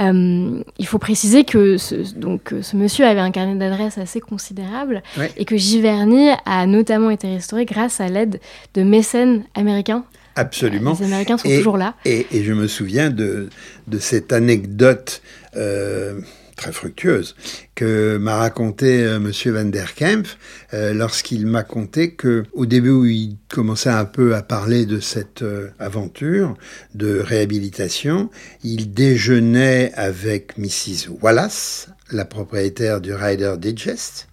euh, 0.00 0.62
il 0.78 0.86
faut 0.86 0.98
préciser 0.98 1.44
que 1.44 1.76
ce, 1.76 2.14
donc, 2.14 2.54
ce 2.60 2.76
monsieur 2.76 3.06
avait 3.06 3.20
un 3.20 3.30
carnet 3.30 3.54
d'adresses 3.54 3.98
assez 3.98 4.20
considérable 4.20 5.02
et 5.36 5.44
que 5.44 5.56
Giverny 5.56 6.30
a 6.44 6.66
notamment 6.66 7.10
été 7.10 7.28
restauré 7.28 7.64
grâce 7.64 8.00
à 8.00 8.08
l'aide 8.08 8.40
de 8.74 8.82
mécènes 8.82 9.44
américains. 9.54 10.04
Absolument. 10.34 10.96
Les 10.98 11.06
Américains 11.06 11.36
sont 11.36 11.48
toujours 11.48 11.76
là. 11.76 11.94
Et, 12.04 12.26
et, 12.32 12.42
je 12.42 12.52
me 12.52 12.66
souviens 12.66 13.10
de, 13.10 13.50
de 13.86 13.98
cette 13.98 14.32
anecdote. 14.32 15.20
Euh, 15.56 16.20
très 16.62 16.72
fructueuse 16.72 17.34
que 17.74 18.18
m'a 18.18 18.36
raconté 18.36 19.02
euh, 19.02 19.18
Monsieur 19.18 19.50
Van 19.50 19.64
der 19.64 19.96
Kempf 19.96 20.38
euh, 20.74 20.94
lorsqu'il 20.94 21.44
m'a 21.44 21.64
conté 21.64 22.12
que 22.14 22.44
au 22.52 22.66
début 22.66 22.90
où 22.90 23.04
il 23.04 23.36
commençait 23.48 23.90
un 23.90 24.04
peu 24.04 24.36
à 24.36 24.42
parler 24.42 24.86
de 24.86 25.00
cette 25.00 25.42
euh, 25.42 25.70
aventure 25.80 26.54
de 26.94 27.18
réhabilitation, 27.18 28.30
il 28.62 28.94
déjeunait 28.94 29.92
avec 29.96 30.56
Mrs 30.56 31.08
Wallace, 31.20 31.88
la 32.12 32.24
propriétaire 32.24 33.00
du 33.00 33.12
Rider 33.12 33.54
Digest, 33.58 34.28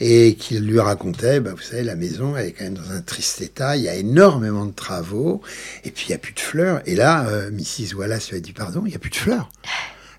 et 0.00 0.36
qu'il 0.36 0.64
lui 0.64 0.80
racontait, 0.80 1.40
bah, 1.40 1.50
vous 1.54 1.60
savez, 1.60 1.82
la 1.82 1.96
maison, 1.96 2.34
elle 2.34 2.46
est 2.46 2.52
quand 2.52 2.64
même 2.64 2.78
dans 2.78 2.92
un 2.92 3.02
triste 3.02 3.42
état, 3.42 3.76
il 3.76 3.82
y 3.82 3.88
a 3.90 3.94
énormément 3.94 4.64
de 4.64 4.72
travaux, 4.72 5.42
et 5.84 5.90
puis 5.90 6.06
il 6.06 6.12
n'y 6.12 6.14
a 6.14 6.18
plus 6.18 6.32
de 6.32 6.40
fleurs. 6.40 6.80
Et 6.86 6.94
là, 6.94 7.26
Mrs. 7.50 7.94
Wallace 7.94 8.30
lui 8.30 8.38
a 8.38 8.40
dit, 8.40 8.52
pardon, 8.52 8.84
il 8.86 8.90
n'y 8.90 8.96
a 8.96 9.00
plus 9.00 9.10
de 9.10 9.16
fleurs. 9.16 9.50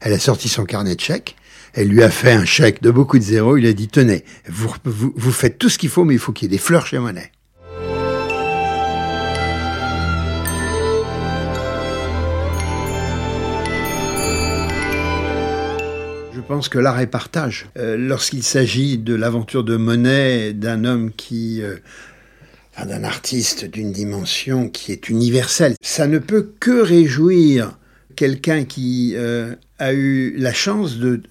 Elle 0.02 0.14
a 0.14 0.20
sorti 0.20 0.47
son 0.47 0.64
carnet 0.64 0.95
de 0.95 1.02
chèques. 1.02 1.36
Elle 1.74 1.89
lui 1.89 2.04
a 2.04 2.10
fait 2.10 2.32
un 2.32 2.45
chèque 2.45 2.82
de 2.82 2.89
beaucoup 2.89 3.20
de 3.20 3.24
zéros. 3.24 3.58
Il 3.58 3.66
a 3.66 3.74
dit, 3.74 3.89
tenez, 3.89 4.24
vous, 4.47 5.32
faites 5.32 5.58
tout 5.58 5.68
ce 5.68 5.78
qu'il 5.78 5.89
faut, 5.89 6.06
mais 6.06 6.14
il 6.14 6.20
faut 6.20 6.32
qu'il 6.32 6.45
y 6.45 6.47
ait 6.47 6.56
des 6.56 6.58
fleurs 6.58 6.86
chez 6.86 7.00
Monet. 7.00 7.32
Je 16.34 16.41
pense 16.47 16.70
que 16.70 16.80
l'art 16.80 17.00
est 17.02 17.08
partage. 17.08 17.68
Euh, 17.78 17.97
lorsqu'il 17.97 18.43
s'agit 18.43 18.97
de 18.97 19.14
l'aventure 19.14 19.66
de 19.66 19.76
Monet, 19.76 20.54
d'un 20.54 20.86
homme 20.86 21.12
qui... 21.12 21.62
Euh, 21.62 21.76
d'un 22.86 23.04
artiste 23.04 23.66
d'une 23.66 23.91
dimension 23.91 24.70
qui 24.70 24.93
est 24.93 25.10
universelle, 25.10 25.76
ça 25.82 26.08
ne 26.08 26.18
peut 26.18 26.54
que 26.62 26.82
réjouir 26.82 27.78
quelqu'un 28.20 28.65
qui 28.65 29.13
euh, 29.15 29.55
a 29.78 29.93
eu 29.93 30.36
la 30.38 30.51
chance 30.51 30.97
de 30.97 31.22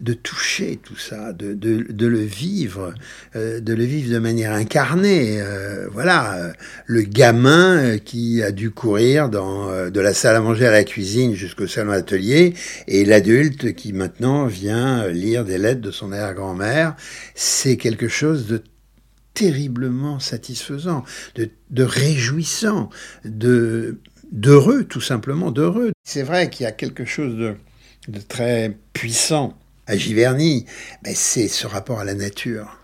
de 0.00 0.12
toucher 0.14 0.78
tout 0.80 0.96
ça, 0.96 1.32
de, 1.32 1.54
de, 1.54 2.06
le 2.06 2.20
vivre, 2.20 2.94
euh, 3.34 3.58
de 3.58 3.74
le 3.74 3.82
vivre 3.82 4.14
de 4.14 4.20
manière 4.20 4.52
incarnée. 4.52 5.42
Euh, 5.42 5.88
voilà, 5.90 6.52
le 6.86 7.02
gamin 7.02 7.98
qui 7.98 8.40
a 8.44 8.52
dû 8.52 8.70
courir 8.70 9.28
dans, 9.28 9.90
de 9.90 10.00
la 10.00 10.14
salle 10.14 10.36
à 10.36 10.40
manger 10.40 10.68
à 10.68 10.70
la 10.70 10.84
cuisine 10.84 11.34
jusqu'au 11.34 11.66
salon 11.66 11.90
atelier, 11.90 12.54
et 12.86 13.04
l'adulte 13.04 13.74
qui 13.74 13.92
maintenant 13.92 14.46
vient 14.46 15.08
lire 15.08 15.44
des 15.44 15.58
lettres 15.58 15.80
de 15.80 15.90
son 15.90 16.12
arrière-grand-mère, 16.12 16.94
c'est 17.34 17.76
quelque 17.76 18.06
chose 18.06 18.46
de 18.46 18.62
terriblement 19.34 20.20
satisfaisant, 20.20 21.04
de, 21.34 21.50
de 21.70 21.82
réjouissant, 21.82 22.88
de 23.24 23.98
d'heureux, 24.32 24.84
tout 24.84 25.00
simplement 25.00 25.50
d'heureux. 25.50 25.92
C'est 26.04 26.22
vrai 26.22 26.50
qu'il 26.50 26.64
y 26.64 26.66
a 26.66 26.72
quelque 26.72 27.04
chose 27.04 27.36
de, 27.36 27.56
très 28.28 28.76
puissant 28.92 29.58
à 29.86 29.96
Giverny, 29.96 30.66
ben 31.02 31.14
c'est 31.14 31.48
ce 31.48 31.66
rapport 31.66 32.00
à 32.00 32.04
la 32.04 32.14
nature. 32.14 32.78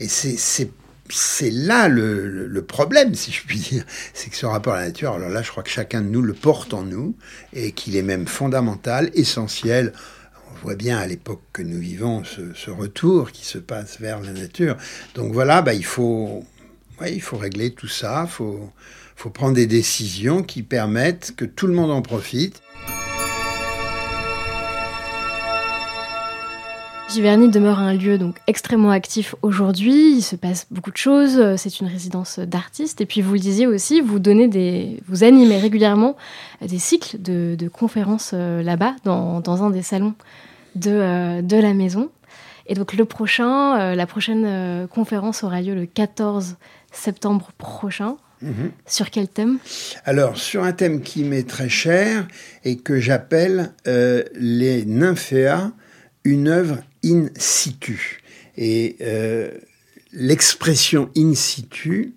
Et 0.00 0.08
c'est 0.08 0.70
c'est 1.08 1.50
là 1.50 1.88
le, 1.88 2.62
problème, 2.62 3.14
si 3.14 3.32
je 3.32 3.42
puis 3.44 3.58
dire, 3.58 3.84
c'est 4.14 4.30
que 4.30 4.36
ce 4.36 4.46
rapport 4.46 4.74
à 4.74 4.80
la 4.80 4.86
nature, 4.86 5.12
alors 5.12 5.28
là, 5.28 5.42
je 5.42 5.50
crois 5.50 5.62
que 5.62 5.70
chacun 5.70 6.00
de 6.00 6.08
nous 6.08 6.22
le 6.22 6.32
porte 6.32 6.74
en 6.74 6.82
nous 6.82 7.14
et 7.52 7.72
qu'il 7.72 7.96
est 7.96 8.02
même 8.02 8.26
fondamental, 8.26 9.10
essentiel. 9.14 9.92
On 10.52 10.58
voit 10.62 10.74
bien 10.74 10.98
à 10.98 11.06
l'époque 11.06 11.42
que 11.52 11.62
nous 11.62 11.78
vivons 11.78 12.22
ce, 12.24 12.70
retour 12.70 13.30
qui 13.30 13.44
se 13.44 13.58
passe 13.58 14.00
vers 14.00 14.20
la 14.20 14.32
nature. 14.32 14.76
Donc 15.14 15.32
voilà, 15.32 15.62
bah, 15.62 15.74
il 15.74 15.84
faut, 15.84 16.44
il 17.06 17.22
faut 17.22 17.36
régler 17.36 17.72
tout 17.72 17.88
ça. 17.88 18.28
Faut 19.16 19.30
prendre 19.30 19.54
des 19.54 19.66
décisions 19.66 20.42
qui 20.42 20.62
permettent 20.62 21.34
que 21.34 21.46
tout 21.46 21.66
le 21.66 21.72
monde 21.72 21.90
en 21.90 22.02
profite. 22.02 22.62
Giverny 27.08 27.48
demeure 27.48 27.78
un 27.78 27.94
lieu 27.94 28.18
donc 28.18 28.36
extrêmement 28.46 28.90
actif 28.90 29.36
aujourd'hui. 29.40 30.16
Il 30.16 30.22
se 30.22 30.36
passe 30.36 30.66
beaucoup 30.70 30.90
de 30.90 30.96
choses. 30.96 31.56
C'est 31.56 31.80
une 31.80 31.86
résidence 31.86 32.38
d'artistes. 32.40 33.00
Et 33.00 33.06
puis 33.06 33.22
vous 33.22 33.32
le 33.32 33.38
disiez 33.38 33.66
aussi, 33.66 34.02
vous 34.02 34.18
donnez 34.18 34.48
des, 34.48 35.00
vous 35.08 35.24
animez 35.24 35.58
régulièrement 35.58 36.16
des 36.60 36.78
cycles 36.78 37.16
de, 37.20 37.68
conférences 37.68 38.32
euh, 38.34 38.62
là-bas, 38.62 38.96
dans, 39.04 39.64
un 39.64 39.70
des 39.70 39.82
salons 39.82 40.14
de, 40.74 40.90
euh, 40.90 41.42
de 41.42 41.56
la 41.56 41.72
maison. 41.74 42.10
Et 42.66 42.74
donc 42.74 42.92
le 42.92 43.04
prochain, 43.04 43.78
euh, 43.78 43.94
la 43.94 44.06
prochaine 44.06 44.88
conférence 44.88 45.42
aura 45.42 45.62
lieu 45.62 45.74
le 45.74 45.86
14 45.86 46.56
septembre 46.90 47.50
prochain. 47.56 48.16
Mhm. 48.42 48.70
Sur 48.86 49.10
quel 49.10 49.28
thème? 49.28 49.58
Alors, 50.04 50.36
sur 50.36 50.62
un 50.64 50.72
thème 50.72 51.00
qui 51.00 51.24
m'est 51.24 51.48
très 51.48 51.68
cher 51.68 52.28
et 52.64 52.76
que 52.76 53.00
j'appelle 53.00 53.72
les 53.86 54.84
nymphéas, 54.84 55.72
une 56.26 56.48
œuvre 56.48 56.78
in 57.04 57.28
situ. 57.36 58.20
Et 58.56 58.96
euh, 59.00 59.50
l'expression 60.12 61.10
in 61.16 61.34
situ 61.34 62.14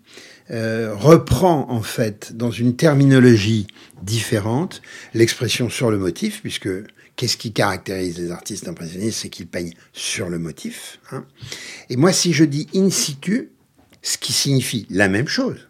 euh, 0.51 0.95
reprend 0.95 1.69
en 1.69 1.81
fait 1.81 2.35
dans 2.35 2.51
une 2.51 2.75
terminologie 2.75 3.67
différente 4.01 4.81
l'expression 5.13 5.69
sur 5.69 5.91
le 5.91 5.97
motif, 5.97 6.41
puisque 6.41 6.69
qu'est-ce 7.15 7.37
qui 7.37 7.53
caractérise 7.53 8.17
les 8.17 8.31
artistes 8.31 8.67
impressionnistes 8.67 9.19
C'est 9.21 9.29
qu'ils 9.29 9.47
peignent 9.47 9.73
sur 9.93 10.29
le 10.29 10.39
motif. 10.39 10.99
Hein. 11.11 11.25
Et 11.89 11.97
moi, 11.97 12.11
si 12.11 12.33
je 12.33 12.45
dis 12.45 12.67
in 12.73 12.89
situ, 12.89 13.51
ce 14.01 14.17
qui 14.17 14.33
signifie 14.33 14.87
la 14.89 15.07
même 15.09 15.27
chose, 15.27 15.68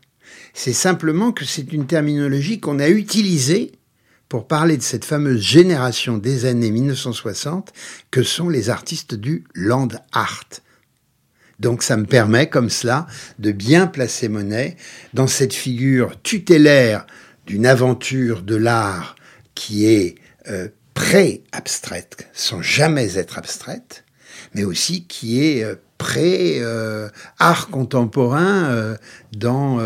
c'est 0.59 0.73
simplement 0.73 1.31
que 1.31 1.45
c'est 1.45 1.71
une 1.71 1.87
terminologie 1.87 2.59
qu'on 2.59 2.79
a 2.79 2.89
utilisée 2.89 3.71
pour 4.27 4.45
parler 4.45 4.75
de 4.75 4.81
cette 4.81 5.05
fameuse 5.05 5.39
génération 5.39 6.17
des 6.17 6.43
années 6.43 6.69
1960 6.69 7.71
que 8.11 8.23
sont 8.23 8.49
les 8.49 8.69
artistes 8.69 9.15
du 9.15 9.45
land 9.55 9.87
art. 10.11 10.49
Donc 11.61 11.81
ça 11.81 11.95
me 11.95 12.05
permet 12.05 12.49
comme 12.49 12.69
cela 12.69 13.07
de 13.39 13.53
bien 13.53 13.87
placer 13.87 14.27
Monet 14.27 14.75
dans 15.13 15.27
cette 15.27 15.53
figure 15.53 16.21
tutélaire 16.23 17.07
d'une 17.47 17.65
aventure 17.65 18.41
de 18.41 18.57
l'art 18.57 19.15
qui 19.55 19.85
est 19.85 20.15
euh, 20.49 20.67
pré-abstraite, 20.93 22.27
sans 22.33 22.61
jamais 22.61 23.17
être 23.17 23.37
abstraite, 23.37 24.03
mais 24.53 24.65
aussi 24.65 25.07
qui 25.07 25.41
est 25.41 25.63
euh, 25.63 25.75
pré-art 25.99 27.67
euh, 27.67 27.71
contemporain 27.71 28.95
dans 29.37 29.77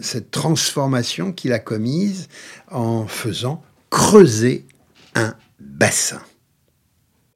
cette 0.00 0.32
transformation 0.32 1.32
qu'il 1.32 1.52
a 1.52 1.60
commise 1.60 2.28
en 2.70 3.06
faisant 3.06 3.62
creuser 3.90 4.66
un 5.14 5.34
bassin. 5.60 6.20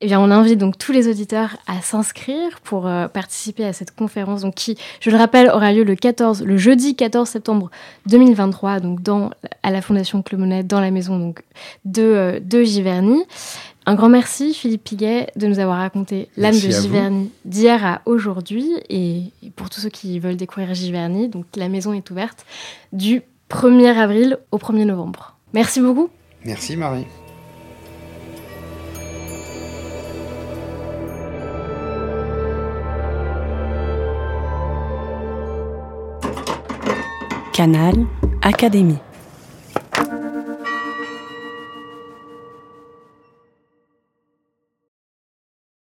Eh 0.03 0.07
bien, 0.07 0.21
on 0.21 0.31
invite 0.31 0.59
donc 0.59 0.77
tous 0.77 0.93
les 0.93 1.09
auditeurs 1.09 1.57
à 1.67 1.81
s'inscrire 1.81 2.61
pour 2.63 2.87
euh, 2.87 3.09
participer 3.09 3.65
à 3.65 3.73
cette 3.73 3.95
conférence, 3.95 4.45
qui, 4.55 4.77
je 5.01 5.09
le 5.09 5.17
rappelle, 5.17 5.49
aura 5.49 5.73
lieu 5.73 5.85
le 5.85 5.97
14, 5.97 6.43
le 6.43 6.59
jeudi 6.59 6.95
14 6.97 7.27
septembre 7.27 7.71
2023, 8.07 8.81
donc 8.81 9.01
à 9.63 9.71
la 9.71 9.81
Fondation 9.81 10.21
Clomonet, 10.21 10.65
dans 10.65 10.81
la 10.81 10.91
maison 10.91 11.19
donc 11.19 11.43
de, 11.87 12.03
euh, 12.03 12.41
de 12.41 12.63
Giverny. 12.63 13.23
Un 13.89 13.95
grand 13.95 14.09
merci, 14.09 14.53
Philippe 14.53 14.83
Piguet, 14.83 15.31
de 15.37 15.47
nous 15.47 15.61
avoir 15.61 15.79
raconté 15.79 16.29
l'âme 16.37 16.57
de 16.57 16.59
Giverny 16.59 17.31
d'hier 17.45 17.87
à 17.87 18.03
aujourd'hui. 18.05 18.69
Et, 18.91 19.31
pour 19.55 19.71
tous 19.71 19.81
ceux 19.81 19.91
qui 19.91 20.19
veulent 20.19 20.37
découvrir 20.37 20.75
Giverny, 20.75 21.29
donc 21.29 21.47
la 21.55 21.69
maison 21.69 21.93
est 21.93 22.11
ouverte 22.11 22.45
du 22.93 23.23
1er 23.49 23.97
avril 23.97 24.39
au 24.51 24.59
1er 24.59 24.87
novembre. 24.87 25.37
Merci 25.53 25.81
beaucoup. 25.81 26.11
Merci 26.45 26.77
Marie. 26.77 27.07
Canal 37.53 37.95
Académie. 38.43 38.99